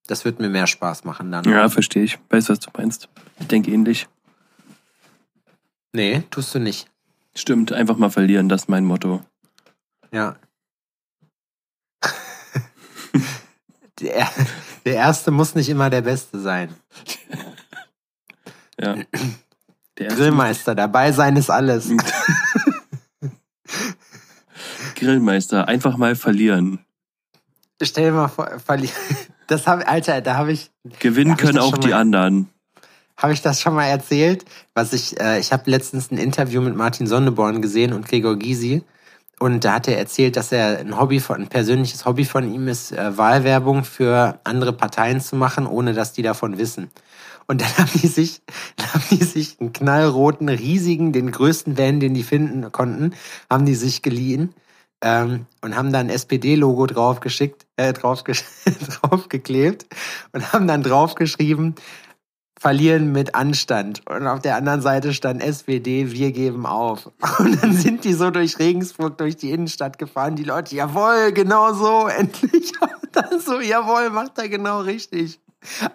Das 0.07 0.25
wird 0.25 0.39
mir 0.39 0.51
mehr 0.51 0.67
Spaß 0.67 1.05
machen 1.05 1.33
dann. 1.33 1.45
Ja, 1.45 1.69
verstehe 1.69 2.05
ich. 2.05 2.19
Weiß, 2.29 2.49
was 2.49 2.61
du 2.61 2.71
meinst. 2.77 3.09
Ich 3.41 3.47
denke 3.47 3.71
ähnlich. 3.71 4.07
Nee, 5.93 6.25
tust 6.31 6.55
du 6.55 6.59
nicht. 6.59 6.89
Stimmt, 7.37 7.73
einfach 7.73 7.99
mal 7.99 8.11
verlieren, 8.11 8.49
das 8.49 8.63
ist 8.63 8.69
mein 8.69 8.85
Motto. 8.87 9.23
Ja. 10.11 10.37
der, 14.01 14.29
der 14.87 14.95
erste 14.95 15.31
muss 15.31 15.55
nicht 15.55 15.69
immer 15.69 15.91
der 15.91 16.01
Beste 16.01 16.41
sein. 16.41 16.75
Ja. 18.81 18.97
Grillmeister, 19.97 20.75
dabei 20.75 21.13
sein 21.13 21.37
ist 21.37 21.51
alles. 21.51 21.91
Grillmeister, 24.95 25.69
einfach 25.69 25.99
mal 25.99 26.17
verlieren. 26.17 26.81
Stell 27.83 28.07
dir 28.07 28.13
mal 28.13 28.29
vor, 28.29 28.47
verli- 28.67 28.91
das 29.47 29.67
hab, 29.67 29.87
Alter, 29.87 30.23
da 30.23 30.37
habe 30.37 30.53
ich, 30.53 30.71
Gewinnen 31.01 31.33
Hab 31.33 31.39
ich 31.39 31.45
können 31.45 31.57
das 31.57 31.65
auch 31.67 31.77
die 31.77 31.93
anderen. 31.93 32.49
Habe 33.17 33.33
ich 33.33 33.43
das 33.43 33.61
schon 33.61 33.75
mal 33.75 33.87
erzählt, 33.87 34.45
was 34.75 34.93
ich, 34.93 35.19
äh, 35.21 35.39
ich 35.39 35.53
habe 35.53 35.71
letztens 35.71 36.11
ein 36.11 36.19
Interview 36.19 36.61
mit 36.61 36.77
Martin 36.77 37.07
Sonneborn 37.07 37.63
gesehen 37.63 37.93
und 37.93 38.07
Gregor 38.07 38.37
Gysi 38.37 38.83
und 39.39 39.65
da 39.65 39.75
hat 39.75 39.89
er 39.89 39.99
erzählt, 39.99 40.37
dass 40.37 40.51
er 40.51 40.79
ein 40.79 40.99
Hobby 40.99 41.21
von, 41.21 41.43
ein 41.43 41.49
persönliches 41.49 42.07
Hobby 42.07 42.25
von 42.25 42.53
ihm 42.53 42.69
ist, 42.69 42.93
äh, 42.93 43.19
Wahlwerbung 43.19 43.85
für 43.85 44.41
andere 44.45 44.73
Parteien 44.73 45.21
zu 45.21 45.37
machen, 45.37 45.67
ohne 45.67 45.93
dass 45.93 46.13
die 46.13 46.23
davon 46.23 46.57
wissen. 46.57 46.91
Und 47.47 47.61
dann 47.61 47.69
haben 47.79 47.91
die 47.95 48.07
sich, 48.07 48.41
haben 48.95 49.05
die 49.11 49.25
sich 49.25 49.61
einen 49.61 49.75
knallroten, 49.75 50.49
riesigen, 50.49 51.13
den 51.13 51.31
größten 51.31 51.77
Van, 51.77 52.01
den 52.01 52.15
die 52.15 52.23
finden 52.23 52.73
konnten, 52.73 53.15
haben 53.51 53.67
die 53.67 53.75
sich 53.75 54.01
geliehen 54.01 54.55
ähm, 55.03 55.45
und 55.61 55.77
haben 55.77 55.93
dann 55.93 56.09
SPD-Logo 56.09 56.87
draufgeschickt, 56.87 57.67
äh, 57.77 57.93
draufgesch 57.93 58.43
draufgeklebt 59.03 59.85
und 60.33 60.53
haben 60.55 60.67
dann 60.67 60.83
draufgeschrieben, 60.83 61.75
verlieren 62.59 63.13
mit 63.13 63.35
Anstand. 63.35 64.03
Und 64.09 64.27
auf 64.27 64.41
der 64.41 64.57
anderen 64.57 64.81
Seite 64.81 65.13
stand 65.15 65.43
SPD, 65.43 66.13
wir 66.13 66.33
geben 66.33 66.67
auf. 66.67 67.11
Und 67.39 67.63
dann 67.63 67.73
sind 67.73 68.05
die 68.05 68.13
so 68.15 68.31
durch 68.31 68.59
Regensburg, 68.59 69.19
durch 69.19 69.37
die 69.37 69.51
Innenstadt 69.51 69.99
gefahren, 69.99 70.37
die 70.37 70.45
Leute, 70.45 70.75
jawohl, 70.75 71.33
genau 71.33 71.73
so, 71.75 72.07
endlich. 72.19 72.73
Und 72.81 73.11
dann 73.17 73.41
so, 73.41 73.61
jawohl, 73.61 74.11
macht 74.11 74.39
er 74.39 74.49
genau 74.49 74.81
richtig. 74.81 75.41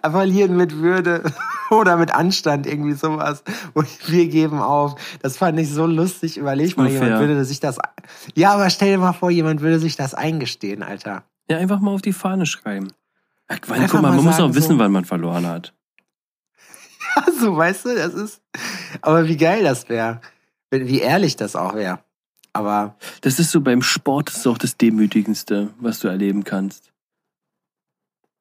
Verlieren 0.02 0.56
mit 0.56 0.76
Würde. 0.78 1.22
Oder 1.70 1.96
mit 1.96 2.14
Anstand, 2.14 2.66
irgendwie 2.66 2.92
sowas. 2.92 3.42
Und 3.72 3.88
wir 4.10 4.28
geben 4.28 4.60
auf. 4.60 4.96
Das 5.22 5.38
fand 5.38 5.58
ich 5.58 5.70
so 5.70 5.86
lustig. 5.86 6.36
Überleg 6.36 6.76
mal, 6.76 6.88
jemand 6.88 7.18
würde 7.20 7.44
sich 7.46 7.58
das. 7.60 7.78
Ja, 8.34 8.52
aber 8.52 8.68
stell 8.68 8.90
dir 8.92 8.98
mal 8.98 9.14
vor, 9.14 9.30
jemand 9.30 9.62
würde 9.62 9.78
sich 9.78 9.96
das 9.96 10.12
eingestehen, 10.14 10.82
Alter. 10.82 11.22
Ja, 11.48 11.56
einfach 11.56 11.80
mal 11.80 11.92
auf 11.94 12.02
die 12.02 12.12
Fahne 12.12 12.44
schreiben. 12.44 12.88
Ja, 13.50 13.56
Einfach 13.56 13.88
guck 13.92 14.02
mal, 14.02 14.12
man 14.14 14.24
muss 14.24 14.38
auch 14.40 14.54
wissen, 14.54 14.72
so- 14.72 14.78
wann 14.78 14.92
man 14.92 15.04
verloren 15.06 15.46
hat. 15.46 15.72
Also, 17.14 17.56
weißt 17.56 17.84
du, 17.86 17.94
das 17.94 18.14
ist. 18.14 18.40
Aber 19.00 19.28
wie 19.28 19.36
geil 19.36 19.64
das 19.64 19.88
wäre. 19.88 20.20
Wie 20.70 21.00
ehrlich 21.00 21.36
das 21.36 21.56
auch 21.56 21.74
wäre. 21.74 21.98
Aber 22.52 22.96
Das 23.20 23.38
ist 23.38 23.50
so 23.50 23.60
beim 23.60 23.82
Sport, 23.82 24.28
das 24.28 24.38
ist 24.38 24.46
auch 24.46 24.58
das 24.58 24.76
Demütigendste, 24.76 25.70
was 25.78 26.00
du 26.00 26.08
erleben 26.08 26.44
kannst. 26.44 26.92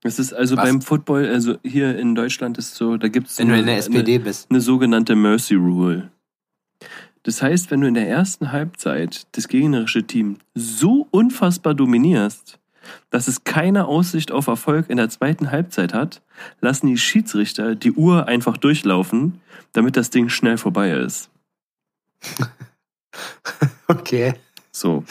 Es 0.03 0.19
ist 0.19 0.33
also 0.33 0.57
Was? 0.57 0.63
beim 0.63 0.81
Football, 0.81 1.27
also 1.27 1.57
hier 1.63 1.97
in 1.97 2.15
Deutschland 2.15 2.57
ist 2.57 2.75
so, 2.75 2.97
da 2.97 3.07
gibt 3.07 3.27
es 3.27 3.35
der 3.35 3.77
SPD 3.77 4.17
bist. 4.17 4.49
eine 4.49 4.59
sogenannte 4.59 5.15
Mercy 5.15 5.55
Rule. 5.55 6.11
Das 7.23 7.41
heißt, 7.41 7.69
wenn 7.69 7.81
du 7.81 7.87
in 7.87 7.93
der 7.93 8.09
ersten 8.09 8.51
Halbzeit 8.51 9.27
das 9.33 9.47
gegnerische 9.47 10.03
Team 10.03 10.37
so 10.55 11.07
unfassbar 11.11 11.75
dominierst, 11.75 12.59
dass 13.11 13.27
es 13.27 13.43
keine 13.43 13.85
Aussicht 13.85 14.31
auf 14.31 14.47
Erfolg 14.47 14.89
in 14.89 14.97
der 14.97 15.09
zweiten 15.09 15.51
Halbzeit 15.51 15.93
hat, 15.93 16.23
lassen 16.59 16.87
die 16.87 16.97
Schiedsrichter 16.97 17.75
die 17.75 17.91
Uhr 17.91 18.27
einfach 18.27 18.57
durchlaufen, 18.57 19.41
damit 19.73 19.97
das 19.97 20.09
Ding 20.09 20.29
schnell 20.29 20.57
vorbei 20.57 20.91
ist. 20.91 21.29
Okay. 23.87 24.33
So. 24.71 25.03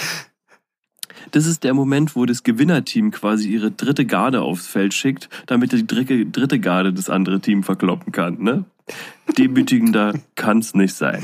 Das 1.32 1.46
ist 1.46 1.64
der 1.64 1.74
Moment, 1.74 2.16
wo 2.16 2.24
das 2.24 2.42
Gewinnerteam 2.42 3.10
quasi 3.10 3.50
ihre 3.50 3.70
dritte 3.70 4.06
Garde 4.06 4.40
aufs 4.40 4.66
Feld 4.66 4.94
schickt, 4.94 5.28
damit 5.46 5.72
die 5.72 5.86
dritte, 5.86 6.26
dritte 6.26 6.58
Garde 6.58 6.92
das 6.92 7.10
andere 7.10 7.40
Team 7.40 7.62
verkloppen 7.62 8.12
kann. 8.12 8.42
Ne? 8.42 8.64
Demütigender 9.38 10.14
kann's 10.34 10.74
nicht 10.74 10.94
sein. 10.94 11.22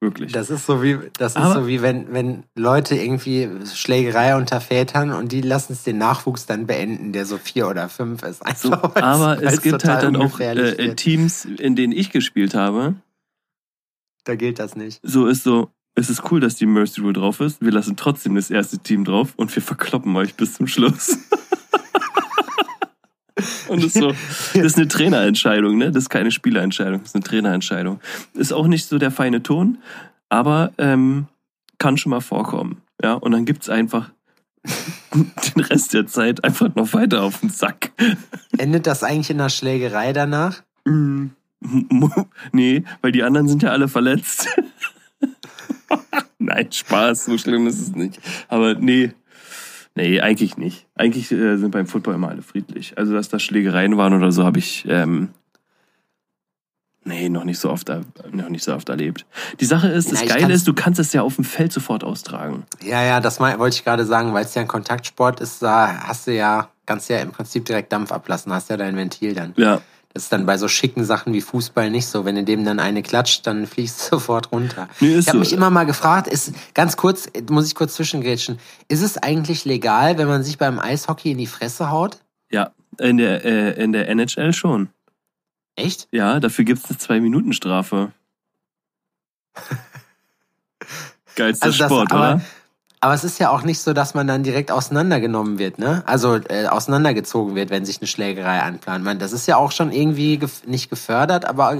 Wirklich. 0.00 0.30
Das 0.32 0.48
ist 0.48 0.64
so 0.64 0.80
wie, 0.82 0.96
das 1.18 1.32
ist 1.32 1.38
Aber- 1.38 1.54
so 1.54 1.66
wie 1.66 1.82
wenn, 1.82 2.12
wenn 2.12 2.44
Leute 2.54 2.94
irgendwie 2.94 3.48
Schlägerei 3.74 4.36
unter 4.36 4.60
Vätern 4.60 5.10
und 5.12 5.32
die 5.32 5.40
lassen 5.40 5.72
es 5.72 5.82
den 5.82 5.98
Nachwuchs 5.98 6.46
dann 6.46 6.66
beenden, 6.66 7.12
der 7.12 7.26
so 7.26 7.36
vier 7.36 7.66
oder 7.68 7.88
fünf 7.88 8.22
ist. 8.22 8.38
so, 8.60 8.70
Einfach, 8.70 8.94
weil's- 8.94 9.04
aber 9.04 9.36
es 9.38 9.44
weil's 9.44 9.62
gibt 9.62 9.84
halt 9.84 10.04
dann 10.04 10.14
auch 10.16 10.38
äh. 10.38 10.94
Teams, 10.94 11.44
in 11.44 11.74
denen 11.74 11.92
ich 11.92 12.10
gespielt 12.10 12.54
habe. 12.54 12.94
Da 14.24 14.36
gilt 14.36 14.58
das 14.60 14.76
nicht. 14.76 15.00
So 15.02 15.26
ist 15.26 15.42
so, 15.42 15.70
es 15.96 16.10
ist 16.10 16.30
cool, 16.30 16.38
dass 16.38 16.54
die 16.54 16.66
Mercy 16.66 17.00
Rule 17.00 17.14
drauf 17.14 17.40
ist. 17.40 17.60
Wir 17.60 17.72
lassen 17.72 17.96
trotzdem 17.96 18.36
das 18.36 18.50
erste 18.50 18.78
Team 18.78 19.04
drauf 19.04 19.32
und 19.36 19.52
wir 19.56 19.62
verkloppen 19.62 20.14
euch 20.14 20.36
bis 20.36 20.54
zum 20.54 20.68
Schluss. 20.68 21.18
und 23.68 23.82
das 23.82 23.94
ist 23.94 24.00
so, 24.00 24.08
das 24.54 24.64
ist 24.64 24.76
eine 24.76 24.88
Trainerentscheidung, 24.88 25.78
ne? 25.78 25.90
Das 25.92 26.04
ist 26.04 26.08
keine 26.10 26.30
Spielerentscheidung, 26.30 27.00
das 27.00 27.10
ist 27.10 27.14
eine 27.14 27.24
Trainerentscheidung. 27.24 28.00
Ist 28.34 28.52
auch 28.52 28.66
nicht 28.66 28.86
so 28.86 28.98
der 28.98 29.10
feine 29.10 29.42
Ton, 29.42 29.78
aber 30.28 30.72
ähm, 30.78 31.26
kann 31.78 31.96
schon 31.96 32.10
mal 32.10 32.20
vorkommen. 32.20 32.82
Ja, 33.02 33.14
und 33.14 33.32
dann 33.32 33.44
gibt's 33.44 33.68
einfach 33.68 34.10
den 35.14 35.62
Rest 35.62 35.94
der 35.94 36.06
Zeit 36.06 36.44
einfach 36.44 36.74
noch 36.74 36.92
weiter 36.92 37.22
auf 37.22 37.40
den 37.40 37.50
Sack. 37.50 37.92
Endet 38.56 38.86
das 38.86 39.04
eigentlich 39.04 39.30
in 39.30 39.40
einer 39.40 39.50
Schlägerei 39.50 40.12
danach? 40.12 40.62
Mm, 40.84 41.26
nee, 42.52 42.84
weil 43.02 43.12
die 43.12 43.22
anderen 43.22 43.48
sind 43.48 43.62
ja 43.62 43.70
alle 43.70 43.88
verletzt. 43.88 44.48
Nein, 46.38 46.70
Spaß, 46.70 47.26
so 47.26 47.38
schlimm 47.38 47.66
ist 47.66 47.80
es 47.80 47.94
nicht. 47.94 48.20
Aber 48.48 48.74
nee, 48.74 49.12
nee, 49.98 50.20
eigentlich 50.20 50.56
nicht. 50.56 50.86
Eigentlich 50.94 51.30
äh, 51.32 51.56
sind 51.56 51.70
beim 51.72 51.86
Football 51.86 52.14
immer 52.14 52.28
alle 52.28 52.42
friedlich. 52.42 52.96
Also, 52.96 53.12
dass 53.12 53.28
da 53.28 53.38
Schlägereien 53.38 53.96
waren 53.96 54.14
oder 54.14 54.32
so, 54.32 54.44
habe 54.44 54.58
ich 54.58 54.86
ähm, 54.88 55.28
nee, 57.04 57.28
noch 57.28 57.44
nicht 57.44 57.58
so 57.58 57.70
oft, 57.70 57.88
er- 57.88 58.04
noch 58.32 58.48
nicht 58.48 58.64
so 58.64 58.74
oft 58.74 58.88
erlebt. 58.88 59.24
Die 59.60 59.64
Sache 59.64 59.88
ist, 59.88 60.12
das 60.12 60.20
Ja, 60.22 60.36
Geile 60.36 60.52
ist, 60.54 60.66
du 60.68 60.74
kannst 60.74 61.00
es 61.00 61.12
ja 61.12 61.22
auf 61.22 61.36
dem 61.36 61.44
Feld 61.44 61.72
sofort 61.72 62.04
austragen. 62.04 62.64
Ja, 62.82 63.02
ja, 63.02 63.20
das 63.20 63.40
wollte 63.40 63.76
ich 63.76 63.84
gerade 63.84 64.04
sagen, 64.04 64.32
weil 64.34 64.44
es 64.44 64.54
ja 64.54 64.62
ein 64.62 64.68
Kontaktsport 64.68 65.40
ist, 65.40 65.62
da 65.62 66.06
hast 66.06 66.26
du 66.26 66.34
ja, 66.34 66.68
kannst 66.86 67.08
ja 67.08 67.18
im 67.20 67.30
Prinzip 67.30 67.64
direkt 67.64 67.92
Dampf 67.92 68.12
ablassen, 68.12 68.52
hast 68.52 68.70
ja 68.70 68.76
dein 68.76 68.96
Ventil 68.96 69.34
dann. 69.34 69.54
Ja, 69.56 69.80
Das 70.14 70.24
ist 70.24 70.32
dann 70.32 70.46
bei 70.46 70.56
so 70.58 70.68
schicken 70.68 71.04
Sachen 71.04 71.32
wie 71.34 71.40
Fußball 71.42 71.90
nicht 71.90 72.06
so. 72.06 72.24
Wenn 72.24 72.34
du 72.36 72.42
dem 72.44 72.64
dann 72.64 72.80
eine 72.80 73.02
klatscht, 73.02 73.46
dann 73.46 73.66
fliegst 73.68 74.00
du 74.00 74.16
sofort 74.16 74.50
runter. 74.52 74.88
Nee, 75.00 75.16
ich 75.18 75.28
habe 75.28 75.36
so. 75.38 75.40
mich 75.40 75.52
immer 75.52 75.70
mal 75.70 75.84
gefragt, 75.84 76.26
ist 76.28 76.52
ganz 76.74 76.96
kurz, 76.96 77.28
muss 77.50 77.66
ich 77.66 77.74
kurz 77.74 77.94
zwischengrätschen, 77.94 78.58
ist 78.88 79.02
es 79.02 79.18
eigentlich 79.18 79.64
legal, 79.64 80.16
wenn 80.18 80.26
man 80.28 80.42
sich 80.42 80.56
beim 80.58 80.78
Eishockey 80.78 81.32
in 81.32 81.38
die 81.38 81.46
Fresse 81.46 81.90
haut? 81.90 82.18
ja, 82.50 82.70
in 82.98 83.18
der, 83.18 83.44
äh, 83.44 83.82
in 83.82 83.92
der 83.92 84.08
NHL 84.08 84.52
schon. 84.54 84.88
Echt? 85.76 86.08
Ja, 86.10 86.40
dafür 86.40 86.64
gibt's 86.64 86.88
eine 86.88 86.98
Zwei-Minuten-Strafe. 86.98 88.10
Geilster 91.36 91.66
Also 91.66 91.78
das- 91.78 91.86
Sport, 91.88 92.10
aber- 92.12 92.20
oder? 92.34 92.40
Aber 93.00 93.14
es 93.14 93.22
ist 93.24 93.38
ja 93.38 93.50
auch 93.50 93.62
nicht 93.62 93.80
so, 93.80 93.92
dass 93.92 94.14
man 94.14 94.26
dann 94.26 94.42
direkt 94.42 94.70
auseinandergenommen 94.70 95.58
wird, 95.58 95.78
ne? 95.78 96.02
Also 96.06 96.36
äh, 96.36 96.66
auseinandergezogen 96.66 97.54
wird, 97.54 97.70
wenn 97.70 97.84
sich 97.84 97.98
eine 98.00 98.08
Schlägerei 98.08 98.60
anplant. 98.60 99.04
Man, 99.04 99.18
das 99.18 99.32
ist 99.32 99.46
ja 99.46 99.56
auch 99.56 99.70
schon 99.72 99.92
irgendwie 99.92 100.38
gef 100.38 100.66
nicht 100.66 100.90
gefördert, 100.90 101.44
aber 101.44 101.78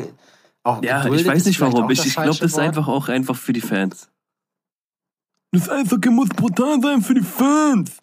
auch 0.63 0.83
Ja, 0.83 1.05
ich 1.07 1.27
weiß 1.27 1.45
nicht 1.47 1.61
warum. 1.61 1.91
Ich, 1.91 2.07
ich 2.07 2.15
glaube, 2.15 2.29
das 2.29 2.41
ist 2.41 2.59
einfach 2.59 2.87
auch 2.89 3.09
einfach 3.09 3.37
für 3.37 3.53
die 3.53 3.61
Fans. 3.61 4.09
Das 5.51 5.69
Eishockey 5.69 6.11
muss 6.11 6.29
brutal 6.29 6.81
sein 6.81 7.01
für 7.03 7.15
die 7.15 7.23
Fans. 7.23 7.97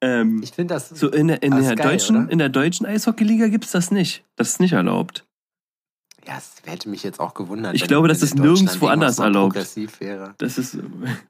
Ähm, 0.00 0.40
Ich 0.42 0.52
finde 0.52 0.74
das 0.74 0.90
so 0.90 1.08
in 1.10 1.28
der, 1.28 1.42
in 1.42 1.52
ist 1.54 1.68
der 1.68 1.76
geil, 1.76 1.92
deutschen, 1.92 2.16
oder? 2.24 2.30
in 2.30 2.38
der 2.38 2.48
deutschen 2.48 2.86
Eishockeyliga 2.86 3.48
gibt's 3.48 3.70
das 3.72 3.90
nicht. 3.90 4.24
Das 4.36 4.50
ist 4.50 4.60
nicht 4.60 4.72
erlaubt. 4.72 5.24
Ja, 6.26 6.38
es 6.38 6.52
hätte 6.64 6.88
mich 6.88 7.02
jetzt 7.02 7.18
auch 7.20 7.34
gewundert. 7.34 7.74
Ich 7.74 7.84
glaube, 7.88 8.06
dass 8.08 8.20
das 8.20 8.30
Deutschland 8.30 8.60
nirgendwo 8.62 8.86
anders 8.86 9.18
erlaubt. 9.18 9.54
progressiv 9.54 10.00
wäre. 10.00 10.34
Das 10.38 10.56
ist, 10.58 10.78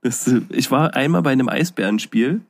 das 0.02 0.26
ist, 0.26 0.44
ich 0.50 0.70
war 0.70 0.94
einmal 0.94 1.22
bei 1.22 1.32
einem 1.32 1.48
Eisbärenspiel 1.48 2.42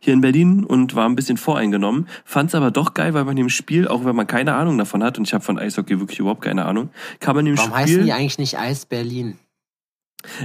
hier 0.00 0.12
in 0.14 0.20
Berlin 0.20 0.64
und 0.64 0.94
war 0.94 1.08
ein 1.08 1.16
bisschen 1.16 1.36
voreingenommen, 1.36 2.08
fand 2.24 2.50
es 2.50 2.54
aber 2.54 2.70
doch 2.70 2.94
geil, 2.94 3.12
weil 3.14 3.24
man 3.24 3.36
im 3.36 3.48
Spiel, 3.48 3.88
auch 3.88 4.04
wenn 4.04 4.14
man 4.16 4.26
keine 4.26 4.54
Ahnung 4.54 4.78
davon 4.78 5.02
hat, 5.02 5.18
und 5.18 5.24
ich 5.26 5.34
habe 5.34 5.44
von 5.44 5.58
Eishockey 5.58 5.98
wirklich 6.00 6.18
überhaupt 6.20 6.42
keine 6.42 6.64
Ahnung, 6.64 6.90
kann 7.20 7.34
man 7.36 7.44
dem 7.44 7.56
Warum 7.58 7.74
heißen 7.74 7.88
Spiel, 7.94 8.04
die 8.04 8.12
eigentlich 8.12 8.38
nicht 8.38 8.58
Eis 8.58 8.86
Berlin? 8.86 9.38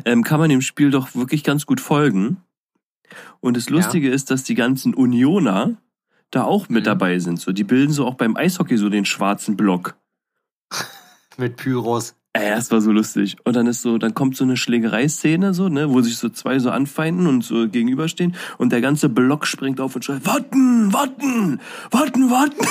ähm, 0.06 0.24
kann 0.24 0.40
man 0.40 0.50
dem 0.50 0.62
Spiel 0.62 0.92
doch 0.92 1.16
wirklich 1.16 1.44
ganz 1.44 1.66
gut 1.66 1.80
folgen. 1.80 2.38
Und 3.40 3.56
das 3.58 3.70
Lustige 3.70 4.10
ist, 4.12 4.30
dass 4.30 4.44
die 4.44 4.56
ganzen 4.56 4.94
Unioner 4.94 5.78
da 6.32 6.44
auch 6.44 6.70
mit 6.70 6.84
Mhm. 6.84 6.86
dabei 6.86 7.18
sind. 7.20 7.40
So, 7.40 7.52
die 7.52 7.64
bilden 7.64 7.92
so 7.94 8.06
auch 8.06 8.16
beim 8.16 8.36
Eishockey 8.36 8.78
so 8.78 8.90
den 8.90 9.06
schwarzen 9.06 9.56
Block. 9.58 9.96
Mit 11.40 11.56
Pyros. 11.56 12.16
Ey, 12.34 12.50
das 12.50 12.70
war 12.70 12.82
so 12.82 12.92
lustig. 12.92 13.38
Und 13.46 13.56
dann 13.56 13.66
ist 13.66 13.82
so, 13.82 13.98
dann 13.98 14.14
kommt 14.14 14.36
so 14.36 14.44
eine 14.44 14.58
Schlägereiszene, 14.58 15.54
so, 15.54 15.70
ne, 15.70 15.90
wo 15.90 16.02
sich 16.02 16.18
so 16.18 16.28
zwei 16.30 16.60
so 16.60 16.70
anfeinden 16.70 17.28
und 17.28 17.44
so 17.44 17.68
gegenüberstehen 17.70 18.36
und 18.58 18.72
der 18.72 18.82
ganze 18.82 19.08
Block 19.08 19.48
springt 19.48 19.80
auf 19.80 19.96
und 19.96 20.04
schreit, 20.04 20.26
warten, 20.26 20.94
warten, 20.94 21.62
warten, 21.92 22.30
warten. 22.30 22.58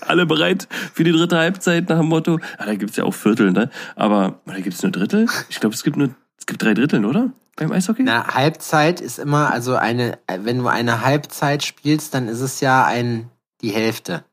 Alle 0.00 0.24
bereit 0.24 0.66
für 0.94 1.04
die 1.04 1.12
dritte 1.12 1.36
Halbzeit 1.36 1.88
nach 1.90 1.98
dem 1.98 2.08
Motto, 2.08 2.40
ah, 2.56 2.64
da 2.64 2.74
gibt's 2.74 2.96
ja 2.96 3.04
auch 3.04 3.14
Viertel, 3.14 3.52
ne? 3.52 3.68
Aber, 3.94 4.40
oder 4.46 4.60
gibt's 4.62 4.82
nur 4.82 4.90
Drittel? 4.90 5.26
Ich 5.50 5.60
glaube, 5.60 5.74
es 5.74 5.84
gibt 5.84 5.98
nur, 5.98 6.08
es 6.38 6.46
gibt 6.46 6.62
drei 6.62 6.72
Drittel, 6.72 7.04
oder? 7.04 7.32
Beim 7.56 7.70
Eishockey? 7.70 8.02
Na, 8.02 8.34
Halbzeit 8.34 9.02
ist 9.02 9.18
immer, 9.18 9.52
also 9.52 9.76
eine, 9.76 10.18
wenn 10.26 10.58
du 10.58 10.66
eine 10.66 11.04
Halbzeit 11.04 11.62
spielst, 11.62 12.14
dann 12.14 12.26
ist 12.26 12.40
es 12.40 12.60
ja 12.60 12.86
ein, 12.86 13.28
die 13.60 13.70
Hälfte. 13.70 14.24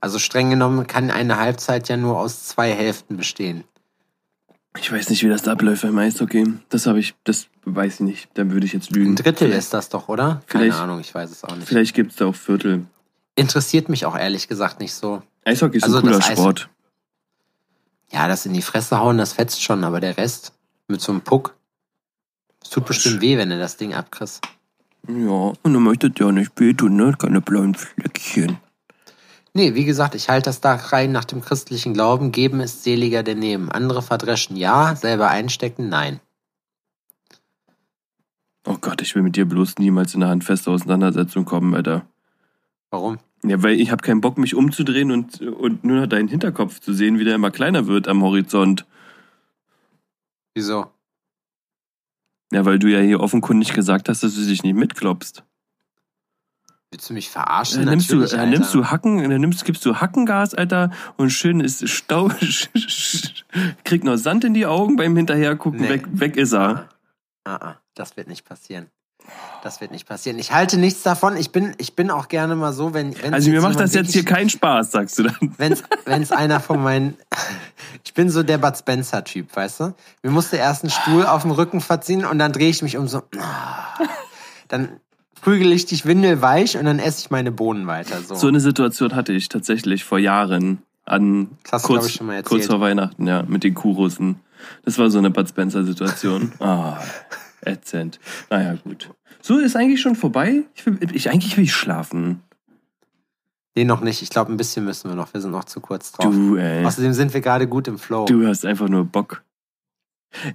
Also 0.00 0.18
streng 0.18 0.50
genommen 0.50 0.86
kann 0.86 1.10
eine 1.10 1.38
Halbzeit 1.38 1.88
ja 1.88 1.96
nur 1.96 2.18
aus 2.18 2.44
zwei 2.44 2.72
Hälften 2.72 3.16
bestehen. 3.16 3.64
Ich 4.78 4.90
weiß 4.90 5.10
nicht, 5.10 5.22
wie 5.24 5.28
das 5.28 5.42
da 5.42 5.52
abläuft 5.52 5.82
beim 5.82 5.98
Eishockey. 5.98 6.46
Das 6.68 6.86
habe 6.86 7.00
ich, 7.00 7.14
das 7.24 7.48
weiß 7.64 7.94
ich 7.94 8.00
nicht. 8.00 8.28
Da 8.34 8.48
würde 8.50 8.64
ich 8.66 8.72
jetzt 8.72 8.90
lügen. 8.90 9.12
Ein 9.12 9.16
Drittel 9.16 9.48
vielleicht, 9.48 9.58
ist 9.64 9.74
das 9.74 9.88
doch, 9.88 10.08
oder? 10.08 10.42
Keine 10.46 10.74
Ahnung, 10.74 11.00
ich 11.00 11.14
weiß 11.14 11.30
es 11.30 11.44
auch 11.44 11.54
nicht. 11.56 11.66
Vielleicht 11.66 11.94
gibt's 11.94 12.16
da 12.16 12.26
auch 12.26 12.34
Viertel. 12.34 12.86
Interessiert 13.34 13.88
mich 13.88 14.06
auch 14.06 14.16
ehrlich 14.16 14.48
gesagt 14.48 14.80
nicht 14.80 14.94
so. 14.94 15.22
Eishockey 15.44 15.78
ist 15.78 15.84
Also 15.84 15.98
ein 15.98 16.02
cooler 16.02 16.22
Sport. 16.22 16.68
Ja, 18.12 18.28
das 18.28 18.46
in 18.46 18.54
die 18.54 18.62
Fresse 18.62 18.98
hauen, 18.98 19.18
das 19.18 19.34
fetzt 19.34 19.62
schon, 19.62 19.84
aber 19.84 20.00
der 20.00 20.16
Rest 20.16 20.52
mit 20.88 21.00
so 21.00 21.12
einem 21.12 21.20
Puck, 21.20 21.54
es 22.62 22.70
tut 22.70 22.86
bestimmt 22.86 23.20
weh, 23.20 23.36
wenn 23.38 23.50
du 23.50 23.58
das 23.58 23.76
Ding 23.76 23.94
abkriegst. 23.94 24.40
Ja, 25.08 25.52
und 25.62 25.72
du 25.72 25.80
möchtest 25.80 26.18
ja 26.18 26.30
nicht 26.30 26.52
wehtun, 26.60 26.96
ne? 26.96 27.14
Keine 27.18 27.40
blauen 27.40 27.74
Fleckchen. 27.74 28.58
Nee, 29.52 29.74
wie 29.74 29.84
gesagt, 29.84 30.14
ich 30.14 30.28
halte 30.28 30.48
das 30.48 30.60
da 30.60 30.74
rein 30.74 31.10
nach 31.10 31.24
dem 31.24 31.40
christlichen 31.40 31.92
Glauben. 31.92 32.30
Geben 32.30 32.60
ist 32.60 32.84
seliger 32.84 33.22
denn 33.22 33.40
nehmen. 33.40 33.68
Andere 33.70 34.00
verdreschen 34.02 34.56
ja, 34.56 34.94
selber 34.94 35.28
einstecken 35.28 35.88
nein. 35.88 36.20
Oh 38.66 38.76
Gott, 38.80 39.02
ich 39.02 39.14
will 39.14 39.22
mit 39.22 39.36
dir 39.36 39.46
bloß 39.46 39.78
niemals 39.78 40.14
in 40.14 40.22
eine 40.22 40.30
handfeste 40.30 40.70
Auseinandersetzung 40.70 41.44
kommen, 41.44 41.74
Alter. 41.74 42.06
Warum? 42.90 43.18
Ja, 43.42 43.62
weil 43.62 43.80
ich 43.80 43.90
habe 43.90 44.02
keinen 44.02 44.20
Bock, 44.20 44.36
mich 44.36 44.54
umzudrehen 44.54 45.10
und, 45.10 45.40
und 45.40 45.82
nur 45.82 46.00
noch 46.00 46.06
deinen 46.06 46.28
Hinterkopf 46.28 46.78
zu 46.78 46.92
sehen, 46.92 47.18
wie 47.18 47.24
der 47.24 47.36
immer 47.36 47.50
kleiner 47.50 47.86
wird 47.86 48.06
am 48.06 48.22
Horizont. 48.22 48.86
Wieso? 50.54 50.86
Ja, 52.52 52.64
weil 52.64 52.78
du 52.78 52.88
ja 52.88 53.00
hier 53.00 53.20
offenkundig 53.20 53.72
gesagt 53.72 54.08
hast, 54.08 54.22
dass 54.22 54.34
du 54.34 54.44
dich 54.44 54.62
nicht 54.62 54.74
mitklopst. 54.74 55.44
Willst 56.92 57.08
du 57.08 57.14
mich 57.14 57.30
verarschen? 57.30 57.80
Dann 57.80 57.90
nimmst 57.90 58.10
du, 58.10 58.18
dann 58.24 58.50
nimmst 58.50 58.74
du 58.74 58.86
Hacken, 58.90 59.30
dann 59.30 59.40
nimmst, 59.40 59.64
gibst 59.64 59.86
du 59.86 59.96
Hackengas, 60.00 60.54
Alter, 60.54 60.90
und 61.16 61.30
schön 61.30 61.60
ist 61.60 61.88
Stau, 61.88 62.30
kriegt 63.84 64.02
noch 64.02 64.16
Sand 64.16 64.42
in 64.42 64.54
die 64.54 64.66
Augen 64.66 64.96
beim 64.96 65.14
Hinterhergucken, 65.16 65.82
Nee. 65.82 65.88
weg, 65.88 66.04
weg 66.10 66.36
ist 66.36 66.52
er. 66.52 66.88
Ah, 67.44 67.54
ah, 67.54 67.76
das 67.94 68.16
wird 68.16 68.26
nicht 68.26 68.44
passieren. 68.44 68.86
Das 69.62 69.80
wird 69.80 69.92
nicht 69.92 70.08
passieren. 70.08 70.38
Ich 70.40 70.50
halte 70.52 70.78
nichts 70.78 71.02
davon. 71.02 71.36
Ich 71.36 71.52
bin, 71.52 71.74
ich 71.78 71.94
bin 71.94 72.10
auch 72.10 72.26
gerne 72.26 72.56
mal 72.56 72.72
so, 72.72 72.94
wenn. 72.94 73.14
wenn 73.22 73.34
Also 73.34 73.50
mir 73.50 73.60
macht 73.60 73.78
das 73.78 73.94
jetzt 73.94 74.12
hier 74.12 74.24
keinen 74.24 74.50
Spaß, 74.50 74.90
sagst 74.90 75.18
du 75.18 75.24
dann. 75.24 75.54
Wenn's, 75.58 75.84
wenn's 76.06 76.32
einer 76.32 76.58
von 76.60 76.82
meinen. 76.82 77.16
Ich 78.02 78.14
bin 78.14 78.30
so 78.30 78.42
der 78.42 78.56
Bud 78.56 78.76
Spencer-Typ, 78.76 79.54
weißt 79.54 79.80
du? 79.80 79.94
Mir 80.22 80.30
musste 80.30 80.56
erst 80.56 80.84
einen 80.84 80.90
Stuhl 80.90 81.26
auf 81.26 81.42
dem 81.42 81.50
Rücken 81.50 81.80
verziehen 81.80 82.24
und 82.24 82.38
dann 82.38 82.50
drehe 82.52 82.70
ich 82.70 82.82
mich 82.82 82.96
um 82.96 83.08
so. 83.08 83.22
Dann 84.68 85.00
prügel 85.40 85.72
ich 85.72 85.86
dich 85.86 86.06
windelweich 86.06 86.76
und 86.76 86.84
dann 86.84 86.98
esse 86.98 87.20
ich 87.20 87.30
meine 87.30 87.52
Bohnen 87.52 87.86
weiter. 87.86 88.20
So. 88.22 88.34
So 88.34 88.48
eine 88.48 88.60
Situation 88.60 89.14
hatte 89.14 89.32
ich 89.32 89.48
tatsächlich 89.48 90.04
vor 90.04 90.18
Jahren 90.18 90.82
an 91.04 91.48
glaub 91.64 91.82
kurz, 91.82 92.06
ich, 92.06 92.14
schon 92.14 92.26
mal 92.26 92.34
erzählt. 92.34 92.48
kurz 92.48 92.66
vor 92.66 92.80
Weihnachten, 92.80 93.26
ja, 93.26 93.42
mit 93.42 93.64
den 93.64 93.74
Kuhrussen. 93.74 94.36
Das 94.84 94.98
war 94.98 95.10
so 95.10 95.18
eine 95.18 95.30
Bud 95.30 95.48
Spencer 95.48 95.84
Situation. 95.84 96.52
Ah, 96.60 96.98
ätzend. 97.62 98.20
Naja, 98.50 98.76
gut. 98.84 99.10
So 99.42 99.58
ist 99.58 99.76
eigentlich 99.76 100.00
schon 100.00 100.16
vorbei. 100.16 100.62
Ich, 100.74 100.86
will, 100.86 100.98
ich 101.12 101.30
eigentlich 101.30 101.56
will 101.56 101.64
ich 101.64 101.74
schlafen. 101.74 102.40
Nee, 103.74 103.84
noch 103.84 104.00
nicht. 104.00 104.22
Ich 104.22 104.30
glaube, 104.30 104.52
ein 104.52 104.56
bisschen 104.56 104.84
müssen 104.84 105.08
wir 105.08 105.14
noch. 105.14 105.32
Wir 105.32 105.40
sind 105.40 105.52
noch 105.52 105.64
zu 105.64 105.80
kurz 105.80 106.12
drauf. 106.12 106.32
Du, 106.34 106.56
ey. 106.56 106.84
Außerdem 106.84 107.12
sind 107.12 107.32
wir 107.32 107.40
gerade 107.40 107.66
gut 107.66 107.88
im 107.88 107.98
Flow. 107.98 108.26
Du 108.26 108.46
hast 108.46 108.66
einfach 108.66 108.88
nur 108.88 109.04
Bock. 109.04 109.42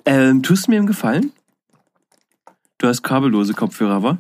Ähm, 0.06 0.44
tust 0.44 0.68
du 0.68 0.72
mir 0.72 0.78
einen 0.78 0.88
Gefallen? 0.88 1.32
Du 2.78 2.88
hast 2.88 3.04
kabellose 3.04 3.54
Kopfhörer, 3.54 4.04
wa? 4.04 4.18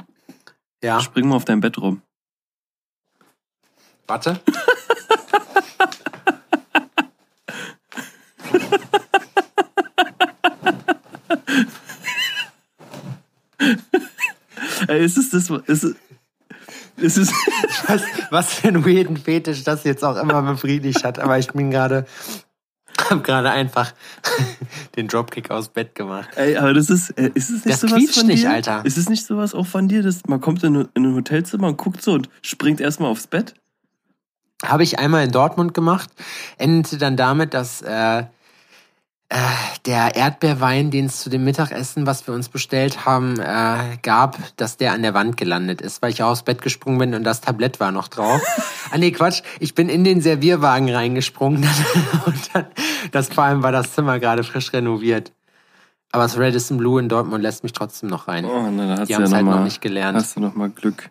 Ja, 0.85 1.01
Spring 1.01 1.27
mal 1.27 1.35
auf 1.37 1.45
dein 1.45 1.61
Bett 1.61 1.79
rum. 1.79 2.03
warte. 4.05 4.39
Ey, 14.87 15.03
ist 15.03 15.17
es 15.17 15.31
das? 15.31 15.49
Ist 15.65 15.83
es, 15.83 15.95
ist 16.97 17.17
es, 17.17 17.31
Was, 17.87 18.03
was 18.29 18.53
für 18.53 18.67
ein 18.67 18.85
weirden 18.85 19.17
Fetisch 19.17 19.63
das 19.63 19.83
jetzt 19.85 20.03
auch 20.03 20.17
immer 20.17 20.43
befriedigt 20.43 21.03
hat. 21.03 21.17
Aber 21.17 21.39
ich 21.39 21.47
bin 21.47 21.71
gerade, 21.71 22.05
hab 23.15 23.23
gerade 23.23 23.51
einfach 23.51 23.93
den 24.95 25.07
Dropkick 25.07 25.51
aus 25.51 25.69
Bett 25.69 25.95
gemacht. 25.95 26.29
ey, 26.35 26.57
aber 26.57 26.73
das 26.73 26.89
ist, 26.89 27.11
äh, 27.11 27.31
ist 27.33 27.49
es 27.49 27.65
nicht 27.65 27.73
Das 27.73 27.81
sowas 27.81 28.15
von 28.17 28.27
nicht, 28.27 28.43
dir? 28.43 28.51
Alter. 28.51 28.85
Ist 28.85 28.97
es 28.97 29.09
nicht 29.09 29.25
sowas 29.25 29.53
auch 29.53 29.67
von 29.67 29.87
dir, 29.87 30.03
dass 30.03 30.25
man 30.27 30.41
kommt 30.41 30.63
in, 30.63 30.87
in 30.93 31.05
ein 31.05 31.15
Hotelzimmer 31.15 31.67
und 31.67 31.77
guckt 31.77 32.01
so 32.01 32.13
und 32.13 32.29
springt 32.41 32.81
erstmal 32.81 33.09
aufs 33.11 33.27
Bett? 33.27 33.53
Habe 34.63 34.83
ich 34.83 34.99
einmal 34.99 35.25
in 35.25 35.31
Dortmund 35.31 35.73
gemacht. 35.73 36.09
Endete 36.57 36.97
dann 36.97 37.17
damit, 37.17 37.53
dass 37.53 37.81
äh, 37.81 38.23
äh, 39.29 39.37
der 39.85 40.15
Erdbeerwein, 40.15 40.91
den 40.91 41.05
es 41.05 41.21
zu 41.21 41.29
dem 41.29 41.43
Mittagessen, 41.43 42.05
was 42.05 42.27
wir 42.27 42.33
uns 42.33 42.49
bestellt 42.49 43.05
haben, 43.05 43.39
äh, 43.39 43.97
gab, 44.03 44.37
dass 44.57 44.77
der 44.77 44.91
an 44.91 45.01
der 45.01 45.13
Wand 45.13 45.35
gelandet 45.35 45.81
ist, 45.81 46.01
weil 46.01 46.11
ich 46.11 46.21
aus 46.21 46.43
Bett 46.43 46.61
gesprungen 46.61 46.99
bin 46.99 47.13
und 47.15 47.23
das 47.23 47.41
Tablett 47.41 47.79
war 47.79 47.91
noch 47.91 48.07
drauf. 48.07 48.41
ah 48.91 48.97
nee, 48.97 49.11
Quatsch. 49.11 49.41
Ich 49.59 49.73
bin 49.73 49.89
in 49.89 50.03
den 50.03 50.21
Servierwagen 50.21 50.89
reingesprungen 50.89 51.63
und 52.25 52.49
dann, 52.53 52.67
das 53.11 53.29
vor 53.29 53.45
allem 53.45 53.63
war 53.63 53.71
das 53.71 53.93
Zimmer 53.93 54.19
gerade 54.19 54.43
frisch 54.43 54.71
renoviert. 54.73 55.31
Aber 56.11 56.23
das 56.23 56.37
Radisson 56.37 56.77
Blue 56.77 56.99
in 56.99 57.09
Dortmund 57.09 57.41
lässt 57.41 57.63
mich 57.63 57.73
trotzdem 57.73 58.09
noch 58.09 58.27
rein. 58.27 58.45
Oh, 58.45 58.69
na, 58.71 59.03
Die 59.05 59.15
haben 59.15 59.21
ja 59.21 59.25
es 59.25 59.29
noch 59.31 59.35
halt 59.35 59.45
mal, 59.45 59.55
noch 59.57 59.63
nicht 59.63 59.81
gelernt. 59.81 60.17
Hast 60.17 60.35
du 60.35 60.39
noch 60.39 60.55
mal 60.55 60.69
Glück. 60.69 61.09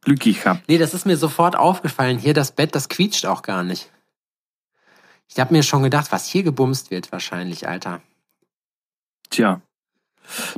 Glück 0.00 0.20
gehabt. 0.20 0.62
Nee, 0.66 0.78
das 0.78 0.94
ist 0.94 1.06
mir 1.06 1.16
sofort 1.16 1.56
aufgefallen. 1.56 2.18
Hier 2.18 2.34
das 2.34 2.52
Bett, 2.52 2.74
das 2.74 2.88
quietscht 2.88 3.26
auch 3.26 3.42
gar 3.42 3.62
nicht. 3.62 3.90
Ich 5.32 5.38
habe 5.38 5.54
mir 5.54 5.62
schon 5.62 5.84
gedacht, 5.84 6.10
was 6.10 6.26
hier 6.26 6.42
gebumst 6.42 6.90
wird 6.90 7.12
wahrscheinlich, 7.12 7.68
Alter. 7.68 8.02
Tja, 9.30 9.60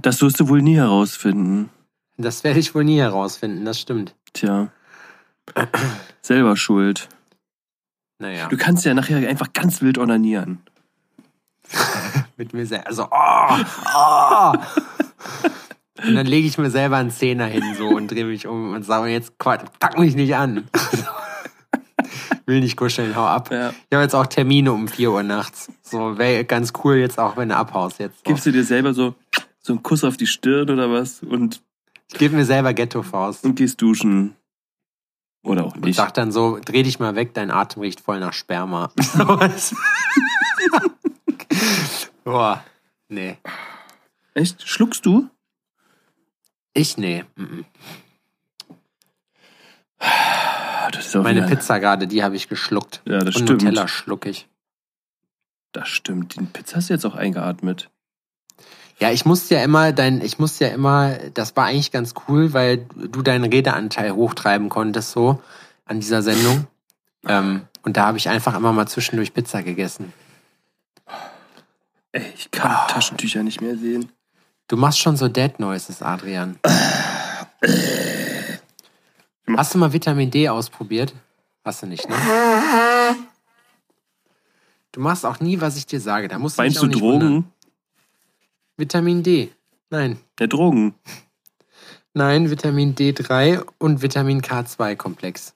das 0.01 0.23
wirst 0.23 0.41
du 0.41 0.49
wohl 0.49 0.63
nie 0.63 0.77
herausfinden. 0.77 1.69
Das 2.17 2.43
werde 2.43 2.59
ich 2.59 2.75
wohl 2.75 2.85
nie 2.85 2.99
herausfinden, 2.99 3.67
das 3.67 3.79
stimmt. 3.79 4.15
Tja. 4.33 4.69
Selber 6.23 6.57
schuld. 6.57 7.09
Naja, 8.19 8.49
Du 8.49 8.57
kannst 8.57 8.85
ja 8.87 8.95
nachher 8.95 9.29
einfach 9.29 9.53
ganz 9.53 9.83
wild 9.83 9.99
onanieren. 9.99 10.63
mit 12.37 12.55
mir 12.55 12.65
selber. 12.67 12.87
Also, 12.87 13.09
oh, 13.11 13.57
oh. 13.95 14.53
Und 16.03 16.15
dann 16.15 16.27
lege 16.27 16.49
ich 16.49 16.57
mir 16.57 16.71
selber 16.71 16.97
einen 16.97 17.11
Zehner 17.11 17.47
hin 17.47 17.75
so 17.77 17.89
und 17.89 18.11
drehe 18.11 18.25
mich 18.25 18.47
um 18.47 18.73
und 18.73 18.85
sage 18.85 19.11
jetzt, 19.11 19.39
Quatsch, 19.39 19.67
pack 19.79 19.99
mich 19.99 20.15
nicht 20.17 20.35
an. 20.35 20.69
Will 22.47 22.61
nicht 22.61 22.77
kuscheln, 22.77 23.15
hau 23.17 23.27
ab. 23.27 23.51
Ja. 23.51 23.71
Ich 23.71 23.77
habe 23.93 24.03
jetzt 24.03 24.15
auch 24.15 24.27
Termine 24.27 24.73
um 24.73 24.89
4 24.89 25.11
Uhr 25.13 25.23
nachts. 25.23 25.71
So, 25.83 26.19
wäre 26.19 26.45
ganz 26.45 26.73
cool 26.85 26.97
jetzt 26.97 27.19
auch, 27.19 27.37
wenn 27.37 27.49
du 27.51 27.57
abhaust 27.57 27.99
jetzt. 27.99 28.19
So. 28.19 28.23
Gibst 28.25 28.47
du 28.47 28.53
dir 28.53 28.65
selber 28.65 28.95
so, 28.95 29.15
so 29.61 29.73
einen 29.75 29.83
Kuss 29.83 30.05
auf 30.05 30.17
die 30.17 30.27
Stirn 30.27 30.71
oder 30.71 30.91
was 30.91 31.23
und, 31.23 31.63
Ich 32.13 32.19
gebe 32.19 32.35
mir 32.37 32.45
selber 32.45 32.75
Ghetto-Faust. 32.75 33.45
und 33.45 33.55
gehst 33.57 33.81
duschen. 33.81 34.37
Oder 35.45 35.65
auch 35.65 35.75
Und 35.75 35.85
nicht. 35.85 35.97
sag 35.97 36.15
dann 36.15 36.31
so, 36.31 36.61
dreh 36.65 36.85
dich 36.85 37.01
mal 37.01 37.17
weg, 37.17 37.35
dein 37.35 37.51
Atem 37.51 37.83
riecht 37.83 38.01
voll 38.01 38.21
nach 38.21 38.33
Sperma. 38.33 38.93
Boah, 42.25 42.65
nee. 43.09 43.37
Echt? 44.35 44.67
Schluckst 44.67 45.05
du? 45.05 45.29
Ich 46.75 46.97
nee. 46.97 47.25
mhm. 47.37 47.65
Das 50.91 51.07
ist 51.07 51.17
auch 51.17 51.23
Meine 51.23 51.47
wieder- 51.47 51.57
Pizza 51.57 51.79
gerade, 51.79 52.07
die 52.07 52.23
habe 52.25 52.37
ich 52.37 52.49
geschluckt. 52.49 53.03
Ja, 53.05 53.19
das 53.21 53.37
Und 53.37 53.45
stimmt. 53.45 53.63
Nutella 53.63 53.89
schluck 53.89 54.27
ich. 54.27 54.49
Das 55.73 55.89
stimmt. 55.89 56.37
Die 56.37 56.45
Pizza 56.45 56.77
hast 56.77 56.89
du 56.91 56.95
jetzt 56.95 57.07
auch 57.07 57.15
eingeatmet. 57.15 57.89
Ja, 58.99 59.11
ich 59.11 59.25
musste 59.25 59.55
ja 59.57 59.65
immer, 59.65 59.93
dein, 59.93 60.21
ich 60.21 60.39
musste 60.39 60.67
ja 60.67 60.71
immer, 60.73 61.15
das 61.35 61.57
war 61.57 61.65
eigentlich 61.67 61.91
ganz 61.93 62.15
cool, 62.29 62.53
weil 62.53 62.79
du 62.95 63.23
deinen 63.23 63.45
Redeanteil 63.51 64.13
hochtreiben 64.13 64.69
konntest 64.69 65.13
so 65.13 65.43
an 65.87 65.99
dieser 66.01 66.23
Sendung. 66.23 66.67
Ähm, 67.27 67.63
und 67.83 67.97
da 67.97 68.07
habe 68.07 68.19
ich 68.19 68.29
einfach 68.29 68.55
immer 68.57 68.73
mal 68.73 68.87
zwischendurch 68.87 69.33
Pizza 69.35 69.63
gegessen. 69.63 70.13
Ey, 72.13 72.23
ich 72.37 72.51
kann 72.51 72.71
Ah. 72.71 72.87
Taschentücher 72.89 73.43
nicht 73.43 73.61
mehr 73.61 73.77
sehen. 73.77 74.13
Du 74.69 74.77
machst 74.77 74.99
schon 75.01 75.17
so 75.17 75.29
Dead 75.29 75.59
Noises, 75.59 76.03
Adrian. 76.03 76.59
Hast 79.57 79.75
du 79.75 79.79
mal 79.79 79.93
Vitamin 79.93 80.31
D 80.31 80.49
ausprobiert? 80.49 81.15
Hast 81.65 81.83
du 81.83 81.87
nicht, 81.87 82.09
ne? 82.09 82.15
Du 84.93 85.01
machst 85.01 85.25
auch 85.25 85.41
nie, 85.41 85.61
was 85.61 85.77
ich 85.77 85.87
dir 85.87 86.01
sage. 86.01 86.29
Da 86.29 86.39
musst 86.39 86.59
du 86.59 86.63
Meinst 86.63 86.83
du 86.83 86.87
nicht 86.87 87.01
Drogen? 87.01 87.13
wundern. 87.23 87.45
Vitamin 88.77 89.23
D. 89.23 89.51
Nein. 89.91 90.19
Ja, 90.39 90.47
Drogen. 90.47 90.95
Nein, 92.15 92.51
Vitamin 92.51 92.95
D3 92.95 93.65
und 93.79 94.03
Vitamin 94.03 94.43
K2-Komplex. 94.43 95.55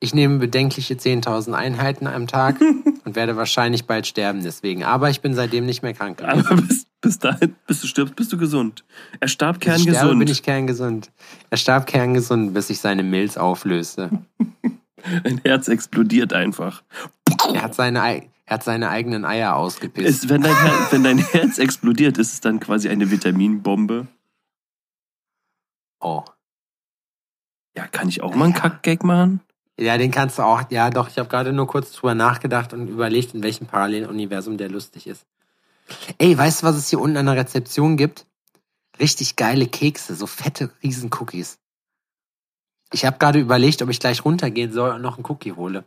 Ich 0.00 0.14
nehme 0.14 0.38
bedenkliche 0.38 0.94
10.000 0.94 1.52
Einheiten 1.52 2.06
am 2.06 2.26
Tag 2.26 2.60
und 3.04 3.16
werde 3.16 3.36
wahrscheinlich 3.36 3.86
bald 3.86 4.06
sterben 4.06 4.42
deswegen. 4.42 4.84
Aber 4.84 5.10
ich 5.10 5.20
bin 5.20 5.34
seitdem 5.34 5.66
nicht 5.66 5.82
mehr 5.82 5.94
krank. 5.94 6.18
gewesen. 6.18 6.46
Aber 6.46 6.62
bis, 6.62 6.86
bis 7.04 7.18
dahin, 7.20 7.54
bis 7.66 7.80
du 7.80 7.86
stirbst, 7.86 8.16
bist 8.16 8.32
du 8.32 8.36
gesund. 8.38 8.84
Er 9.20 9.28
starb 9.28 9.60
Bis 9.60 9.68
ich 9.68 9.82
sterbe, 9.82 9.92
kerngesund. 9.92 10.18
bin 10.18 10.28
ich 10.28 10.42
kerngesund. 10.42 11.12
Er 11.50 11.56
starb 11.56 11.86
kerngesund, 11.86 12.52
bis 12.54 12.66
sich 12.66 12.80
seine 12.80 13.02
Milz 13.04 13.36
auflöste. 13.36 14.10
Dein 15.22 15.38
Herz 15.44 15.68
explodiert 15.68 16.32
einfach. 16.32 16.82
Er 17.54 17.62
hat 17.62 17.74
seine, 17.74 18.02
Ei- 18.02 18.28
er 18.46 18.54
hat 18.54 18.64
seine 18.64 18.88
eigenen 18.90 19.24
Eier 19.24 19.54
ausgepisst. 19.56 20.08
Ist, 20.24 20.28
wenn, 20.28 20.42
dein 20.42 20.56
Her 20.60 20.86
wenn 20.90 21.04
dein 21.04 21.18
Herz 21.18 21.58
explodiert, 21.58 22.18
ist 22.18 22.32
es 22.32 22.40
dann 22.40 22.58
quasi 22.60 22.88
eine 22.88 23.10
Vitaminbombe. 23.10 24.06
oh. 26.00 26.24
Ja, 27.76 27.86
kann 27.88 28.08
ich 28.08 28.22
auch 28.22 28.34
mal 28.36 28.44
einen 28.44 28.54
Kackgag 28.54 29.02
machen? 29.02 29.40
Ja, 29.80 29.98
den 29.98 30.12
kannst 30.12 30.38
du 30.38 30.42
auch. 30.42 30.62
Ja, 30.70 30.90
doch, 30.90 31.08
ich 31.08 31.18
habe 31.18 31.28
gerade 31.28 31.52
nur 31.52 31.66
kurz 31.66 31.90
drüber 31.92 32.14
nachgedacht 32.14 32.72
und 32.72 32.86
überlegt, 32.86 33.34
in 33.34 33.42
welchem 33.42 33.66
Paralleluniversum 33.66 34.56
der 34.58 34.68
lustig 34.70 35.08
ist. 35.08 35.26
Ey, 36.18 36.36
weißt 36.36 36.62
du, 36.62 36.66
was 36.66 36.76
es 36.76 36.88
hier 36.88 37.00
unten 37.00 37.16
an 37.16 37.26
der 37.26 37.36
Rezeption 37.36 37.96
gibt? 37.96 38.26
Richtig 38.98 39.36
geile 39.36 39.66
Kekse, 39.66 40.14
so 40.14 40.26
fette 40.26 40.70
Riesen-Cookies. 40.82 41.58
Ich 42.92 43.04
habe 43.04 43.18
gerade 43.18 43.40
überlegt, 43.40 43.82
ob 43.82 43.90
ich 43.90 44.00
gleich 44.00 44.24
runtergehen 44.24 44.72
soll 44.72 44.90
und 44.90 45.02
noch 45.02 45.16
einen 45.16 45.26
Cookie 45.26 45.52
hole. 45.52 45.84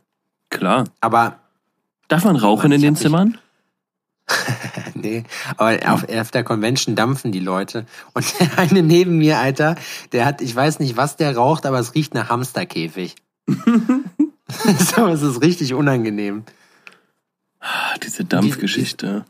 Klar. 0.50 0.86
Aber 1.00 1.40
Darf 2.08 2.24
man 2.24 2.38
rauchen 2.38 2.72
in 2.72 2.82
den 2.82 2.96
Zimmern? 2.96 3.38
nee, 4.94 5.24
aber 5.56 5.78
auf, 5.92 6.08
auf 6.08 6.32
der 6.32 6.44
Convention 6.44 6.96
dampfen 6.96 7.32
die 7.32 7.40
Leute. 7.40 7.86
Und 8.14 8.26
der 8.40 8.58
eine 8.58 8.82
neben 8.82 9.18
mir, 9.18 9.40
Alter, 9.40 9.76
der 10.12 10.26
hat, 10.26 10.42
ich 10.42 10.56
weiß 10.56 10.80
nicht, 10.80 10.98
was 10.98 11.18
der 11.18 11.36
raucht, 11.36 11.66
aber 11.66 11.80
es 11.80 11.96
riecht 11.96 12.14
nach 12.14 12.30
Hamsterkäfig. 12.30 13.16
so, 13.48 15.08
es 15.08 15.22
ist 15.22 15.42
richtig 15.42 15.74
unangenehm. 15.74 16.44
Ah, 17.60 17.98
diese 18.04 18.26
Dampfgeschichte. 18.26 19.26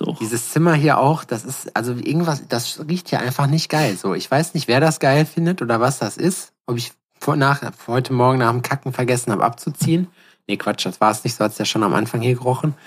Auch. 0.00 0.18
Dieses 0.18 0.50
Zimmer 0.50 0.74
hier 0.74 0.98
auch, 0.98 1.24
das 1.24 1.44
ist, 1.44 1.76
also 1.76 1.92
irgendwas, 1.92 2.46
das 2.48 2.80
riecht 2.88 3.10
hier 3.10 3.20
einfach 3.20 3.46
nicht 3.46 3.68
geil. 3.68 3.96
So, 3.96 4.14
ich 4.14 4.30
weiß 4.30 4.54
nicht, 4.54 4.68
wer 4.68 4.80
das 4.80 5.00
geil 5.00 5.26
findet 5.26 5.60
oder 5.60 5.80
was 5.80 5.98
das 5.98 6.16
ist. 6.16 6.52
Ob 6.66 6.76
ich 6.76 6.92
vor, 7.20 7.36
nach, 7.36 7.62
heute 7.86 8.12
Morgen 8.12 8.38
nach 8.38 8.50
dem 8.50 8.62
Kacken 8.62 8.92
vergessen 8.92 9.32
habe 9.32 9.44
abzuziehen. 9.44 10.08
Nee, 10.48 10.56
Quatsch, 10.56 10.86
das 10.86 11.00
war 11.00 11.10
es 11.10 11.22
nicht, 11.24 11.34
so 11.34 11.44
hat's 11.44 11.58
ja 11.58 11.64
schon 11.64 11.82
am 11.82 11.94
Anfang 11.94 12.20
hier 12.20 12.34
gerochen. 12.34 12.74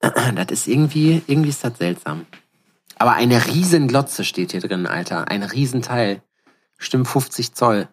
Das 0.00 0.46
ist 0.50 0.68
irgendwie, 0.68 1.22
irgendwie 1.26 1.48
ist 1.48 1.64
das 1.64 1.78
seltsam. 1.78 2.26
Aber 2.98 3.14
eine 3.14 3.46
riesen 3.46 3.88
Glotze 3.88 4.24
steht 4.24 4.52
hier 4.52 4.60
drin, 4.60 4.86
Alter. 4.86 5.28
Ein 5.28 5.42
Riesenteil. 5.42 6.22
Stimmt 6.78 7.08
50 7.08 7.54
Zoll. 7.54 7.88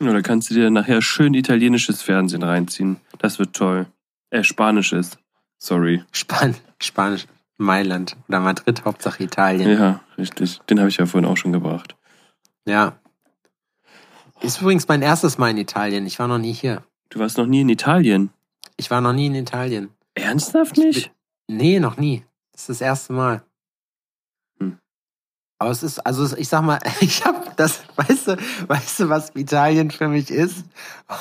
Ja, 0.00 0.12
da 0.12 0.22
kannst 0.22 0.50
du 0.50 0.54
dir 0.54 0.70
nachher 0.70 1.02
schön 1.02 1.34
italienisches 1.34 2.00
Fernsehen 2.00 2.42
reinziehen. 2.42 2.96
Das 3.18 3.38
wird 3.38 3.54
toll. 3.54 3.86
Äh, 4.30 4.44
spanisches. 4.44 5.18
Sorry. 5.58 6.02
Span 6.12 6.54
Spanisch. 6.80 7.26
Mailand 7.60 8.16
oder 8.28 8.40
Madrid, 8.40 8.84
Hauptsache 8.84 9.22
Italien. 9.22 9.78
Ja, 9.78 10.00
richtig. 10.18 10.60
Den 10.68 10.80
habe 10.80 10.88
ich 10.88 10.96
ja 10.96 11.06
vorhin 11.06 11.28
auch 11.28 11.36
schon 11.36 11.52
gebracht. 11.52 11.94
Ja. 12.66 12.98
Ist 14.40 14.60
übrigens 14.60 14.88
mein 14.88 15.02
erstes 15.02 15.38
Mal 15.38 15.50
in 15.50 15.58
Italien. 15.58 16.06
Ich 16.06 16.18
war 16.18 16.26
noch 16.26 16.38
nie 16.38 16.52
hier. 16.52 16.82
Du 17.10 17.18
warst 17.18 17.36
noch 17.36 17.46
nie 17.46 17.60
in 17.60 17.68
Italien. 17.68 18.30
Ich 18.76 18.90
war 18.90 19.00
noch 19.00 19.12
nie 19.12 19.26
in 19.26 19.34
Italien. 19.34 19.90
Ernsthaft 20.14 20.76
nicht? 20.76 21.12
Nee, 21.48 21.80
noch 21.80 21.96
nie. 21.96 22.24
Das 22.52 22.62
ist 22.62 22.70
das 22.70 22.80
erste 22.80 23.12
Mal. 23.12 23.42
Aber 25.62 25.72
es 25.72 25.82
ist, 25.82 25.98
also 26.06 26.34
ich 26.38 26.48
sag 26.48 26.62
mal, 26.62 26.78
ich 27.00 27.22
hab 27.22 27.54
das, 27.58 27.80
weißt 27.96 28.28
du, 28.28 28.36
weißt 28.66 29.00
du, 29.00 29.08
was 29.10 29.30
Italien 29.36 29.90
für 29.90 30.08
mich 30.08 30.30
ist? 30.30 30.64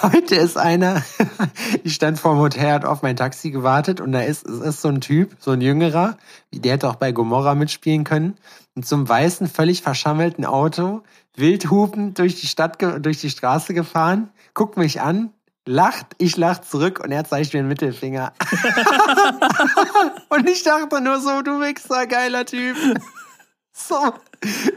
Heute 0.02 0.36
ist 0.36 0.58
einer, 0.58 1.04
ich 1.84 1.94
stand 1.96 2.18
vor 2.20 2.36
dem 2.36 2.40
Hotel, 2.40 2.72
hat 2.72 2.86
auf 2.86 3.02
mein 3.02 3.18
Taxi 3.18 3.52
gewartet 3.52 4.00
und 4.00 4.14
da 4.14 4.22
ist, 4.22 4.48
es 4.48 4.62
ist 4.62 4.82
so 4.82 4.88
ein 4.88 5.02
Typ, 5.02 5.36
so 5.40 5.52
ein 5.52 5.60
Jüngerer, 5.60 6.18
der 6.54 6.72
hätte 6.72 6.88
auch 6.88 6.96
bei 6.96 7.12
Gomorra 7.12 7.54
mitspielen 7.54 8.06
können, 8.06 8.38
mit 8.76 8.88
so 8.88 8.96
einem 8.96 9.10
weißen, 9.10 9.50
völlig 9.50 9.82
verschammelten 9.82 10.46
Auto, 10.46 11.04
wildhupend 11.36 12.18
durch 12.18 12.40
die 12.40 12.48
Stadt, 12.48 12.82
durch 12.82 13.20
die 13.20 13.30
Straße 13.30 13.74
gefahren, 13.74 14.30
guckt 14.54 14.78
mich 14.78 15.02
an, 15.02 15.34
lacht, 15.66 16.16
ich 16.18 16.38
lach 16.38 16.62
zurück 16.62 17.02
und 17.04 17.12
er 17.12 17.26
zeigt 17.26 17.54
mir 17.54 17.60
einen 17.60 17.68
Mittelfinger. 17.68 18.32
und 20.30 20.50
ich 20.50 20.64
dachte 20.64 21.02
nur 21.02 21.20
so, 21.20 21.42
du 21.42 21.60
Wichser, 21.60 22.08
geiler 22.08 22.46
Typ. 22.46 22.78
So. 23.88 24.14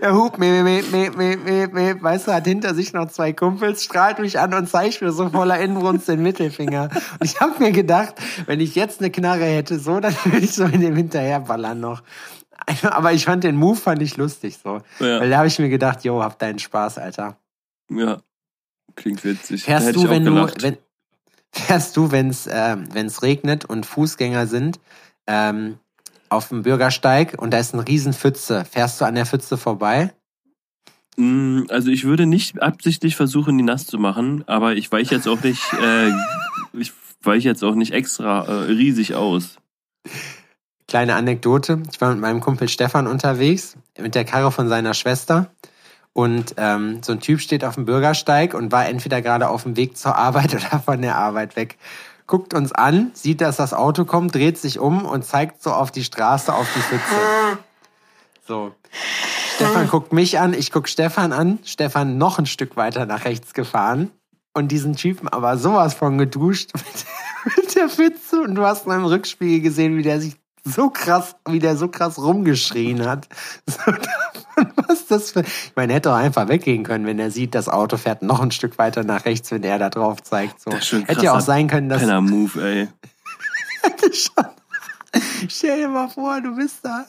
Er 0.00 0.14
hupt, 0.14 0.38
me, 0.38 0.62
me, 0.62 0.82
me, 0.90 1.10
me, 1.10 1.36
me, 1.36 1.68
me, 1.68 2.02
weißt 2.02 2.26
du, 2.26 2.32
hat 2.32 2.46
hinter 2.46 2.74
sich 2.74 2.92
noch 2.92 3.08
zwei 3.08 3.32
Kumpels, 3.32 3.84
strahlt 3.84 4.18
mich 4.18 4.38
an 4.38 4.54
und 4.54 4.68
zeigt 4.68 5.02
mir 5.02 5.12
so 5.12 5.28
voller 5.28 5.60
Inbrunst 5.60 6.08
den 6.08 6.22
Mittelfinger. 6.22 6.88
Und 6.92 7.24
ich 7.24 7.40
habe 7.40 7.62
mir 7.62 7.70
gedacht, 7.70 8.14
wenn 8.46 8.60
ich 8.60 8.74
jetzt 8.74 9.00
eine 9.00 9.10
Knarre 9.10 9.44
hätte, 9.44 9.78
so, 9.78 10.00
dann 10.00 10.16
würde 10.24 10.38
ich 10.38 10.54
so 10.54 10.64
in 10.64 10.80
dem 10.80 10.96
hinterherballern 10.96 11.78
noch. 11.78 12.02
Aber 12.82 13.12
ich 13.12 13.24
fand 13.24 13.44
den 13.44 13.56
Move 13.56 13.76
fand 13.76 14.02
ich 14.02 14.16
lustig 14.16 14.58
so. 14.62 14.80
Ja. 14.98 15.20
Weil 15.20 15.30
da 15.30 15.38
habe 15.38 15.48
ich 15.48 15.58
mir 15.58 15.68
gedacht, 15.68 16.04
yo, 16.04 16.22
hab 16.22 16.38
deinen 16.38 16.58
Spaß, 16.58 16.98
Alter. 16.98 17.36
Ja. 17.88 18.18
Klingt 18.94 19.24
witzig. 19.24 19.64
Fährst 19.64 19.94
du, 19.94 20.08
wenn 20.08 20.24
du, 20.24 20.32
gelacht. 20.32 20.62
wenn, 20.62 20.76
fährst 21.52 21.96
du, 21.96 22.10
wenn 22.10 22.30
es 22.30 22.48
ähm, 22.50 22.88
wenn's 22.92 23.22
regnet 23.22 23.64
und 23.64 23.86
Fußgänger 23.86 24.46
sind, 24.46 24.80
ähm, 25.26 25.78
auf 26.32 26.48
dem 26.48 26.62
Bürgersteig 26.62 27.34
und 27.38 27.52
da 27.52 27.58
ist 27.58 27.74
ein 27.74 27.80
riesen 27.80 28.12
Pfütze, 28.12 28.64
fährst 28.64 29.00
du 29.00 29.04
an 29.04 29.14
der 29.14 29.26
Pfütze 29.26 29.56
vorbei? 29.56 30.12
Mm, 31.16 31.62
Also 31.68 31.90
ich 31.90 32.04
würde 32.04 32.26
nicht 32.26 32.60
absichtlich 32.60 33.16
versuchen, 33.16 33.56
die 33.58 33.64
nass 33.64 33.86
zu 33.86 33.98
machen, 33.98 34.44
aber 34.46 34.74
ich 34.74 34.90
weiche 34.90 35.14
jetzt 35.14 35.28
auch 35.28 35.42
nicht, 35.42 35.62
äh, 35.82 36.10
ich 36.72 36.92
weiche 37.22 37.48
jetzt 37.48 37.62
auch 37.62 37.74
nicht 37.74 37.92
extra 37.92 38.44
äh, 38.44 38.72
riesig 38.72 39.14
aus. 39.14 39.56
Kleine 40.88 41.14
Anekdote, 41.14 41.82
ich 41.90 42.00
war 42.00 42.10
mit 42.10 42.20
meinem 42.20 42.40
Kumpel 42.40 42.68
Stefan 42.68 43.06
unterwegs, 43.06 43.76
mit 43.98 44.14
der 44.14 44.24
Karre 44.24 44.52
von 44.52 44.68
seiner 44.68 44.94
Schwester 44.94 45.50
und 46.12 46.54
ähm, 46.58 47.02
so 47.02 47.12
ein 47.12 47.20
Typ 47.20 47.40
steht 47.40 47.64
auf 47.64 47.76
dem 47.76 47.86
Bürgersteig 47.86 48.52
und 48.54 48.72
war 48.72 48.86
entweder 48.86 49.22
gerade 49.22 49.48
auf 49.48 49.62
dem 49.62 49.76
Weg 49.76 49.96
zur 49.96 50.16
Arbeit 50.16 50.54
oder 50.54 50.80
von 50.80 51.00
der 51.00 51.16
Arbeit 51.16 51.56
weg. 51.56 51.78
Guckt 52.32 52.54
uns 52.54 52.72
an, 52.72 53.10
sieht, 53.12 53.42
dass 53.42 53.56
das 53.56 53.74
Auto 53.74 54.06
kommt, 54.06 54.34
dreht 54.34 54.56
sich 54.56 54.78
um 54.78 55.04
und 55.04 55.22
zeigt 55.22 55.62
so 55.62 55.70
auf 55.70 55.90
die 55.90 56.02
Straße, 56.02 56.54
auf 56.54 56.66
die 56.74 56.80
Pfütze. 56.80 57.58
So. 58.48 58.72
Stefan 59.56 59.86
guckt 59.86 60.14
mich 60.14 60.38
an, 60.38 60.54
ich 60.54 60.72
guck 60.72 60.88
Stefan 60.88 61.34
an. 61.34 61.58
Stefan 61.62 62.16
noch 62.16 62.38
ein 62.38 62.46
Stück 62.46 62.74
weiter 62.78 63.04
nach 63.04 63.26
rechts 63.26 63.52
gefahren 63.52 64.12
und 64.54 64.68
diesen 64.68 64.96
Typen 64.96 65.28
aber 65.28 65.58
sowas 65.58 65.92
von 65.92 66.16
geduscht 66.16 66.70
mit, 67.44 67.56
mit 67.58 67.74
der 67.74 67.90
Pfütze 67.90 68.40
und 68.40 68.54
du 68.54 68.64
hast 68.64 68.86
nur 68.86 68.96
im 68.96 69.04
Rückspiegel 69.04 69.60
gesehen, 69.60 69.98
wie 69.98 70.02
der 70.02 70.18
sich 70.18 70.36
so 70.64 70.88
krass, 70.88 71.36
wie 71.46 71.58
der 71.58 71.76
so 71.76 71.88
krass 71.88 72.16
rumgeschrien 72.16 73.06
hat. 73.06 73.28
So 73.66 73.92
davon, 73.92 74.31
was 74.88 75.06
das 75.06 75.32
für. 75.32 75.40
Ich 75.40 75.72
meine, 75.76 75.92
er 75.92 75.96
hätte 75.96 76.12
auch 76.12 76.16
einfach 76.16 76.48
weggehen 76.48 76.84
können, 76.84 77.06
wenn 77.06 77.18
er 77.18 77.30
sieht, 77.30 77.54
das 77.54 77.68
Auto 77.68 77.96
fährt 77.96 78.22
noch 78.22 78.40
ein 78.40 78.50
Stück 78.50 78.78
weiter 78.78 79.04
nach 79.04 79.24
rechts, 79.24 79.50
wenn 79.50 79.62
er 79.62 79.78
da 79.78 79.90
drauf 79.90 80.22
zeigt. 80.22 80.60
So. 80.60 80.70
Ist 80.70 80.92
Hätte 80.92 81.24
ja 81.24 81.34
auch 81.34 81.40
sein 81.40 81.68
können, 81.68 81.88
dass. 81.88 82.00
Penner-Move, 82.00 82.62
ey. 82.62 82.88
Stell 85.48 85.80
dir 85.80 85.88
mal 85.88 86.08
vor, 86.08 86.40
du 86.40 86.56
bist 86.56 86.78
da. 86.82 87.04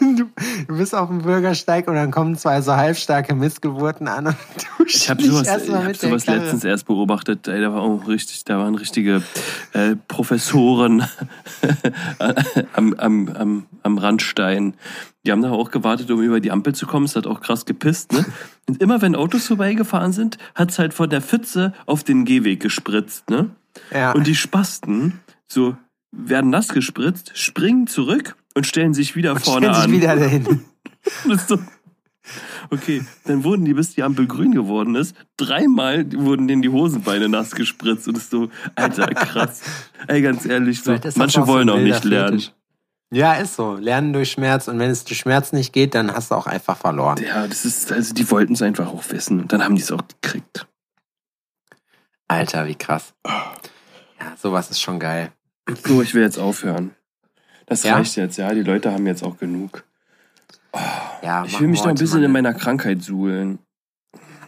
Du, 0.00 0.76
bist 0.76 0.94
auf 0.94 1.08
dem 1.08 1.22
Bürgersteig 1.22 1.88
und 1.88 1.94
dann 1.94 2.10
kommen 2.10 2.36
zwei 2.36 2.60
so 2.60 2.74
halbstarke 2.74 3.34
Missgeburten 3.34 4.08
an 4.08 4.26
und 4.26 4.36
du 4.78 4.84
Ich 4.86 5.08
habe 5.08 5.22
sowas, 5.22 5.46
ich 5.46 5.72
hab 5.72 5.96
sowas 5.96 6.26
letztens 6.26 6.64
erst 6.64 6.86
beobachtet. 6.86 7.48
Ey, 7.48 7.60
da 7.60 7.72
war 7.72 7.82
auch 7.82 8.06
richtig, 8.06 8.44
da 8.44 8.58
waren 8.58 8.74
richtige 8.74 9.22
äh, 9.72 9.96
Professoren 10.08 11.04
am, 12.74 12.94
am, 12.94 13.28
am, 13.28 13.66
am 13.82 13.98
Randstein. 13.98 14.74
Die 15.24 15.32
haben 15.32 15.42
da 15.42 15.50
auch 15.50 15.70
gewartet, 15.70 16.10
um 16.10 16.22
über 16.22 16.40
die 16.40 16.50
Ampel 16.52 16.74
zu 16.74 16.86
kommen. 16.86 17.06
Es 17.06 17.16
hat 17.16 17.26
auch 17.26 17.40
krass 17.40 17.64
gepisst, 17.64 18.12
ne? 18.12 18.24
Und 18.68 18.80
immer 18.80 19.02
wenn 19.02 19.16
Autos 19.16 19.46
vorbeigefahren 19.46 20.12
sind, 20.12 20.38
hat's 20.54 20.78
halt 20.78 20.94
von 20.94 21.10
der 21.10 21.20
Pfütze 21.20 21.72
auf 21.86 22.04
den 22.04 22.24
Gehweg 22.24 22.60
gespritzt, 22.60 23.30
ne? 23.30 23.50
Ja. 23.92 24.12
Und 24.12 24.26
die 24.26 24.34
Spasten 24.34 25.20
so 25.48 25.76
werden 26.16 26.50
nass 26.50 26.68
gespritzt, 26.68 27.32
springen 27.34 27.86
zurück 27.86 28.36
und 28.54 28.66
stellen 28.66 28.94
sich 28.94 29.16
wieder 29.16 29.32
und 29.32 29.40
vorne 29.44 29.66
stellen 29.66 29.74
sich 29.74 29.84
an. 29.84 29.92
wieder 29.92 30.16
dahin. 30.16 30.64
So. 31.46 31.60
Okay, 32.70 33.04
dann 33.24 33.44
wurden 33.44 33.64
die, 33.64 33.74
bis 33.74 33.94
die 33.94 34.02
Ampel 34.02 34.26
grün 34.26 34.50
geworden 34.50 34.96
ist, 34.96 35.14
dreimal 35.36 36.04
wurden 36.14 36.48
denen 36.48 36.62
die 36.62 36.68
Hosenbeine 36.68 37.28
nass 37.28 37.52
gespritzt. 37.52 38.08
Und 38.08 38.16
das 38.16 38.24
ist 38.24 38.30
so, 38.30 38.48
Alter, 38.74 39.06
krass. 39.06 39.62
Ey, 40.08 40.20
ganz 40.20 40.44
ehrlich, 40.44 40.82
so, 40.82 40.96
manche 41.14 41.46
wollen 41.46 41.70
auch 41.70 41.78
nicht 41.78 42.02
lernen. 42.04 42.42
Ja, 43.12 43.34
ist 43.34 43.54
so. 43.54 43.76
Lernen 43.76 44.12
durch 44.12 44.32
Schmerz 44.32 44.66
und 44.66 44.80
wenn 44.80 44.90
es 44.90 45.04
durch 45.04 45.20
Schmerz 45.20 45.52
nicht 45.52 45.72
geht, 45.72 45.94
dann 45.94 46.12
hast 46.12 46.32
du 46.32 46.34
auch 46.34 46.48
einfach 46.48 46.76
verloren. 46.76 47.22
Ja, 47.22 47.46
das 47.46 47.64
ist, 47.64 47.92
also 47.92 48.12
die 48.12 48.28
wollten 48.30 48.54
es 48.54 48.62
einfach 48.62 48.88
auch 48.88 49.04
wissen. 49.10 49.40
Und 49.40 49.52
dann 49.52 49.62
haben 49.62 49.76
die 49.76 49.82
es 49.82 49.92
auch 49.92 50.02
gekriegt. 50.20 50.66
Alter, 52.26 52.66
wie 52.66 52.74
krass. 52.74 53.14
Ja, 53.24 54.34
sowas 54.36 54.70
ist 54.70 54.80
schon 54.80 54.98
geil. 54.98 55.30
So, 55.84 56.02
ich 56.02 56.14
will 56.14 56.22
jetzt 56.22 56.38
aufhören. 56.38 56.92
Das 57.66 57.82
Ja? 57.82 57.94
reicht 57.96 58.16
jetzt, 58.16 58.36
ja. 58.38 58.52
Die 58.54 58.62
Leute 58.62 58.92
haben 58.92 59.06
jetzt 59.06 59.24
auch 59.24 59.36
genug. 59.38 59.84
Ja, 61.22 61.44
Ich 61.44 61.58
will 61.58 61.68
mich 61.68 61.80
noch 61.80 61.88
ein 61.88 61.94
bisschen 61.96 62.18
mal 62.20 62.24
in 62.26 62.30
eine- 62.30 62.32
meiner 62.32 62.54
Krankheit 62.54 63.02
suhlen. 63.02 63.58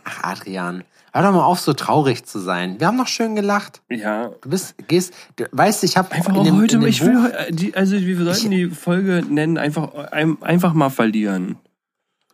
Ach, 0.05 0.23
Adrian. 0.23 0.85
Hör 1.13 1.23
doch 1.23 1.33
mal 1.33 1.43
auf, 1.45 1.59
so 1.59 1.73
traurig 1.73 2.25
zu 2.27 2.39
sein. 2.39 2.79
Wir 2.79 2.87
haben 2.87 2.99
doch 2.99 3.07
schön 3.09 3.35
gelacht. 3.35 3.83
Ja. 3.89 4.29
Du 4.43 4.51
bist, 4.51 4.75
gehst, 4.89 5.15
du, 5.37 5.47
weißt, 5.51 5.83
ich 5.85 5.97
habe 5.97 6.13
Einfach 6.13 6.35
auch 6.37 6.51
heute, 6.53 6.87
ich 6.87 7.03
will, 7.03 7.21
heu- 7.23 7.51
die, 7.51 7.75
also 7.75 7.97
wir 7.99 8.17
sollten 8.25 8.51
die 8.51 8.69
Folge 8.71 9.25
nennen, 9.29 9.59
einfach, 9.59 9.95
ein- 10.13 10.41
einfach 10.43 10.75
mal 10.75 10.91
verlieren. 10.91 11.57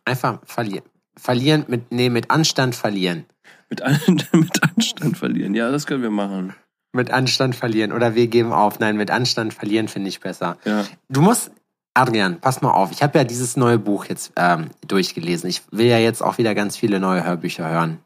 einfach 0.03 0.39
verlieren. 0.45 0.83
Verlieren 1.17 1.65
mit, 1.69 1.91
nee, 1.91 2.09
mit 2.09 2.29
Anstand 2.29 2.75
verlieren. 2.75 3.25
Mit, 3.69 3.81
an, 3.81 3.97
mit 4.33 4.61
Anstand 4.61 5.17
verlieren. 5.17 5.55
Ja, 5.55 5.71
das 5.71 5.87
können 5.87 6.03
wir 6.03 6.11
machen. 6.11 6.53
Mit 6.95 7.11
Anstand 7.11 7.55
verlieren. 7.55 7.91
Oder 7.91 8.15
wir 8.15 8.27
geben 8.27 8.53
auf. 8.53 8.79
Nein, 8.79 8.95
mit 8.95 9.11
Anstand 9.11 9.53
verlieren 9.53 9.87
finde 9.87 10.09
ich 10.09 10.21
besser. 10.21 10.57
Ja. 10.63 10.85
Du 11.09 11.21
musst, 11.21 11.51
Adrian, 11.93 12.39
pass 12.39 12.61
mal 12.61 12.71
auf. 12.71 12.91
Ich 12.91 13.03
habe 13.03 13.17
ja 13.17 13.23
dieses 13.25 13.57
neue 13.57 13.77
Buch 13.77 14.05
jetzt 14.05 14.31
ähm, 14.37 14.69
durchgelesen. 14.87 15.49
Ich 15.49 15.61
will 15.71 15.87
ja 15.87 15.97
jetzt 15.97 16.23
auch 16.23 16.37
wieder 16.37 16.55
ganz 16.55 16.77
viele 16.77 16.99
neue 16.99 17.25
Hörbücher 17.25 17.69
hören. 17.69 17.99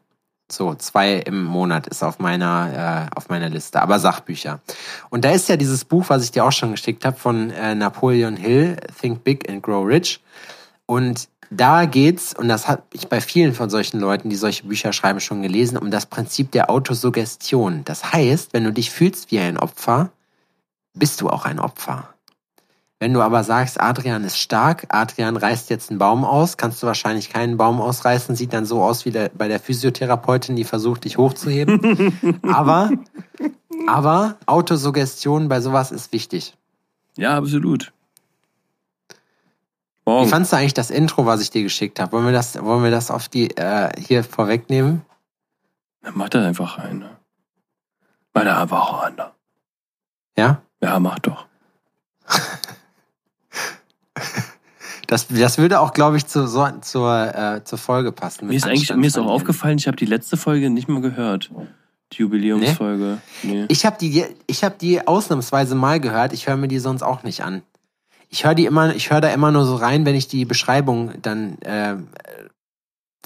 So, 0.50 0.74
zwei 0.74 1.14
im 1.14 1.44
Monat 1.44 1.86
ist 1.86 2.02
auf 2.02 2.18
meiner, 2.18 3.08
äh, 3.12 3.16
auf 3.16 3.28
meiner 3.28 3.48
Liste, 3.48 3.80
aber 3.80 4.00
Sachbücher. 4.00 4.60
Und 5.08 5.24
da 5.24 5.30
ist 5.30 5.48
ja 5.48 5.56
dieses 5.56 5.84
Buch, 5.84 6.06
was 6.08 6.24
ich 6.24 6.32
dir 6.32 6.44
auch 6.44 6.50
schon 6.50 6.72
geschickt 6.72 7.04
habe, 7.04 7.16
von 7.16 7.50
äh, 7.50 7.76
Napoleon 7.76 8.36
Hill, 8.36 8.76
Think 9.00 9.22
Big 9.22 9.48
and 9.48 9.62
Grow 9.62 9.86
Rich. 9.86 10.20
Und 10.86 11.28
da 11.50 11.84
geht's, 11.84 12.32
und 12.32 12.48
das 12.48 12.68
habe 12.68 12.82
ich 12.92 13.08
bei 13.08 13.20
vielen 13.20 13.54
von 13.54 13.70
solchen 13.70 13.98
Leuten, 13.98 14.30
die 14.30 14.36
solche 14.36 14.66
Bücher 14.66 14.92
schreiben, 14.92 15.20
schon 15.20 15.42
gelesen, 15.42 15.76
um 15.76 15.90
das 15.90 16.06
Prinzip 16.06 16.52
der 16.52 16.70
Autosuggestion. 16.70 17.82
Das 17.84 18.12
heißt, 18.12 18.52
wenn 18.52 18.64
du 18.64 18.72
dich 18.72 18.90
fühlst 18.90 19.30
wie 19.32 19.40
ein 19.40 19.58
Opfer, 19.58 20.10
bist 20.94 21.20
du 21.20 21.28
auch 21.28 21.44
ein 21.44 21.58
Opfer. 21.58 22.08
Wenn 23.00 23.14
du 23.14 23.22
aber 23.22 23.42
sagst, 23.44 23.80
Adrian 23.80 24.24
ist 24.24 24.38
stark, 24.38 24.84
Adrian 24.90 25.36
reißt 25.36 25.70
jetzt 25.70 25.90
einen 25.90 25.98
Baum 25.98 26.22
aus, 26.22 26.58
kannst 26.58 26.82
du 26.82 26.86
wahrscheinlich 26.86 27.30
keinen 27.30 27.56
Baum 27.56 27.80
ausreißen, 27.80 28.36
sieht 28.36 28.52
dann 28.52 28.66
so 28.66 28.82
aus 28.82 29.06
wie 29.06 29.10
der, 29.10 29.30
bei 29.30 29.48
der 29.48 29.58
Physiotherapeutin, 29.58 30.54
die 30.54 30.64
versucht, 30.64 31.04
dich 31.04 31.16
hochzuheben. 31.16 32.38
aber, 32.42 32.90
aber 33.88 34.36
Autosuggestion 34.44 35.48
bei 35.48 35.62
sowas 35.62 35.92
ist 35.92 36.12
wichtig. 36.12 36.54
Ja, 37.16 37.38
absolut. 37.38 37.92
Wie 40.10 40.14
Morgen. 40.14 40.28
fandst 40.28 40.52
du 40.52 40.56
eigentlich 40.56 40.74
das 40.74 40.90
Intro, 40.90 41.24
was 41.24 41.40
ich 41.40 41.50
dir 41.50 41.62
geschickt 41.62 42.00
habe? 42.00 42.10
Wollen 42.10 42.24
wir 42.24 42.32
das, 42.32 42.60
wollen 42.60 42.82
wir 42.82 42.90
das 42.90 43.12
auf 43.12 43.28
die 43.28 43.56
äh, 43.56 43.90
hier 43.96 44.24
vorwegnehmen? 44.24 45.02
Dann 46.02 46.18
macht 46.18 46.34
er 46.34 46.44
einfach 46.44 46.78
eine. 46.78 47.10
Mach 48.34 48.44
da 48.44 48.62
einfach 48.62 49.02
eine. 49.04 49.30
Ja? 50.36 50.62
Ja, 50.82 50.98
mach 50.98 51.18
doch. 51.20 51.46
Das, 55.06 55.26
das 55.26 55.58
würde 55.58 55.80
auch, 55.80 55.92
glaube 55.92 56.18
ich, 56.18 56.26
zu, 56.28 56.46
so, 56.46 56.68
zur, 56.82 57.34
äh, 57.34 57.64
zur 57.64 57.78
Folge 57.78 58.12
passen. 58.12 58.46
Mir 58.46 58.54
ist 58.54 58.64
eigentlich, 58.64 58.94
mir 58.94 59.08
ist 59.08 59.18
auch 59.18 59.26
aufgefallen, 59.26 59.76
ich 59.76 59.88
habe 59.88 59.96
die 59.96 60.04
letzte 60.04 60.36
Folge 60.36 60.70
nicht 60.70 60.88
mal 60.88 61.00
gehört. 61.00 61.50
Die 62.12 62.18
Jubiläumsfolge. 62.18 63.18
Nee. 63.42 63.64
Ich 63.66 63.84
habe 63.84 63.96
die, 63.98 64.24
ich 64.46 64.62
hab 64.62 64.78
die 64.78 65.04
ausnahmsweise 65.04 65.74
mal 65.74 65.98
gehört. 65.98 66.32
Ich 66.32 66.46
höre 66.46 66.56
mir 66.56 66.68
die 66.68 66.78
sonst 66.78 67.02
auch 67.02 67.24
nicht 67.24 67.42
an. 67.42 67.62
Ich 68.30 68.44
höre 68.44 68.54
die 68.54 68.64
immer, 68.64 68.94
ich 68.94 69.10
höre 69.10 69.20
da 69.20 69.28
immer 69.28 69.50
nur 69.50 69.64
so 69.64 69.74
rein, 69.74 70.06
wenn 70.06 70.14
ich 70.14 70.28
die 70.28 70.44
Beschreibung 70.44 71.12
dann 71.20 71.58
äh, 71.62 71.96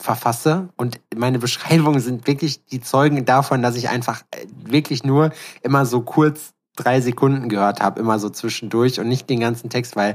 verfasse. 0.00 0.70
Und 0.76 1.00
meine 1.14 1.38
Beschreibungen 1.38 2.00
sind 2.00 2.26
wirklich 2.26 2.64
die 2.66 2.80
Zeugen 2.80 3.24
davon, 3.24 3.62
dass 3.62 3.76
ich 3.76 3.88
einfach 3.88 4.22
äh, 4.30 4.46
wirklich 4.64 5.04
nur 5.04 5.30
immer 5.62 5.86
so 5.86 6.00
kurz 6.00 6.54
drei 6.76 7.00
Sekunden 7.00 7.48
gehört 7.48 7.80
habe, 7.80 8.00
immer 8.00 8.18
so 8.18 8.30
zwischendurch 8.30 8.98
und 8.98 9.08
nicht 9.08 9.30
den 9.30 9.40
ganzen 9.40 9.70
Text, 9.70 9.94
weil 9.94 10.14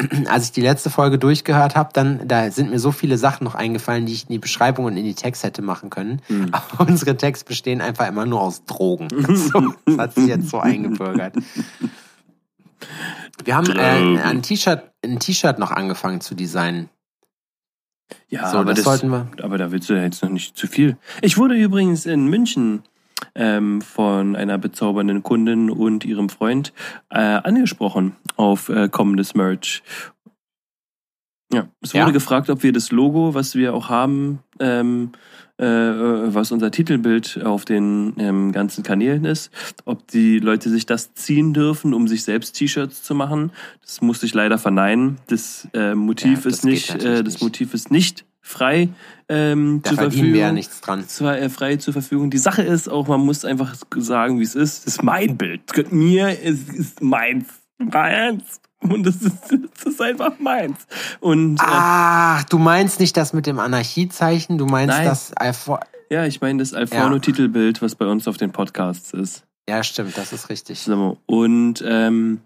als 0.28 0.46
ich 0.46 0.52
die 0.52 0.62
letzte 0.62 0.90
Folge 0.90 1.18
durchgehört 1.18 1.76
habe, 1.76 1.90
dann 1.92 2.26
da 2.26 2.50
sind 2.50 2.70
mir 2.70 2.78
so 2.78 2.92
viele 2.92 3.18
Sachen 3.18 3.44
noch 3.44 3.54
eingefallen, 3.54 4.06
die 4.06 4.12
ich 4.12 4.22
in 4.22 4.32
die 4.32 4.38
Beschreibung 4.38 4.86
und 4.86 4.96
in 4.96 5.04
die 5.04 5.14
Text 5.14 5.42
hätte 5.42 5.62
machen 5.62 5.90
können. 5.90 6.22
Hm. 6.26 6.48
Aber 6.52 6.88
unsere 6.88 7.16
Texte 7.16 7.44
bestehen 7.44 7.80
einfach 7.80 8.08
immer 8.08 8.26
nur 8.26 8.40
aus 8.40 8.64
Drogen. 8.64 9.08
So, 9.50 9.74
das 9.84 9.98
hat 9.98 10.14
sich 10.14 10.26
jetzt 10.26 10.50
so 10.50 10.60
eingebürgert. 10.60 11.34
Wir 13.44 13.56
haben 13.56 13.70
äh, 13.70 13.74
Drogen. 13.74 14.18
ein 14.18 14.42
T-Shirt, 14.42 14.82
ein 15.04 15.18
T-Shirt 15.18 15.58
noch 15.58 15.70
angefangen 15.70 16.20
zu 16.20 16.34
designen. 16.34 16.88
Ja, 18.28 18.50
so, 18.50 18.58
aber, 18.58 18.74
das, 18.74 18.76
das, 18.76 18.84
sollten 18.84 19.08
wir. 19.08 19.28
aber 19.42 19.58
da 19.58 19.70
willst 19.70 19.88
du 19.88 19.94
ja 19.94 20.02
jetzt 20.02 20.22
noch 20.22 20.30
nicht 20.30 20.56
zu 20.56 20.66
viel. 20.66 20.96
Ich 21.22 21.38
wurde 21.38 21.54
übrigens 21.54 22.06
in 22.06 22.26
München 22.26 22.82
ähm, 23.34 23.80
von 23.80 24.36
einer 24.36 24.58
bezaubernden 24.58 25.22
Kundin 25.22 25.70
und 25.70 26.04
ihrem 26.04 26.28
Freund 26.28 26.72
äh, 27.10 27.18
angesprochen 27.18 28.16
auf 28.36 28.68
äh, 28.68 28.88
kommendes 28.88 29.34
Merch. 29.34 29.82
Ja, 31.52 31.68
es 31.80 31.94
wurde 31.94 32.06
Ja? 32.06 32.10
gefragt, 32.10 32.48
ob 32.50 32.62
wir 32.62 32.72
das 32.72 32.92
Logo, 32.92 33.34
was 33.34 33.54
wir 33.56 33.74
auch 33.74 33.88
haben, 33.88 34.38
ähm, 34.60 35.10
äh, 35.58 35.64
was 35.66 36.52
unser 36.52 36.70
Titelbild 36.70 37.40
auf 37.44 37.64
den 37.64 38.14
ähm, 38.18 38.52
ganzen 38.52 38.82
Kanälen 38.82 39.24
ist, 39.24 39.50
ob 39.84 40.06
die 40.08 40.38
Leute 40.38 40.70
sich 40.70 40.86
das 40.86 41.12
ziehen 41.14 41.52
dürfen, 41.52 41.92
um 41.92 42.08
sich 42.08 42.22
selbst 42.24 42.52
T-Shirts 42.56 43.02
zu 43.02 43.14
machen. 43.14 43.52
Das 43.82 44.00
musste 44.00 44.26
ich 44.26 44.32
leider 44.34 44.58
verneinen. 44.58 45.18
Das 45.26 45.68
äh, 45.74 45.94
Motiv 45.94 46.38
Ja, 46.38 46.44
das 46.44 46.52
ist 46.54 46.64
nicht, 46.64 47.04
äh, 47.04 47.22
das. 47.22 47.40
Motiv 47.40 47.74
ist 47.74 47.90
nicht 47.90 48.24
frei 48.40 48.88
ähm, 49.28 49.80
Da 49.82 49.90
zur 49.90 49.98
Verfügung. 49.98 50.32
wir 50.32 50.40
ja 50.40 50.52
nichts 50.52 50.80
dran. 50.80 51.06
Zwar 51.06 51.38
äh, 51.38 51.50
frei 51.50 51.76
zur 51.76 51.92
Verfügung. 51.92 52.30
Die 52.30 52.38
Sache 52.38 52.62
ist 52.62 52.88
auch, 52.88 53.06
man 53.06 53.20
muss 53.20 53.44
einfach 53.44 53.74
sagen, 53.96 54.38
wie 54.38 54.44
es 54.44 54.54
ist. 54.54 54.86
Das 54.86 54.94
ist 54.94 55.02
mein 55.02 55.36
Bild. 55.36 55.60
Mir, 55.92 56.38
es 56.42 56.68
ist 56.70 57.02
meins. 57.02 57.46
Meins. 57.78 58.60
Und 58.82 59.06
es 59.06 59.20
ist, 59.22 59.34
es 59.76 59.84
ist 59.86 60.00
einfach 60.00 60.38
meins. 60.38 60.86
Und 61.20 61.56
äh, 61.60 61.64
Ach, 61.66 62.44
du 62.44 62.58
meinst 62.58 62.98
nicht 63.00 63.16
das 63.16 63.32
mit 63.32 63.46
dem 63.46 63.58
Anarchiezeichen, 63.58 64.56
du 64.58 64.66
meinst 64.66 64.96
Nein. 64.96 65.04
das 65.06 65.32
Alpha- 65.36 65.80
ja, 66.10 66.24
ich 66.26 66.40
meine 66.40 66.58
das 66.58 66.74
Alforno-Titelbild, 66.74 67.82
was 67.82 67.94
bei 67.94 68.06
uns 68.06 68.26
auf 68.26 68.36
den 68.36 68.50
Podcasts 68.50 69.12
ist. 69.12 69.44
Ja, 69.68 69.84
stimmt, 69.84 70.18
das 70.18 70.32
ist 70.32 70.48
richtig. 70.48 70.80
So, 70.80 71.18
Und 71.26 71.84
ähm, 71.86 72.40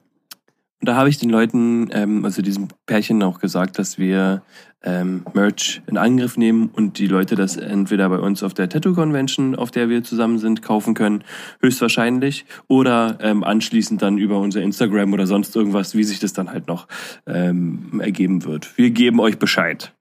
da 0.82 0.97
habe 0.97 1.09
ich 1.09 1.16
den 1.18 1.30
Leuten, 1.30 1.89
ähm, 1.93 2.24
also 2.26 2.43
diesem 2.43 2.68
Pärchen 2.85 3.22
auch 3.22 3.39
gesagt, 3.39 3.78
dass 3.78 3.97
wir 3.97 4.43
ähm, 4.85 5.24
Merch 5.32 5.82
in 5.87 5.97
Angriff 5.97 6.37
nehmen 6.37 6.70
und 6.72 6.99
die 6.99 7.07
Leute 7.07 7.35
das 7.35 7.57
entweder 7.57 8.09
bei 8.09 8.18
uns 8.18 8.43
auf 8.43 8.55
der 8.55 8.68
Tattoo 8.68 8.95
Convention, 8.95 9.57
auf 9.57 9.70
der 9.70 9.89
wir 9.89 10.05
zusammen 10.05 10.39
sind, 10.39 10.62
kaufen 10.62 10.95
können, 10.95 11.24
höchstwahrscheinlich, 11.61 12.45
oder 12.68 13.18
ähm, 13.20 13.43
anschließend 13.43 14.03
dann 14.03 14.18
über 14.18 14.39
unser 14.39 14.62
Instagram 14.62 15.12
oder 15.12 15.26
sonst 15.26 15.57
irgendwas, 15.57 15.95
wie 15.95 16.05
sich 16.05 16.20
das 16.20 16.32
dann 16.32 16.51
halt 16.51 16.68
noch 16.68 16.87
ähm, 17.26 18.01
ergeben 18.01 18.45
wird. 18.45 18.76
Wir 18.76 18.91
geben 18.91 19.20
euch 19.20 19.39
Bescheid. 19.39 19.93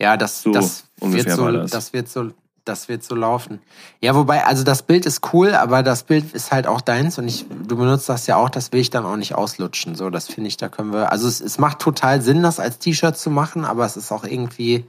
Ja, 0.00 0.16
das, 0.16 0.42
So 0.42 0.52
das 0.52 0.88
wird 1.00 1.30
so, 1.30 1.50
das. 1.50 1.70
das 1.70 1.92
wird 1.92 2.08
so, 2.08 2.32
das 2.64 2.88
wird 2.88 3.02
so 3.02 3.14
laufen. 3.14 3.60
Ja, 4.00 4.14
wobei, 4.14 4.44
also 4.44 4.64
das 4.64 4.82
Bild 4.82 5.06
ist 5.06 5.32
cool, 5.32 5.54
aber 5.54 5.82
das 5.82 6.04
Bild 6.04 6.32
ist 6.32 6.50
halt 6.50 6.66
auch 6.66 6.80
deins 6.80 7.18
und 7.18 7.28
ich, 7.28 7.46
du 7.48 7.76
benutzt 7.76 8.08
das 8.08 8.26
ja 8.26 8.36
auch, 8.36 8.50
das 8.50 8.72
will 8.72 8.80
ich 8.80 8.90
dann 8.90 9.04
auch 9.04 9.16
nicht 9.16 9.34
auslutschen. 9.34 9.94
So, 9.94 10.10
das 10.10 10.28
finde 10.28 10.48
ich, 10.48 10.56
da 10.56 10.68
können 10.68 10.92
wir, 10.92 11.12
also 11.12 11.28
es, 11.28 11.40
es 11.40 11.58
macht 11.58 11.78
total 11.78 12.22
Sinn, 12.22 12.42
das 12.42 12.60
als 12.60 12.78
T-Shirt 12.78 13.16
zu 13.16 13.30
machen, 13.30 13.64
aber 13.64 13.84
es 13.84 13.96
ist 13.96 14.12
auch 14.12 14.24
irgendwie, 14.24 14.84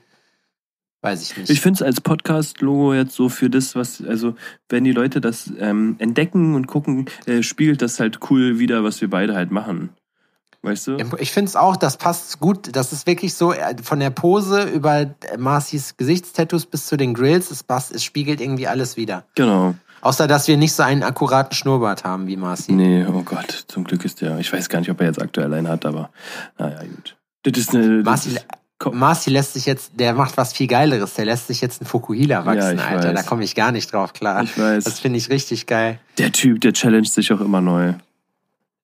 weiß 1.01 1.21
ich 1.21 1.37
nicht. 1.37 1.49
Ich 1.49 1.61
finde 1.61 1.77
es 1.77 1.81
als 1.81 2.01
Podcast-Logo 2.01 2.93
jetzt 2.93 3.13
so 3.13 3.29
für 3.29 3.49
das, 3.49 3.75
was, 3.75 4.01
also 4.03 4.35
wenn 4.69 4.83
die 4.83 4.93
Leute 4.93 5.19
das 5.19 5.51
ähm, 5.59 5.95
entdecken 5.99 6.55
und 6.55 6.67
gucken, 6.67 7.05
äh, 7.25 7.43
spiegelt 7.43 7.81
das 7.81 7.99
halt 7.99 8.19
cool 8.29 8.57
wieder, 8.57 8.83
was 8.83 9.01
wir 9.01 9.09
beide 9.09 9.35
halt 9.35 9.51
machen. 9.51 9.89
Weißt 10.65 10.87
du? 10.87 10.97
Ich 11.19 11.31
finde 11.31 11.49
es 11.49 11.55
auch, 11.55 11.75
das 11.75 11.97
passt 11.97 12.39
gut. 12.39 12.75
Das 12.75 12.91
ist 12.91 13.05
wirklich 13.07 13.35
so 13.35 13.53
äh, 13.53 13.75
von 13.81 13.99
der 13.99 14.09
Pose 14.09 14.63
über 14.63 15.01
äh, 15.01 15.07
Marcis 15.37 15.95
Gesichtstattoos 15.97 16.65
bis 16.65 16.87
zu 16.87 16.97
den 16.97 17.13
Grills. 17.13 17.51
Es 17.51 17.63
passt, 17.63 17.93
es 17.93 18.03
spiegelt 18.03 18.41
irgendwie 18.41 18.67
alles 18.67 18.97
wieder. 18.97 19.25
Genau. 19.35 19.75
Außer, 20.01 20.27
dass 20.27 20.47
wir 20.47 20.57
nicht 20.57 20.73
so 20.73 20.83
einen 20.83 21.01
akkuraten 21.01 21.55
Schnurrbart 21.55 22.03
haben 22.03 22.27
wie 22.27 22.37
Marci. 22.37 22.73
Nee, 22.73 23.05
oh 23.07 23.23
Gott, 23.23 23.65
zum 23.67 23.85
Glück 23.85 24.05
ist 24.05 24.21
der. 24.21 24.37
Ich 24.39 24.53
weiß 24.53 24.69
gar 24.69 24.79
nicht, 24.79 24.91
ob 24.91 24.99
er 25.01 25.07
jetzt 25.07 25.21
aktuell 25.21 25.51
einen 25.53 25.67
hat, 25.67 25.85
aber 25.85 26.11
naja, 26.59 26.79
gut. 26.81 27.15
Das 27.43 27.57
ist 27.57 27.73
eine. 27.73 28.03
Das 28.03 28.05
Marci, 28.05 28.29
ist, 28.35 28.45
Marci 28.91 29.29
lässt 29.31 29.53
sich 29.53 29.65
jetzt, 29.65 29.93
der 29.99 30.13
macht 30.13 30.37
was 30.37 30.53
viel 30.53 30.67
Geileres. 30.67 31.15
Der 31.15 31.25
lässt 31.25 31.47
sich 31.47 31.61
jetzt 31.61 31.81
einen 31.81 31.87
Fukuhila 31.87 32.45
wachsen, 32.45 32.75
ich 32.77 32.83
Alter. 32.83 33.09
weiß. 33.09 33.15
Da 33.15 33.23
komme 33.23 33.43
ich 33.43 33.55
gar 33.55 33.71
nicht 33.71 33.91
drauf 33.91 34.13
klar. 34.13 34.43
ich 34.43 34.57
weiß. 34.57 34.83
Das 34.83 34.99
finde 34.99 35.17
ich 35.17 35.29
richtig 35.29 35.65
geil. 35.65 35.99
der 36.17 36.31
Typ, 36.31 36.61
der 36.61 36.73
challenged 36.73 37.11
sich 37.11 37.31
auch 37.33 37.41
immer 37.41 37.61
neu. 37.61 37.93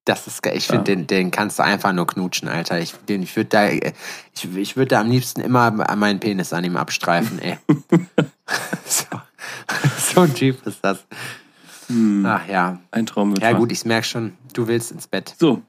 Das 0.06 0.26
ist 0.26 0.42
geil. 0.42 0.54
Ich 0.58 0.68
Ja. 0.68 0.76
finde, 0.76 0.96
den, 0.96 1.08
den 1.08 1.32
kannst 1.32 1.60
du 1.60 1.64
einfach 1.64 1.94
nur 1.94 2.08
knutschen, 2.08 2.48
Alter. 2.48 2.80
Ich, 2.80 2.94
den, 3.08 3.22
ich 3.22 3.36
würde 3.36 3.50
da, 3.50 3.70
ich, 3.70 3.84
ich 4.58 4.76
würde 4.76 4.90
da 4.90 5.02
am 5.02 5.10
liebsten 5.12 5.42
immer 5.42 5.70
meinen 5.96 6.20
Penis 6.20 6.54
an 6.54 6.64
ihm 6.64 6.76
abstreifen, 6.78 7.40
ey. 7.40 7.58
so, 8.86 9.06
so 10.14 10.22
ein 10.22 10.34
Typ 10.34 10.66
ist 10.66 10.80
das. 10.84 11.06
Hm, 11.88 12.26
Ach 12.26 12.48
ja. 12.48 12.80
ein 12.92 13.06
Traum 13.06 13.32
wird 13.32 13.44
Ja 13.44 13.52
gut, 13.54 13.72
ich 13.72 13.86
merke 13.86 14.08
schon, 14.08 14.34
du 14.54 14.68
willst 14.68 14.92
ins 14.92 15.08
Bett. 15.08 15.36
So. 15.38 15.62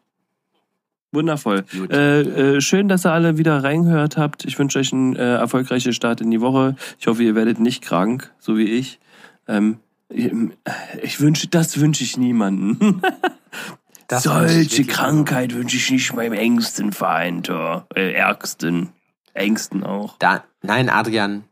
Wundervoll. 1.14 1.64
Äh, 1.91 2.20
äh, 2.20 2.61
schön, 2.62 2.89
dass 2.89 3.05
ihr 3.05 3.12
alle 3.12 3.37
wieder 3.37 3.62
reingehört 3.62 4.16
habt. 4.16 4.47
Ich 4.47 4.59
wünsche 4.59 4.78
euch 4.78 4.95
einen 4.95 5.14
äh, 5.14 5.35
erfolgreichen 5.35 5.93
Start 5.93 6.22
in 6.22 6.30
die 6.30 6.41
Woche. 6.41 6.74
Ich 6.99 7.07
hoffe, 7.07 7.22
ihr 7.22 7.35
werdet 7.35 7.61
nicht 7.61 7.83
krank, 7.83 8.33
so 8.39 8.57
wie 8.57 8.64
ich. 8.64 8.99
Ähm, 9.47 9.80
ich 10.09 11.20
wünsche, 11.20 11.49
das 11.49 11.78
wünsche 11.80 12.03
ich 12.03 12.16
niemanden. 12.16 13.03
Das 14.13 14.25
Solche 14.25 14.85
Krankheit 14.85 15.55
wünsche 15.55 15.79
ich 15.79 15.91
nicht 15.91 16.13
meinem 16.15 16.35
engsten 16.35 16.93
Feind, 16.93 17.49
oh, 17.49 17.81
äh, 17.95 18.13
ärgsten, 18.13 18.91
engsten 19.33 19.85
auch. 19.85 20.19
Da, 20.19 20.45
nein, 20.61 20.91
Adrian, 20.91 21.45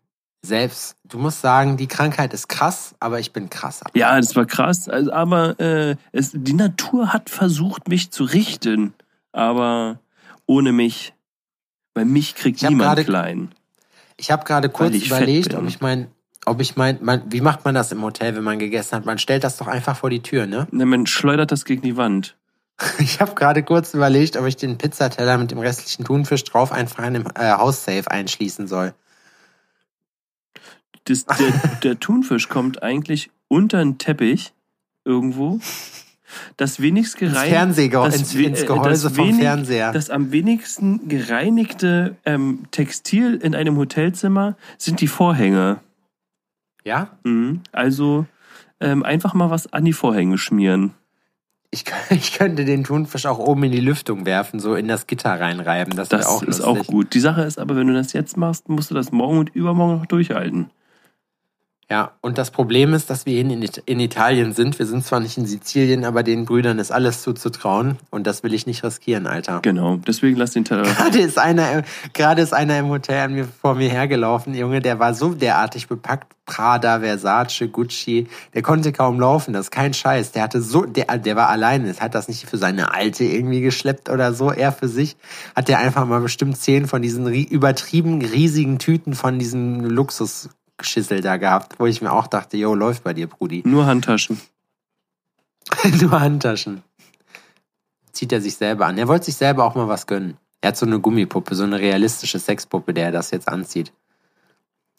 selbst, 0.43 0.95
du 1.05 1.17
musst 1.19 1.41
sagen, 1.41 1.79
die 1.79 1.87
Krankheit 1.87 2.35
ist 2.35 2.51
krass, 2.51 2.95
aber 3.01 3.19
ich 3.19 3.33
bin 3.33 3.49
krasser. 3.49 3.87
Ja, 3.95 4.15
das 4.15 4.37
war 4.37 4.45
krass, 4.45 4.91
also, 4.91 5.11
aber 5.11 5.59
äh, 5.59 5.97
es, 6.13 6.33
die 6.35 6.53
Natur 6.53 7.15
hat 7.15 7.31
versucht, 7.31 7.89
mich 7.89 8.11
zu 8.11 8.25
richten, 8.25 8.93
aber 9.33 9.99
ohne 10.45 10.73
mich. 10.73 11.15
Weil 11.95 12.05
mich 12.05 12.35
kriegt 12.35 12.63
Ich 12.63 12.69
niemand 12.69 12.89
gerade- 12.89 13.05
klein. 13.05 13.55
Ich 14.19 14.31
habe 14.31 14.45
gerade 14.45 14.69
kurz 14.69 14.95
überlegt, 14.97 15.55
ob 15.55 15.67
ich 15.67 15.81
mein, 15.81 16.09
ob 16.45 16.61
ich 16.61 16.77
mein, 16.77 16.99
mein, 17.01 17.23
wie 17.33 17.41
macht 17.41 17.65
man 17.65 17.75
das 17.75 17.91
im 17.91 18.03
Hotel, 18.03 18.37
wenn 18.37 18.45
man 18.45 18.59
gegessen 18.59 18.97
hat? 18.97 19.07
Man 19.07 19.19
stellt 19.19 19.45
das 19.45 19.57
doch 19.57 19.67
einfach 19.67 19.97
vor 19.97 20.11
die 20.11 20.21
Tür, 20.21 20.47
ne? 20.47 20.69
Ne, 20.73 20.85
man 20.85 21.07
schleudert 21.07 21.53
das 21.53 21.65
gegen 21.65 21.81
die 21.81 21.97
Wand. 21.97 22.37
Ich 22.99 23.20
habe 23.20 23.35
gerade 23.35 23.62
kurz 23.62 23.95
überlegt, 23.95 24.37
ob 24.37 24.47
ich 24.47 24.57
den 24.57 24.78
Pizzateller 24.78 25.39
mit 25.39 25.51
dem 25.51 25.59
restlichen 25.59 26.05
Thunfisch 26.05 26.45
drauf 26.45 26.72
einfach 26.72 27.05
in 27.05 27.14
dem 27.14 27.26
äh, 27.35 27.53
Haussafe 27.53 28.11
einschließen 28.11 28.66
soll. 28.68 28.95
Das, 31.05 31.24
der, 31.26 31.53
der 31.83 32.01
Thunfisch 32.01 32.49
kommt 32.49 32.83
eigentlich 32.83 33.31
unter 33.49 33.78
den 33.78 33.99
Teppich 33.99 34.53
irgendwo. 35.05 35.61
Das 36.57 36.81
wenigst 36.81 37.16
gereinigte. 37.18 37.91
Das 37.91 38.16
ins, 38.16 38.35
ins 38.35 38.62
äh, 38.62 38.66
Gehäuse 38.66 39.09
das 39.09 39.16
vom 39.16 39.26
wenig- 39.28 39.41
Fernseher. 39.41 39.93
Das 39.93 40.11
am 40.11 40.31
wenigsten 40.31 41.09
gereinigte 41.09 42.16
ähm, 42.24 42.66
Textil 42.70 43.35
in 43.35 43.55
einem 43.55 43.76
Hotelzimmer 43.76 44.57
sind 44.78 45.01
die 45.01 45.09
Vorhänge. 45.09 45.81
ja? 46.85 47.11
Mhm. 47.24 47.62
Also 47.72 48.26
ähm, 48.78 49.03
einfach 49.03 49.35
mal 49.35 49.51
was 49.51 49.72
an 49.72 49.85
die 49.85 49.93
Vorhänge 49.93 50.39
schmieren. 50.39 50.95
Ich, 51.71 51.85
ich 52.11 52.33
könnte 52.33 52.64
den 52.64 52.85
Thunfisch 52.85 53.27
auch 53.27 53.39
oben 53.39 53.64
in 53.64 53.73
die 53.73 53.81
Lüftung 53.81 54.27
werfen, 54.27 54.61
so 54.61 54.75
in 54.75 54.89
das 54.89 55.07
Gitter 55.07 55.39
reinreiben. 55.39 55.95
Das, 55.97 56.09
Das 56.09 56.27
auch 56.27 56.43
ist 56.43 56.59
lustig. 56.59 56.66
auch 56.66 56.87
gut. 56.87 57.14
Die 57.14 57.21
Sache 57.21 57.43
ist 57.43 57.59
aber, 57.59 57.77
wenn 57.77 57.87
du 57.87 57.95
das 57.95 58.12
jetzt 58.12 58.37
machst, 58.37 58.68
musst 58.68 58.91
du 58.91 58.95
das 58.95 59.12
morgen 59.12 59.39
und 59.39 59.51
übermorgen 59.55 59.99
noch 59.99 60.07
durchhalten. 60.07 60.71
Ja, 61.91 62.12
und 62.20 62.38
das 62.38 62.53
Problem 62.53 62.95
ist, 62.95 63.11
dass 63.11 63.26
wir 63.26 63.41
in, 63.41 63.51
in 63.51 63.99
Italien 63.99 64.53
sind. 64.53 64.78
Wir 64.78 64.86
sind 64.86 65.05
zwar 65.05 65.18
nicht 65.18 65.36
in 65.36 65.45
Sizilien, 65.45 66.05
aber 66.05 66.22
den 66.22 66.45
Brüdern 66.45 66.78
ist 66.78 66.93
alles 66.93 67.22
zuzutrauen. 67.22 67.99
Und 68.11 68.28
das 68.28 68.45
will 68.45 68.55
ich 68.55 68.64
nicht 68.64 68.84
riskieren, 68.84 69.26
Alter. 69.26 69.59
Genau, 69.62 69.97
deswegen 69.97 70.36
lass 70.36 70.53
den 70.53 70.64
Teller. 70.64 70.82
Gerade 70.84 71.18
ist 71.18 71.36
einer, 71.36 71.82
gerade 72.12 72.43
ist 72.43 72.55
einer 72.55 72.78
im 72.78 72.91
Hotel 72.91 73.24
an 73.24 73.34
mir, 73.34 73.45
vor 73.45 73.74
mir 73.74 73.91
hergelaufen, 73.91 74.55
Junge, 74.55 74.80
der 74.80 75.01
war 75.01 75.14
so 75.14 75.34
derartig 75.34 75.88
bepackt. 75.88 76.32
Prada, 76.47 76.99
Versace, 76.99 77.68
Gucci. 77.70 78.26
Der 78.55 78.62
konnte 78.62 78.91
kaum 78.93 79.20
laufen, 79.20 79.53
das 79.53 79.66
ist 79.66 79.70
kein 79.70 79.95
Scheiß. 79.95 80.32
Der 80.32 80.43
hatte 80.43 80.61
so, 80.61 80.84
der, 80.84 81.18
der 81.18 81.36
war 81.36 81.49
alleine. 81.49 81.95
Hat 81.99 82.14
das 82.14 82.26
nicht 82.26 82.49
für 82.49 82.57
seine 82.57 82.93
Alte 82.93 83.24
irgendwie 83.24 83.61
geschleppt 83.61 84.09
oder 84.09 84.32
so. 84.32 84.51
Er 84.51 84.72
für 84.72 84.88
sich 84.88 85.16
hat 85.55 85.68
der 85.68 85.78
einfach 85.78 86.07
mal 86.07 86.20
bestimmt 86.20 86.57
zehn 86.57 86.88
von 86.88 87.03
diesen 87.03 87.32
übertrieben 87.32 88.20
riesigen 88.20 88.80
Tüten 88.80 89.14
von 89.14 89.38
diesen 89.38 89.84
Luxus 89.84 90.49
Schissel 90.85 91.20
da 91.20 91.37
gehabt, 91.37 91.78
wo 91.78 91.87
ich 91.87 92.03
mir 92.03 92.12
auch 92.12 92.26
dachte, 92.26 92.57
yo, 92.57 92.74
läuft 92.74 93.05
bei 93.05 93.14
dir, 93.14 93.26
Brudi. 93.26 93.62
Nur 93.66 93.87
Handtaschen. 93.87 94.41
Nur 96.01 96.20
Handtaschen. 96.20 96.83
Zieht 98.12 98.33
er 98.33 98.41
sich 98.41 98.57
selber 98.57 98.87
an. 98.87 98.99
Er 98.99 99.09
wollte 99.09 99.26
sich 99.26 99.37
selber 99.37 99.64
auch 99.64 99.74
mal 99.74 99.89
was 99.89 100.07
gönnen. 100.07 100.37
Er 100.61 100.68
hat 100.68 100.76
so 100.76 100.85
eine 100.85 101.01
Gummipuppe, 101.01 101.55
so 101.55 101.64
eine 101.64 101.78
realistische 101.78 102.39
Sexpuppe, 102.39 102.93
der 102.93 103.07
er 103.07 103.12
das 103.12 103.31
jetzt 103.31 103.49
anzieht. 103.49 103.93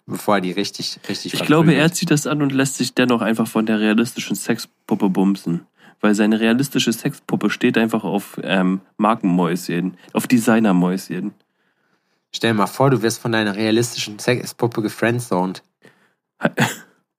Bevor 0.07 0.35
er 0.35 0.41
die 0.41 0.51
richtig, 0.51 0.99
richtig 1.07 1.35
Ich 1.35 1.43
glaube, 1.43 1.73
er 1.73 1.91
zieht 1.93 2.09
das 2.09 2.25
an 2.25 2.41
und 2.41 2.51
lässt 2.51 2.75
sich 2.75 2.95
dennoch 2.95 3.21
einfach 3.21 3.47
von 3.47 3.65
der 3.65 3.79
realistischen 3.79 4.35
Sexpuppe 4.35 5.09
bumsen. 5.09 5.67
Weil 5.99 6.15
seine 6.15 6.39
realistische 6.39 6.91
Sexpuppe 6.91 7.51
steht 7.51 7.77
einfach 7.77 8.03
auf 8.03 8.39
ähm, 8.43 8.81
Markenmäuschen, 8.97 9.97
auf 10.13 10.25
Designermäuschen. 10.25 11.33
Stell 12.31 12.51
dir 12.51 12.57
mal 12.57 12.67
vor, 12.67 12.89
du 12.89 13.01
wirst 13.03 13.21
von 13.21 13.31
deiner 13.31 13.55
realistischen 13.55 14.17
Sexpuppe 14.17 14.81
gefriendzoned. 14.81 15.61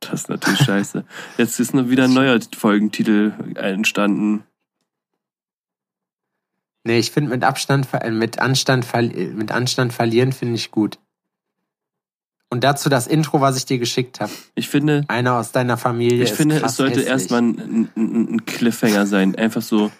Das 0.00 0.22
ist 0.22 0.28
natürlich 0.28 0.58
scheiße. 0.58 1.04
Jetzt 1.38 1.60
ist 1.60 1.74
noch 1.74 1.88
wieder 1.88 2.04
ein 2.04 2.12
neuer 2.12 2.40
Folgentitel 2.56 3.32
entstanden. 3.54 4.42
Nee, 6.82 6.98
ich 6.98 7.12
finde 7.12 7.30
mit 7.30 7.44
Abstand, 7.44 7.86
mit 8.10 8.40
Anstand, 8.40 8.86
mit 9.34 9.52
Anstand 9.52 9.92
verlieren 9.92 10.32
finde 10.32 10.56
ich 10.56 10.72
gut. 10.72 10.98
Und 12.50 12.64
dazu 12.64 12.88
das 12.88 13.06
Intro, 13.06 13.40
was 13.40 13.56
ich 13.56 13.64
dir 13.64 13.78
geschickt 13.78 14.20
habe. 14.20 14.32
Ich 14.54 14.68
finde. 14.68 15.04
Einer 15.08 15.36
aus 15.36 15.52
deiner 15.52 15.78
Familie. 15.78 16.24
Ich 16.24 16.32
finde, 16.32 16.60
es 16.62 16.76
sollte 16.76 17.00
erstmal 17.00 17.40
ein, 17.40 17.88
ein, 17.96 18.34
ein 18.34 18.44
Cliffhanger 18.44 19.06
sein. 19.06 19.36
Einfach 19.36 19.62
so 19.62 19.90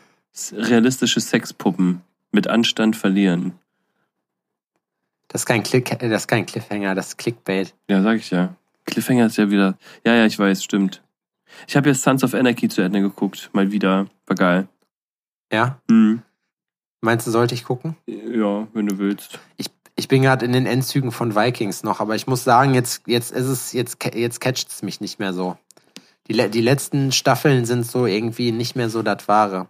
realistische 0.53 1.21
Sexpuppen 1.21 2.03
mit 2.31 2.49
Anstand 2.49 2.97
verlieren. 2.97 3.53
Das 5.29 5.43
ist 5.43 5.47
kein 5.47 5.63
Click, 5.63 5.99
das 5.99 6.23
ist 6.23 6.29
kein 6.29 6.45
Cliffhanger, 6.45 6.95
das 6.95 7.09
ist 7.09 7.19
Clickbait. 7.19 7.73
Ja, 7.89 8.03
sag 8.03 8.19
ich 8.19 8.31
ja. 8.31 8.55
Cliffhanger 8.85 9.27
ist 9.27 9.37
ja 9.39 9.51
wieder. 9.51 9.79
Ja, 10.05 10.15
ja, 10.15 10.27
ich 10.27 10.39
weiß, 10.39 10.63
stimmt. 10.63 11.03
Ich 11.67 11.77
habe 11.77 11.89
jetzt 11.89 12.03
Sons 12.03 12.25
of 12.25 12.35
Anarchy 12.35 12.69
zu 12.69 12.83
Ende 12.83 13.01
geguckt, 13.01 13.51
mal 13.53 13.71
wieder. 13.71 14.07
War 14.27 14.37
geil. 14.37 14.69
Ja? 15.53 15.81
Mhm. 15.89 16.23
Meinst 17.01 17.27
du, 17.27 17.31
sollte 17.31 17.55
ich 17.55 17.65
gucken? 17.65 17.97
Ja, 18.07 18.67
wenn 18.73 18.87
du 18.87 18.99
willst. 18.99 19.39
Ich, 19.57 19.67
ich 19.97 20.09
bin 20.09 20.23
gerade 20.23 20.45
in 20.45 20.53
den 20.53 20.67
Endzügen 20.67 21.13
von 21.13 21.35
Vikings 21.35 21.83
noch, 21.83 22.01
aber 22.01 22.15
ich 22.15 22.27
muss 22.27 22.45
sagen, 22.45 22.75
jetzt, 22.75 23.03
jetzt 23.07 23.33
ist 23.33 23.47
es, 23.47 23.73
jetzt, 23.73 24.03
jetzt 24.15 24.41
catcht 24.41 24.71
es 24.71 24.83
mich 24.83 25.01
nicht 25.01 25.19
mehr 25.19 25.33
so. 25.33 25.57
Die, 26.29 26.51
die 26.51 26.61
letzten 26.61 27.11
Staffeln 27.11 27.65
sind 27.65 27.85
so 27.85 28.07
irgendwie 28.07 28.53
nicht 28.53 28.77
mehr 28.77 28.89
so 28.89 29.03
das 29.03 29.27
Wahre. 29.27 29.69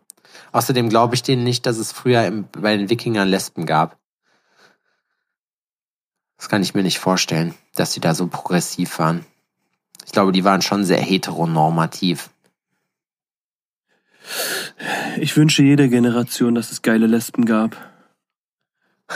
Außerdem 0.52 0.88
glaube 0.88 1.14
ich 1.14 1.22
denen 1.22 1.44
nicht, 1.44 1.66
dass 1.66 1.78
es 1.78 1.92
früher 1.92 2.26
im, 2.26 2.44
bei 2.52 2.76
den 2.76 2.90
Wikingern 2.90 3.28
Lesben 3.28 3.66
gab. 3.66 3.98
Das 6.43 6.49
kann 6.49 6.61
ich 6.61 6.74
mir 6.74 6.82
nicht 6.82 6.99
vorstellen, 6.99 7.55
dass 7.76 7.93
sie 7.93 8.01
da 8.01 8.16
so 8.16 8.26
progressiv 8.26 8.99
waren. 8.99 9.24
Ich 10.05 10.11
glaube, 10.11 10.32
die 10.32 10.43
waren 10.43 10.61
schon 10.61 10.84
sehr 10.84 11.01
heteronormativ. 11.01 12.30
Ich 15.18 15.36
wünsche 15.36 15.62
jeder 15.62 15.86
Generation, 15.86 16.57
dass 16.57 16.72
es 16.72 16.82
geile 16.82 17.07
Lesben 17.07 17.45
gab. 17.45 17.76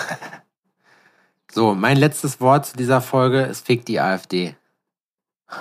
So, 1.52 1.74
mein 1.74 1.96
letztes 1.96 2.40
Wort 2.40 2.66
zu 2.66 2.76
dieser 2.76 3.00
Folge 3.00 3.40
ist 3.40 3.66
Fick 3.66 3.86
die 3.86 3.98
AfD. 3.98 4.54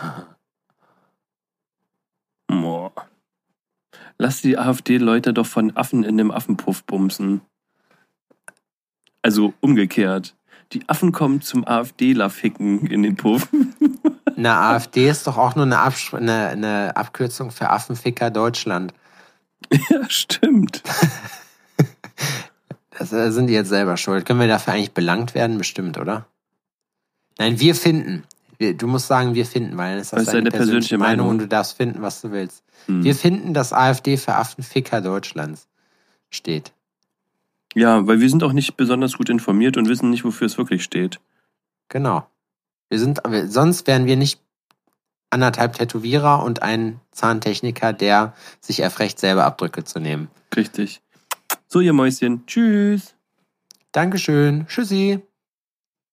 Boah. 2.47 2.91
Lass 4.17 4.41
die 4.41 4.57
AfD-Leute 4.57 5.33
doch 5.33 5.45
von 5.45 5.73
Affen 5.77 6.03
in 6.03 6.17
dem 6.17 6.31
Affenpuff 6.31 6.83
bumsen. 6.83 7.39
Also 9.21 9.53
umgekehrt. 9.61 10.35
Die 10.75 10.87
Affen 10.89 11.13
kommen 11.13 11.41
zum 11.41 11.65
AfDler 11.65 12.29
ficken 12.29 12.85
in 12.87 13.01
den 13.01 13.15
Puff. 13.15 13.47
Eine 14.35 14.57
AfD 14.57 15.07
ist 15.07 15.25
doch 15.25 15.37
auch 15.37 15.55
nur 15.55 15.63
eine, 15.63 15.79
Abs 15.79 16.13
eine, 16.13 16.47
eine 16.49 16.97
Abkürzung 16.97 17.51
für 17.51 17.69
Affenficker 17.69 18.29
Deutschland. 18.29 18.93
Ja, 19.89 20.09
stimmt. 20.09 20.83
Das 22.97 23.11
äh, 23.11 23.29
sind 23.31 23.47
die 23.47 23.53
jetzt 23.53 23.67
selber 23.67 23.97
schuld. 23.97 24.25
Können 24.25 24.39
wir 24.39 24.47
dafür 24.47 24.73
eigentlich 24.73 24.93
belangt 24.93 25.35
werden? 25.35 25.57
Bestimmt, 25.57 25.97
oder? 25.97 26.27
Nein, 27.37 27.59
wir 27.59 27.75
finden. 27.75 28.23
du 28.57 28.87
musst 28.87 29.07
sagen, 29.07 29.35
wir 29.35 29.45
finden, 29.45 29.75
weil 29.75 29.97
das, 29.97 30.11
das 30.11 30.21
ist 30.21 30.27
deine 30.29 30.49
persönliche, 30.49 30.57
persönliche 30.57 30.97
Meinung, 30.97 31.17
Meinung 31.17 31.29
und 31.29 31.37
du 31.39 31.47
darfst 31.49 31.75
finden, 31.75 32.01
was 32.01 32.21
du 32.21 32.31
willst. 32.31 32.63
Hm. 32.85 33.03
Wir 33.03 33.13
finden, 33.13 33.53
dass 33.53 33.73
AfD 33.73 34.15
für 34.15 34.35
Affenficker 34.35 35.01
Deutschlands 35.01 35.67
steht. 36.29 36.71
Ja, 37.75 38.07
weil 38.07 38.21
wir 38.21 38.29
sind 38.29 38.43
auch 38.43 38.53
nicht 38.53 38.77
besonders 38.77 39.17
gut 39.17 39.29
informiert 39.29 39.77
und 39.77 39.89
wissen 39.89 40.09
nicht, 40.09 40.23
wofür 40.23 40.47
es 40.47 40.57
wirklich 40.57 40.83
steht. 40.83 41.19
Genau. 41.89 42.25
Wir 42.89 42.99
sind, 42.99 43.21
sonst 43.47 43.85
wären 43.85 44.05
wir 44.05 44.15
nicht 44.15 44.39
anderthalb 45.29 45.73
Tätowierer 45.73 46.43
und 46.43 46.61
ein 46.61 47.01
Zahntechniker, 47.11 47.91
der 47.91 48.33
sich 48.61 48.79
erfrecht, 48.79 49.19
selber 49.19 49.43
Abdrücke 49.43 49.83
zu 49.83 49.99
nehmen. 49.99 50.29
Richtig. 50.55 51.01
So, 51.67 51.81
ihr 51.81 51.93
Mäuschen. 51.93 52.45
Tschüss. 52.47 53.15
Dankeschön. 53.91 54.65
Tschüssi. 54.67 55.21